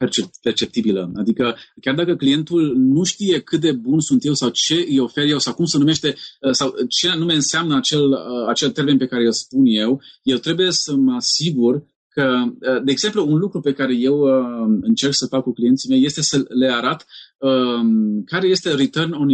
perceptibilă. 0.43 1.13
Adică 1.17 1.57
chiar 1.81 1.95
dacă 1.95 2.15
clientul 2.15 2.75
nu 2.77 3.05
știe 3.05 3.41
cât 3.41 3.61
de 3.61 3.73
bun 3.73 4.01
sunt 4.01 4.25
eu 4.25 4.35
sau 4.35 4.49
ce 4.49 4.75
îi 4.89 4.99
ofer 4.99 5.25
eu 5.25 5.39
sau 5.39 5.55
cum 5.55 5.65
se 5.65 5.79
numește 5.79 6.15
uh, 6.41 6.51
sau 6.53 6.75
ce 6.89 7.09
anume 7.09 7.35
înseamnă 7.35 7.77
acel, 7.77 8.11
uh, 8.11 8.49
acel 8.49 8.71
termen 8.71 8.99
pe 8.99 9.07
care 9.07 9.25
îl 9.25 9.33
spun 9.33 9.65
eu, 9.65 10.01
eu 10.23 10.37
trebuie 10.37 10.71
să 10.71 10.95
mă 10.97 11.15
asigur 11.15 11.85
că, 12.09 12.43
uh, 12.47 12.83
de 12.85 12.91
exemplu, 12.91 13.27
un 13.27 13.39
lucru 13.39 13.61
pe 13.61 13.73
care 13.73 13.95
eu 13.95 14.23
încerc 14.81 15.15
să 15.15 15.27
fac 15.27 15.43
cu 15.43 15.53
clienții 15.53 15.89
mei 15.89 16.05
este 16.05 16.23
să 16.23 16.45
le 16.49 16.73
arat 16.73 17.07
um, 17.39 18.23
care 18.25 18.47
este 18.47 18.75
return 18.75 19.13
on 19.13 19.31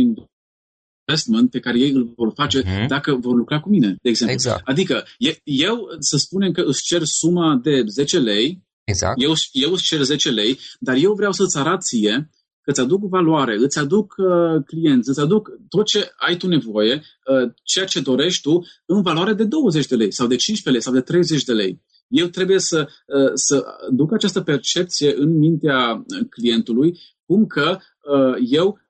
investment 1.09 1.51
pe 1.51 1.59
care 1.59 1.79
ei 1.79 1.91
îl 1.91 2.13
vor 2.17 2.33
face 2.35 2.63
uh-huh. 2.63 2.87
dacă 2.87 3.15
vor 3.15 3.35
lucra 3.35 3.61
cu 3.61 3.69
mine, 3.69 3.97
de 4.03 4.09
exemplu. 4.09 4.35
Exact. 4.35 4.63
Adică 4.65 5.05
eu, 5.45 5.89
să 5.99 6.17
spunem 6.17 6.53
că 6.53 6.63
îți 6.67 6.83
cer 6.83 7.03
suma 7.05 7.61
de 7.63 7.83
10 7.87 8.19
lei, 8.19 8.63
exact. 8.85 9.23
eu, 9.23 9.33
eu 9.53 9.73
îți 9.73 9.83
cer 9.83 10.03
10 10.03 10.31
lei, 10.31 10.59
dar 10.79 10.97
eu 10.97 11.13
vreau 11.13 11.33
să-ți 11.33 11.59
arat 11.59 11.83
ție 11.83 12.31
că 12.63 12.71
îți 12.71 12.81
aduc 12.81 13.09
valoare, 13.09 13.57
îți 13.57 13.79
aduc 13.79 14.15
uh, 14.17 14.63
clienți, 14.67 15.09
îți 15.09 15.21
aduc 15.21 15.49
tot 15.69 15.87
ce 15.87 16.11
ai 16.17 16.37
tu 16.37 16.47
nevoie, 16.47 16.95
uh, 16.95 17.51
ceea 17.63 17.85
ce 17.85 18.01
dorești 18.01 18.43
tu, 18.43 18.61
în 18.87 19.03
valoare 19.03 19.33
de 19.33 19.45
20 19.45 19.87
de 19.87 19.97
lei 19.97 20.13
sau 20.13 20.27
de 20.27 20.37
15 20.37 20.71
lei 20.71 20.83
sau 20.83 20.93
de 20.93 21.01
30 21.01 21.45
de 21.45 21.53
lei. 21.53 21.83
Eu 22.09 22.27
trebuie 22.27 22.59
să, 22.59 22.89
uh, 23.07 23.31
să 23.35 23.65
duc 23.91 24.13
această 24.13 24.41
percepție 24.41 25.15
în 25.17 25.39
mintea 25.39 26.05
clientului, 26.31 26.99
cum 27.27 27.47
că 27.47 27.79
uh, 27.79 28.35
eu 28.51 28.67
uh, 28.67 28.88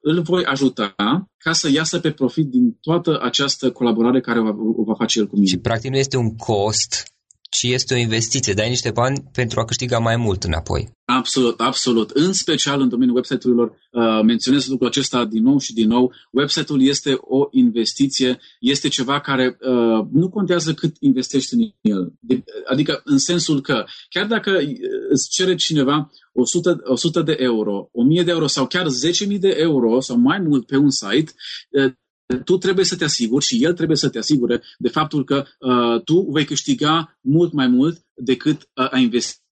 îl 0.00 0.22
voi 0.22 0.44
ajuta 0.44 0.94
ca 1.36 1.52
să 1.52 1.70
iasă 1.70 2.00
pe 2.00 2.10
profit 2.10 2.46
din 2.46 2.76
toată 2.80 3.18
această 3.22 3.70
colaborare 3.70 4.20
care 4.20 4.40
o 4.40 4.42
va, 4.42 4.54
o 4.76 4.84
va 4.84 4.94
face 4.94 5.18
el 5.18 5.26
cu 5.26 5.34
mine. 5.34 5.46
Și 5.46 5.58
practic 5.58 5.90
nu 5.90 5.96
este 5.96 6.16
un 6.16 6.36
cost, 6.36 7.15
ci 7.50 7.62
este 7.62 7.94
o 7.94 7.98
investiție. 7.98 8.52
Dai 8.52 8.68
niște 8.68 8.90
bani 8.90 9.24
pentru 9.32 9.60
a 9.60 9.64
câștiga 9.64 9.98
mai 9.98 10.16
mult 10.16 10.42
înapoi. 10.42 10.94
Absolut, 11.04 11.60
absolut. 11.60 12.10
În 12.10 12.32
special 12.32 12.80
în 12.80 12.88
domeniul 12.88 13.16
website-urilor, 13.16 13.68
uh, 13.90 14.20
menționez 14.24 14.66
lucrul 14.66 14.88
acesta 14.88 15.24
din 15.24 15.42
nou 15.42 15.58
și 15.58 15.72
din 15.72 15.88
nou. 15.88 16.12
Website-ul 16.30 16.82
este 16.82 17.16
o 17.20 17.48
investiție, 17.50 18.38
este 18.60 18.88
ceva 18.88 19.20
care 19.20 19.56
uh, 19.60 20.06
nu 20.12 20.28
contează 20.28 20.74
cât 20.74 20.96
investești 21.00 21.54
în 21.54 21.60
el. 21.80 22.12
De, 22.20 22.44
adică 22.66 23.00
în 23.04 23.18
sensul 23.18 23.60
că 23.60 23.84
chiar 24.08 24.26
dacă 24.26 24.50
uh, 24.50 24.76
îți 25.08 25.28
cere 25.30 25.54
cineva 25.54 26.10
100, 26.32 26.80
100 26.84 27.22
de 27.22 27.36
euro, 27.38 27.88
1000 27.92 28.22
de 28.22 28.30
euro 28.30 28.46
sau 28.46 28.66
chiar 28.66 28.86
10.000 29.28 29.38
de 29.38 29.56
euro 29.58 30.00
sau 30.00 30.16
mai 30.16 30.38
mult 30.38 30.66
pe 30.66 30.76
un 30.76 30.90
site, 30.90 31.32
uh, 31.70 31.92
tu 32.44 32.56
trebuie 32.56 32.84
să 32.84 32.96
te 32.96 33.04
asiguri 33.04 33.44
și 33.44 33.64
el 33.64 33.74
trebuie 33.74 33.96
să 33.96 34.08
te 34.08 34.18
asigure 34.18 34.62
de 34.78 34.88
faptul 34.88 35.24
că 35.24 35.44
uh, 35.58 36.02
tu 36.04 36.20
vei 36.20 36.44
câștiga 36.44 37.18
mult 37.20 37.52
mai 37.52 37.66
mult 37.66 38.04
decât 38.14 38.70
uh, 38.74 38.92
a 38.92 38.98
investi 38.98 39.44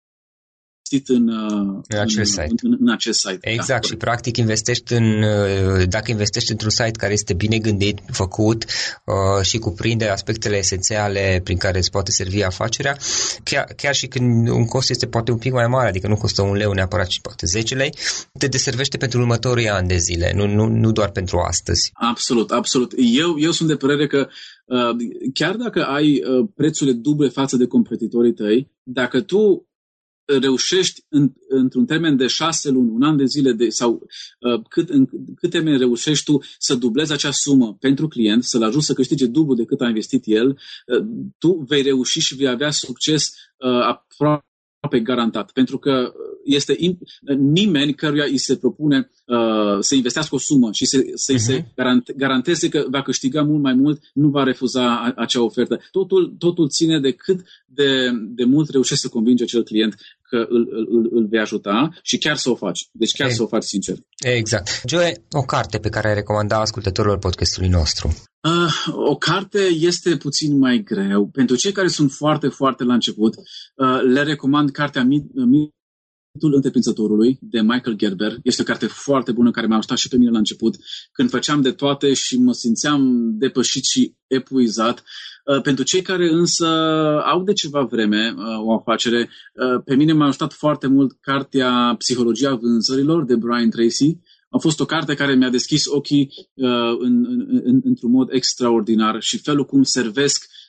investit 0.91 1.09
în, 1.09 1.28
uh, 1.28 1.82
în, 1.89 1.99
acel 1.99 2.24
site. 2.24 2.55
În, 2.62 2.76
în 2.80 2.89
acest 2.89 3.18
site. 3.18 3.39
Da, 3.43 3.51
exact, 3.51 3.80
da, 3.80 3.89
și 3.89 3.97
practic 3.97 4.37
investești 4.37 4.93
în, 4.93 5.22
uh, 5.22 5.89
dacă 5.89 6.11
investești 6.11 6.51
într-un 6.51 6.70
site 6.70 6.91
care 6.91 7.12
este 7.12 7.35
bine 7.35 7.59
gândit, 7.59 7.99
făcut 8.12 8.64
uh, 8.64 9.45
și 9.45 9.59
cuprinde 9.59 10.09
aspectele 10.09 10.57
esențiale 10.57 11.41
prin 11.45 11.57
care 11.57 11.78
îți 11.78 11.91
poate 11.91 12.11
servi 12.11 12.43
afacerea, 12.43 12.97
chiar, 13.43 13.64
chiar 13.76 13.95
și 13.95 14.07
când 14.07 14.49
un 14.49 14.64
cost 14.66 14.91
este 14.91 15.07
poate 15.07 15.30
un 15.30 15.39
pic 15.39 15.53
mai 15.53 15.66
mare, 15.66 15.89
adică 15.89 16.09
nu 16.09 16.16
costă 16.16 16.43
un 16.43 16.55
leu 16.55 16.72
neapărat, 16.72 17.07
ci 17.07 17.20
poate 17.20 17.47
10 17.47 17.74
lei, 17.74 17.95
te 18.39 18.47
deservește 18.47 18.97
pentru 18.97 19.20
următorii 19.20 19.68
ani 19.68 19.89
de 19.89 19.97
zile, 19.97 20.32
nu, 20.35 20.47
nu, 20.47 20.66
nu 20.66 20.93
doar 20.93 21.11
pentru 21.11 21.39
astăzi. 21.39 21.91
Absolut, 21.95 22.51
absolut. 22.51 22.93
Eu, 22.97 23.39
eu 23.39 23.51
sunt 23.51 23.68
de 23.68 23.76
părere 23.76 24.07
că 24.07 24.26
uh, 24.64 24.97
chiar 25.35 25.57
dacă 25.57 25.85
ai 25.85 26.22
uh, 26.22 26.49
prețurile 26.55 26.97
duble 26.97 27.28
față 27.28 27.57
de 27.57 27.66
competitorii 27.66 28.32
tăi, 28.32 28.70
dacă 28.82 29.20
tu 29.20 29.66
reușești 30.27 31.05
în, 31.09 31.33
într-un 31.49 31.87
termen 31.87 32.16
de 32.16 32.27
șase 32.27 32.70
luni, 32.70 32.91
un 32.91 33.03
an 33.03 33.16
de 33.16 33.25
zile 33.25 33.53
de, 33.53 33.68
sau 33.68 34.07
uh, 34.41 34.62
cât, 34.68 34.89
în 34.89 35.07
cât 35.37 35.51
termen 35.51 35.79
reușești 35.79 36.25
tu 36.25 36.39
să 36.59 36.75
dublezi 36.75 37.12
acea 37.12 37.31
sumă 37.31 37.77
pentru 37.81 38.09
client, 38.09 38.45
să-l 38.45 38.62
ajuți 38.62 38.87
să 38.87 38.93
câștige 38.93 39.27
dublu 39.27 39.55
decât 39.55 39.81
a 39.81 39.87
investit 39.87 40.22
el, 40.27 40.49
uh, 40.49 41.07
tu 41.39 41.64
vei 41.68 41.83
reuși 41.83 42.20
și 42.20 42.37
vei 42.37 42.49
avea 42.49 42.70
succes 42.70 43.35
uh, 43.57 43.81
aproape 43.81 45.01
garantat. 45.03 45.53
Pentru 45.53 45.79
că 45.79 46.12
este 46.45 46.76
nimeni 47.38 47.95
căruia 47.95 48.24
îi 48.24 48.38
se 48.38 48.57
propune 48.57 49.11
uh, 49.26 49.76
să 49.80 49.95
investească 49.95 50.34
o 50.34 50.38
sumă 50.38 50.68
și 50.72 50.84
să, 50.84 51.03
să-i 51.14 51.34
uh-huh. 51.34 51.38
se 51.38 51.55
mhm. 51.55 51.72
garante, 51.76 52.12
garanteze 52.16 52.68
că 52.68 52.84
va 52.90 53.03
câștiga 53.03 53.42
mult 53.42 53.62
mai 53.62 53.74
mult, 53.74 54.01
nu 54.14 54.28
va 54.28 54.42
refuza 54.42 54.82
a, 54.82 55.12
acea 55.16 55.42
ofertă. 55.42 55.80
Totul, 55.90 56.34
totul 56.38 56.68
ține 56.68 57.01
de 57.01 57.12
cât 57.12 57.40
de, 57.66 58.11
de 58.34 58.45
mult 58.45 58.70
reușești 58.70 59.03
să 59.03 59.09
convingi 59.09 59.42
acel 59.42 59.62
client 59.62 59.95
că 60.28 60.47
îl, 60.49 60.68
îl, 60.90 61.09
îl 61.11 61.26
vei 61.26 61.40
ajuta 61.40 61.99
și 62.03 62.18
chiar 62.18 62.36
să 62.36 62.51
o 62.51 62.55
faci. 62.55 62.88
Deci 62.92 63.12
chiar 63.12 63.28
e, 63.28 63.32
să 63.32 63.42
o 63.42 63.47
faci 63.47 63.62
sincer. 63.62 63.97
Exact. 64.18 64.82
Joe, 64.88 65.24
o 65.30 65.42
carte 65.42 65.78
pe 65.78 65.88
care 65.88 66.09
ai 66.09 66.14
recomanda 66.14 66.61
ascultătorilor 66.61 67.18
podcastului 67.18 67.68
nostru? 67.68 68.14
Uh, 68.45 68.95
o 69.11 69.16
carte 69.16 69.59
este 69.59 70.16
puțin 70.16 70.59
mai 70.59 70.82
greu. 70.82 71.26
Pentru 71.26 71.57
cei 71.57 71.72
care 71.72 71.88
sunt 71.88 72.11
foarte, 72.12 72.49
foarte 72.49 72.84
la 72.84 72.95
început, 72.95 73.34
uh, 73.36 74.01
le 74.12 74.22
recomand 74.22 74.70
cartea 74.70 75.05
Mitul 76.35 76.55
Întreprinzătorului 76.55 77.39
de 77.41 77.61
Michael 77.61 77.97
Gerber. 77.97 78.37
Este 78.43 78.62
o 78.62 78.64
carte 78.64 78.87
foarte 78.87 79.32
bună 79.32 79.51
care 79.51 79.66
m-a 79.66 79.76
ajutat 79.76 79.99
și 79.99 80.09
pe 80.09 80.16
mine 80.16 80.30
la 80.30 80.39
început, 80.39 80.76
când 81.12 81.30
făceam 81.30 81.61
de 81.61 81.70
toate 81.70 82.14
și 82.14 82.39
mă 82.39 82.53
simțeam 82.53 83.30
depășit 83.39 83.85
și 83.85 84.14
epuizat. 84.26 85.03
Uh, 85.45 85.62
pentru 85.62 85.85
cei 85.85 86.03
care 86.03 86.28
însă 86.32 86.66
au 87.24 87.43
de 87.43 87.53
ceva 87.53 87.82
vreme 87.82 88.35
uh, 88.37 88.45
o 88.64 88.74
afacere, 88.74 89.30
uh, 89.53 89.82
pe 89.85 89.95
mine 89.95 90.12
m-a 90.12 90.26
ajutat 90.26 90.53
foarte 90.53 90.87
mult 90.87 91.16
cartea 91.20 91.95
Psihologia 91.99 92.55
vânzărilor 92.55 93.24
de 93.24 93.37
Brian 93.37 93.70
Tracy. 93.70 94.16
A 94.49 94.59
fost 94.59 94.80
o 94.80 94.85
carte 94.85 95.14
care 95.14 95.35
mi-a 95.35 95.51
deschis 95.51 95.87
ochii 95.87 96.30
în, 96.99 97.24
în, 97.28 97.61
în, 97.64 97.80
într-un 97.85 98.11
mod 98.11 98.28
extraordinar 98.32 99.20
și 99.20 99.39
felul 99.39 99.64
cum 99.64 99.82
servesc 99.82 100.45
uh, 100.45 100.64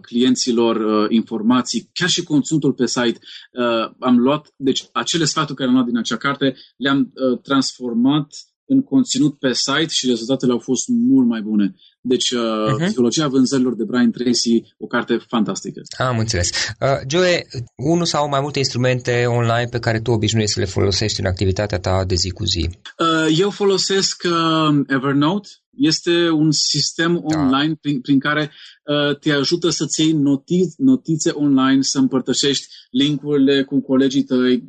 clienților 0.00 0.76
uh, 0.76 1.06
informații, 1.10 1.90
chiar 1.92 2.08
și 2.08 2.22
conținutul 2.22 2.72
pe 2.72 2.86
site. 2.86 3.18
Uh, 3.52 3.90
am 3.98 4.18
luat, 4.18 4.52
deci 4.56 4.84
acele 4.92 5.24
sfaturi 5.24 5.56
care 5.56 5.68
am 5.68 5.74
luat 5.74 5.86
din 5.86 5.96
acea 5.96 6.16
carte 6.16 6.56
le-am 6.76 7.12
uh, 7.14 7.38
transformat 7.42 8.28
în 8.66 8.82
conținut 8.82 9.38
pe 9.38 9.52
site 9.52 9.88
și 9.88 10.06
rezultatele 10.06 10.52
au 10.52 10.58
fost 10.58 10.88
mult 10.88 11.26
mai 11.26 11.40
bune. 11.40 11.74
Deci, 12.00 12.30
uh, 12.30 12.40
uh-huh. 12.40 12.84
Psihologia 12.84 13.28
vânzărilor 13.28 13.74
de 13.74 13.84
Brian 13.84 14.10
Tracy, 14.10 14.62
o 14.78 14.86
carte 14.86 15.16
fantastică. 15.28 15.80
Am 15.98 16.18
înțeles. 16.18 16.50
Uh, 16.80 16.88
Joe, 17.08 17.46
unul 17.76 18.04
sau 18.04 18.28
mai 18.28 18.40
multe 18.40 18.58
instrumente 18.58 19.24
online 19.26 19.68
pe 19.70 19.78
care 19.78 20.00
tu 20.00 20.10
obișnuiești 20.10 20.54
să 20.54 20.60
le 20.60 20.66
folosești 20.66 21.20
în 21.20 21.26
activitatea 21.26 21.78
ta 21.78 22.04
de 22.06 22.14
zi 22.14 22.30
cu 22.30 22.44
zi? 22.44 22.68
Uh, 22.98 23.38
eu 23.38 23.50
folosesc 23.50 24.22
uh, 24.24 24.84
Evernote. 24.86 25.48
Este 25.76 26.30
un 26.30 26.50
sistem 26.52 27.12
da. 27.28 27.38
online 27.38 27.74
prin, 27.80 28.00
prin 28.00 28.18
care 28.18 28.52
uh, 28.84 29.18
te 29.18 29.32
ajută 29.32 29.70
să-ți 29.70 30.00
iei 30.00 30.12
notițe, 30.12 30.74
notițe 30.78 31.30
online, 31.30 31.82
să 31.82 31.98
împărtășești 31.98 32.66
linkurile 32.90 33.62
cu 33.62 33.80
colegii 33.80 34.22
tăi. 34.22 34.64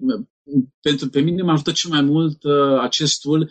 Pentru 0.82 1.10
pe 1.10 1.20
mine 1.20 1.42
m-a 1.42 1.54
ajutat 1.54 1.74
cel 1.74 1.90
mai 1.90 2.02
mult 2.02 2.44
uh, 2.44 2.80
acest 2.82 3.22
tool 3.22 3.42
Uh, 3.42 3.50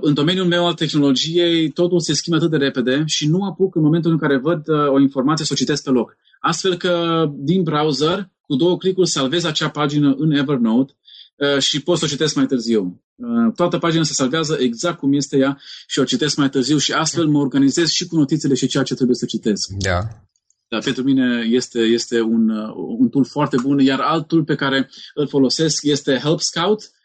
în 0.00 0.14
domeniul 0.14 0.46
meu 0.46 0.66
al 0.66 0.74
tehnologiei, 0.74 1.70
totul 1.70 2.00
se 2.00 2.14
schimbă 2.14 2.38
atât 2.38 2.50
de 2.50 2.64
repede 2.64 3.02
și 3.06 3.28
nu 3.28 3.42
apuc 3.44 3.74
în 3.74 3.82
momentul 3.82 4.10
în 4.10 4.18
care 4.18 4.38
văd 4.38 4.68
uh, 4.68 4.88
o 4.88 5.00
informație 5.00 5.44
să 5.44 5.50
o 5.52 5.56
citesc 5.56 5.82
pe 5.82 5.90
loc. 5.90 6.16
Astfel 6.40 6.76
că 6.76 7.24
din 7.34 7.62
browser, 7.62 8.30
cu 8.40 8.56
două 8.56 8.76
clicuri, 8.76 9.08
salvez 9.08 9.44
acea 9.44 9.68
pagină 9.68 10.14
în 10.18 10.30
Evernote 10.30 10.92
uh, 11.36 11.58
și 11.58 11.82
pot 11.82 11.98
să 11.98 12.04
o 12.04 12.08
citesc 12.08 12.34
mai 12.34 12.46
târziu. 12.46 13.02
Toată 13.54 13.78
pagina 13.78 14.02
se 14.02 14.12
salvează 14.12 14.56
exact 14.60 14.98
cum 14.98 15.12
este 15.12 15.38
ea 15.38 15.58
și 15.86 15.98
o 15.98 16.04
citesc 16.04 16.36
mai 16.36 16.48
târziu 16.48 16.78
și 16.78 16.92
astfel 16.92 17.26
mă 17.26 17.38
organizez 17.38 17.88
și 17.88 18.06
cu 18.06 18.16
notițele 18.16 18.54
și 18.54 18.66
ceea 18.66 18.82
ce 18.82 18.94
trebuie 18.94 19.16
să 19.16 19.26
citesc. 19.26 19.70
Da. 19.78 19.98
Dar 20.68 20.80
pentru 20.82 21.02
mine 21.02 21.46
este, 21.50 21.78
este 21.78 22.20
un, 22.20 22.48
un 22.98 23.08
tool 23.08 23.24
foarte 23.24 23.56
bun, 23.62 23.78
iar 23.78 24.00
alt 24.00 24.26
tool 24.26 24.44
pe 24.44 24.54
care 24.54 24.90
îl 25.14 25.28
folosesc 25.28 25.82
este 25.82 26.20
Help 26.22 26.40
Scout, 26.40 26.80
Uh, 26.82 27.01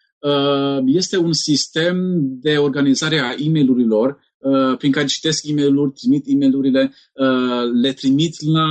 este 0.85 1.17
un 1.17 1.33
sistem 1.33 1.95
de 2.39 2.57
organizare 2.57 3.19
a 3.19 3.31
e 3.37 3.49
mail 3.49 3.69
uh, 3.69 4.77
prin 4.77 4.91
care 4.91 5.05
citesc 5.05 5.45
e 5.47 5.53
mail 5.53 5.91
trimit 5.95 6.25
e 6.27 6.35
mail 6.35 6.55
uh, 6.55 7.71
le 7.81 7.93
trimit 7.93 8.41
la 8.41 8.67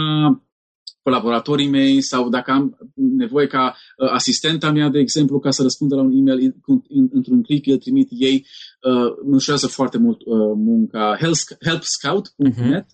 colaboratorii 1.02 1.68
mei 1.68 2.00
sau 2.00 2.28
dacă 2.28 2.50
am 2.50 2.78
nevoie 2.94 3.46
ca 3.46 3.76
asistenta 4.12 4.70
mea, 4.70 4.88
de 4.88 4.98
exemplu, 4.98 5.38
ca 5.38 5.50
să 5.50 5.62
răspundă 5.62 5.94
la 5.94 6.02
un 6.02 6.16
e-mail 6.16 6.54
într-un 7.12 7.42
click, 7.42 7.66
îl 7.66 7.76
trimit 7.78 8.09
ei. 8.11 8.46
Mă 9.24 9.34
ușează 9.34 9.66
foarte 9.66 9.98
mult 9.98 10.20
munca. 10.57 11.18
helpscout.net 11.61 12.86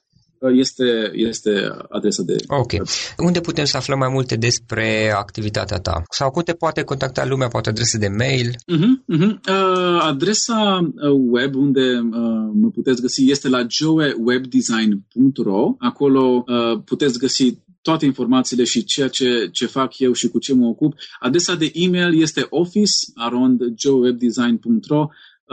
este, 0.51 1.11
este 1.13 1.51
adresa 1.89 2.23
de... 2.23 2.37
Ok. 2.47 2.73
Unde 3.17 3.41
putem 3.41 3.65
să 3.65 3.77
aflăm 3.77 3.99
mai 3.99 4.09
multe 4.09 4.37
despre 4.37 5.13
activitatea 5.17 5.79
ta? 5.79 6.03
Sau 6.11 6.31
cum 6.31 6.43
te 6.43 6.53
poate 6.53 6.83
contacta 6.83 7.27
lumea? 7.27 7.49
Poate 7.49 7.69
adrese 7.69 7.99
de 7.99 8.09
mail? 8.09 8.51
Uh-huh, 8.51 9.17
uh-huh. 9.17 9.39
Uh, 9.49 9.99
adresa 10.01 10.91
uh, 10.95 11.11
web 11.31 11.55
unde 11.55 11.81
uh, 11.81 12.51
mă 12.55 12.71
puteți 12.75 13.01
găsi 13.01 13.31
este 13.31 13.49
la 13.49 13.67
joewebdesign.ro. 13.69 15.75
Acolo 15.79 16.45
uh, 16.47 16.81
puteți 16.85 17.19
găsi 17.19 17.61
toate 17.83 18.05
informațiile 18.05 18.65
și 18.65 18.85
ceea 18.85 19.09
ce, 19.09 19.49
ce 19.53 19.67
fac 19.67 19.99
eu 19.99 20.13
și 20.13 20.29
cu 20.29 20.39
ce 20.39 20.55
mă 20.55 20.67
ocup. 20.67 20.95
Adresa 21.21 21.55
de 21.55 21.71
e-mail 21.75 22.21
este 22.21 22.47
office.joewebdesign.ro 22.51 25.07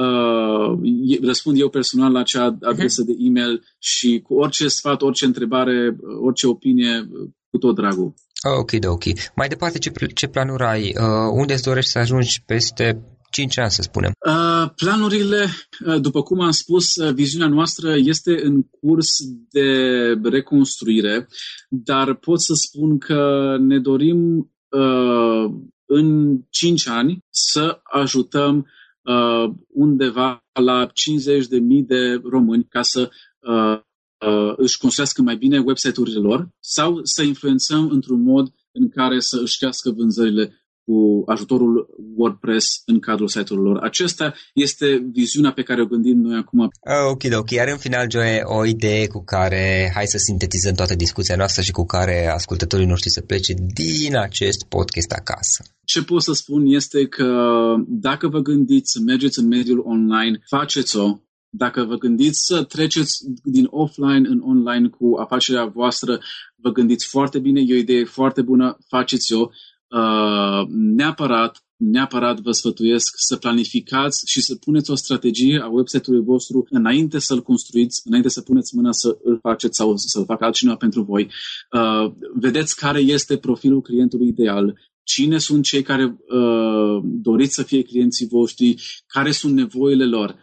uh, 0.04 1.20
răspund 1.22 1.60
eu 1.60 1.70
personal 1.70 2.12
la 2.12 2.20
acea 2.20 2.58
adresă 2.62 3.04
de 3.04 3.16
e-mail 3.18 3.64
și 3.80 4.20
cu 4.24 4.34
orice 4.34 4.68
sfat, 4.68 5.02
orice 5.02 5.26
întrebare, 5.26 5.96
orice 6.22 6.48
opinie, 6.48 7.10
cu 7.50 7.58
tot 7.58 7.76
dragul. 7.76 8.14
Ok, 8.60 8.72
ok. 8.86 9.04
Mai 9.36 9.48
departe, 9.48 9.78
ce, 9.78 9.92
ce 10.14 10.28
planuri 10.28 10.64
ai? 10.64 10.82
Uh, 10.82 11.32
unde 11.32 11.54
îți 11.54 11.64
dorești 11.64 11.92
să 11.92 12.00
ajungi 12.00 12.44
peste 12.46 13.04
5 13.30 13.58
ani, 13.58 13.72
să 13.72 13.82
spunem? 13.82 14.12
Uh, 14.26 14.70
planurile, 14.76 15.48
uh, 15.86 16.02
după 16.02 16.22
cum 16.22 16.42
am 16.42 16.52
spus, 16.52 16.96
uh, 16.96 17.14
viziunea 17.14 17.48
noastră 17.48 17.96
este 17.98 18.40
în 18.44 18.62
curs 18.62 19.08
de 19.50 19.70
reconstruire, 20.24 21.28
dar 21.70 22.14
pot 22.14 22.42
să 22.42 22.54
spun 22.54 22.98
că 22.98 23.56
ne 23.60 23.80
dorim 23.80 24.52
uh, 24.70 25.52
în 25.86 26.38
5 26.50 26.88
ani 26.88 27.26
să 27.30 27.80
ajutăm 27.84 28.68
uh, 29.10 29.52
undeva 29.68 30.44
la 30.64 30.88
50.000 30.88 30.92
de 31.86 32.22
români 32.24 32.64
ca 32.64 32.82
să 32.82 33.10
uh, 33.40 33.80
uh, 34.28 34.54
își 34.56 34.78
construiască 34.78 35.22
mai 35.22 35.36
bine 35.36 35.60
website-urile 35.60 36.20
lor 36.20 36.50
sau 36.60 37.00
să 37.04 37.24
influențăm 37.24 37.90
într-un 37.90 38.22
mod 38.22 38.54
în 38.72 38.90
care 38.90 39.20
să 39.20 39.40
își 39.42 39.58
crească 39.58 39.92
vânzările 39.92 40.54
cu 40.90 41.24
ajutorul 41.26 41.90
WordPress 42.16 42.82
în 42.86 43.00
cadrul 43.00 43.28
site-urilor 43.28 43.74
lor. 43.74 43.84
Acesta 43.84 44.34
este 44.54 45.10
viziunea 45.12 45.52
pe 45.52 45.62
care 45.62 45.82
o 45.82 45.86
gândim 45.86 46.18
noi 46.18 46.38
acum. 46.38 46.60
Ah, 46.62 47.06
ok, 47.12 47.24
ok. 47.38 47.52
Iar 47.52 47.68
în 47.68 47.78
final, 47.78 48.06
Joe, 48.12 48.42
o 48.44 48.66
idee 48.66 49.08
cu 49.08 49.24
care 49.24 49.92
hai 49.94 50.08
să 50.08 50.18
sintetizăm 50.18 50.74
toată 50.74 50.96
discuția 50.96 51.36
noastră 51.36 51.62
și 51.62 51.72
cu 51.72 51.86
care 51.86 52.32
ascultătorii 52.34 52.86
noștri 52.86 53.10
să 53.10 53.22
plece 53.22 53.54
din 53.74 54.18
acest 54.18 54.64
podcast 54.64 55.12
acasă. 55.12 55.64
Ce 55.86 56.04
pot 56.04 56.22
să 56.22 56.34
spun 56.34 56.66
este 56.66 57.08
că 57.08 57.32
dacă 57.88 58.28
vă 58.28 58.40
gândiți 58.40 58.92
să 58.92 59.00
mergeți 59.06 59.40
în 59.40 59.48
mediul 59.48 59.80
online, 59.86 60.40
faceți-o, 60.48 61.18
dacă 61.50 61.84
vă 61.84 61.96
gândiți 61.96 62.40
să 62.46 62.64
treceți 62.64 63.18
din 63.44 63.68
offline 63.70 64.28
în 64.28 64.42
online 64.44 64.88
cu 64.88 65.16
afacerea 65.20 65.66
voastră, 65.66 66.20
vă 66.56 66.70
gândiți 66.72 67.06
foarte 67.08 67.40
bine, 67.40 67.62
e 67.66 67.74
o 67.74 67.78
idee 67.78 68.04
foarte 68.04 68.42
bună, 68.42 68.78
faceți-o 68.88 69.40
Uh, 69.40 69.48
neapărat, 70.70 71.64
neapărat 71.76 72.40
vă 72.40 72.52
sfătuiesc 72.52 73.14
să 73.18 73.36
planificați 73.36 74.24
și 74.32 74.42
să 74.42 74.56
puneți 74.56 74.92
o 74.92 74.96
strategie 74.96 75.60
a 75.64 75.68
website-ului 75.68 76.24
vostru 76.24 76.68
înainte 76.70 77.20
să-l 77.20 77.42
construiți, 77.42 78.02
înainte 78.06 78.30
să 78.30 78.42
puneți 78.42 78.76
mâna 78.76 78.92
să 78.92 79.18
îl 79.24 79.40
faceți 79.42 79.78
sau 79.78 79.96
să-l 79.96 80.26
facă 80.26 80.46
altcineva 80.46 80.76
pentru 80.76 81.02
voi. 81.02 81.32
Uh, 81.72 82.12
vedeți 82.34 82.76
care 82.76 83.00
este 83.00 83.38
profilul 83.38 83.82
clientului 83.82 84.28
ideal, 84.28 84.80
cine 85.04 85.38
sunt 85.38 85.64
cei 85.64 85.82
care 85.82 86.04
uh, 86.04 87.02
doriți 87.04 87.54
să 87.54 87.64
fie 87.64 87.82
clienții 87.82 88.28
voștri, 88.28 88.76
care 89.08 89.32
sunt 89.32 89.54
nevoile 89.54 90.06
lor, 90.06 90.40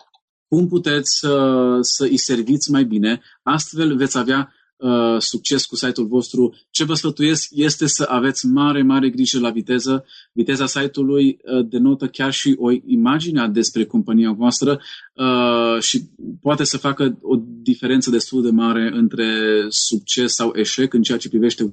cum 0.48 0.68
puteți 0.68 1.18
să, 1.18 1.76
să 1.80 2.04
îi 2.04 2.16
serviți 2.16 2.70
mai 2.70 2.84
bine, 2.84 3.20
astfel 3.42 3.96
veți 3.96 4.18
avea 4.18 4.52
uh, 4.76 5.16
succes 5.18 5.64
cu 5.64 5.76
site-ul 5.76 6.06
vostru. 6.06 6.54
Ce 6.70 6.84
vă 6.84 6.94
sfătuiesc 6.94 7.48
este 7.50 7.86
să 7.86 8.06
aveți 8.08 8.46
mare, 8.46 8.82
mare 8.82 9.10
grijă 9.10 9.38
la 9.40 9.50
viteză. 9.50 10.04
Viteza 10.32 10.66
site-ului 10.66 11.38
uh, 11.42 11.66
denotă 11.68 12.06
chiar 12.06 12.32
și 12.32 12.54
o 12.58 12.70
imagine 12.86 13.48
despre 13.48 13.84
compania 13.84 14.32
voastră 14.32 14.80
uh, 15.14 15.80
și 15.80 16.02
poate 16.40 16.64
să 16.64 16.78
facă 16.78 17.18
o 17.22 17.36
diferență 17.62 18.10
destul 18.10 18.42
de 18.42 18.50
mare 18.50 18.90
între 18.94 19.26
succes 19.68 20.34
sau 20.34 20.52
eșec 20.54 20.94
în 20.94 21.02
ceea 21.02 21.18
ce 21.18 21.28
privește 21.28 21.62
uh, 21.62 21.70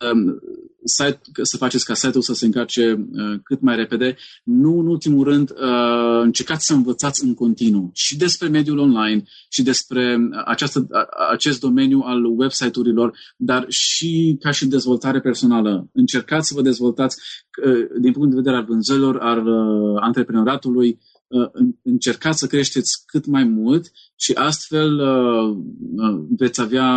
site, 0.84 1.22
să 1.42 1.58
faceți 1.58 1.86
ca 1.86 1.94
site-ul 1.94 2.24
să 2.24 2.34
se 2.34 2.46
încarce 2.46 2.92
uh, 2.92 3.40
cât 3.44 3.62
mai 3.62 3.76
repede. 3.76 4.16
Nu 4.44 4.80
în 4.80 4.88
ultimul 4.88 5.24
rând, 5.24 5.50
uh, 5.50 6.22
încercați 6.22 6.66
să 6.66 6.74
învățați 6.74 7.24
în 7.24 7.34
continuu 7.34 7.90
și 7.94 8.18
despre 8.18 8.48
mediul 8.48 8.78
online 8.78 9.24
și 9.50 9.64
despre 9.64 10.18
această, 10.46 10.88
acest 11.32 11.60
domeniu 11.60 12.00
al 12.00 12.26
website-urilor, 12.26 13.18
dar 13.38 13.66
și 13.68 14.38
ca 14.40 14.52
și 14.52 14.66
dezvoltare 14.66 15.20
personală. 15.20 15.90
Încercați 15.92 16.48
să 16.48 16.54
vă 16.56 16.62
dezvoltați 16.62 17.22
uh, 17.66 18.00
din 18.00 18.12
punct 18.12 18.30
de 18.30 18.36
vedere 18.36 18.56
al 18.56 18.66
vânzărilor, 18.66 19.18
al 19.18 19.48
uh, 19.48 19.98
antreprenoratului, 20.02 21.00
uh, 21.28 21.50
încercați 21.82 22.40
să 22.40 22.48
creșteți 22.48 23.04
cât 23.06 23.26
mai 23.26 23.44
mult 23.44 23.92
și 24.16 24.32
astfel 24.34 25.00
uh, 25.00 25.58
uh, 25.96 26.24
veți 26.38 26.62
avea 26.62 26.92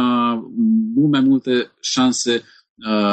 mult 0.94 1.10
mai 1.10 1.20
multe 1.20 1.70
șanse 1.80 2.32
Uh, 2.32 2.42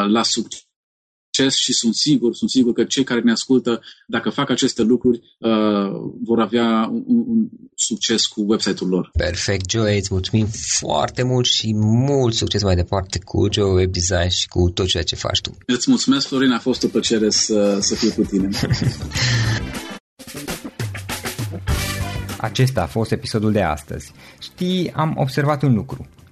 la 0.08 0.24
succes 0.24 1.56
și 1.56 1.74
sunt 1.74 1.96
sigur, 1.96 2.34
sunt 2.34 2.50
sigur 2.50 2.74
că 2.74 2.84
cei 2.84 3.04
care 3.04 3.20
ne 3.20 3.32
ascultă, 3.32 3.82
dacă 4.08 4.30
fac 4.30 4.50
aceste 4.50 4.82
lucruri, 4.82 5.20
uh, 5.40 5.92
vor 6.24 6.40
avea 6.40 6.90
un, 6.92 7.24
un 7.28 7.48
succes 7.76 8.26
cu 8.26 8.44
website-ul 8.48 8.90
lor. 8.90 9.10
Perfect, 9.18 9.70
Joe, 9.70 9.98
îți 9.98 10.10
mulțumim 10.12 10.48
foarte 10.80 11.24
mult 11.24 11.46
și 11.46 11.74
mult 11.76 12.34
succes 12.34 12.64
mai 12.64 12.76
departe 12.76 13.20
cu 13.24 13.48
Joe 13.52 13.72
Web 13.72 13.92
Design 13.92 14.30
și 14.30 14.48
cu 14.48 14.70
tot 14.70 14.88
ceea 14.88 15.04
ce 15.04 15.16
faci 15.16 15.42
tu. 15.42 15.58
Îți 15.66 15.90
mulțumesc, 15.90 16.28
Florin, 16.28 16.52
a 16.52 16.60
fost 16.60 16.84
o 16.84 16.88
plăcere 16.88 17.30
să, 17.30 17.78
să 17.82 17.96
fiu 17.96 18.12
cu 18.12 18.24
tine. 18.24 18.50
Acesta 22.38 22.82
a 22.82 22.88
fost 22.88 23.12
episodul 23.12 23.52
de 23.52 23.62
astăzi. 23.62 24.12
Știi, 24.42 24.92
am 24.92 25.14
observat 25.18 25.64
un 25.64 25.74
lucru. 25.74 26.08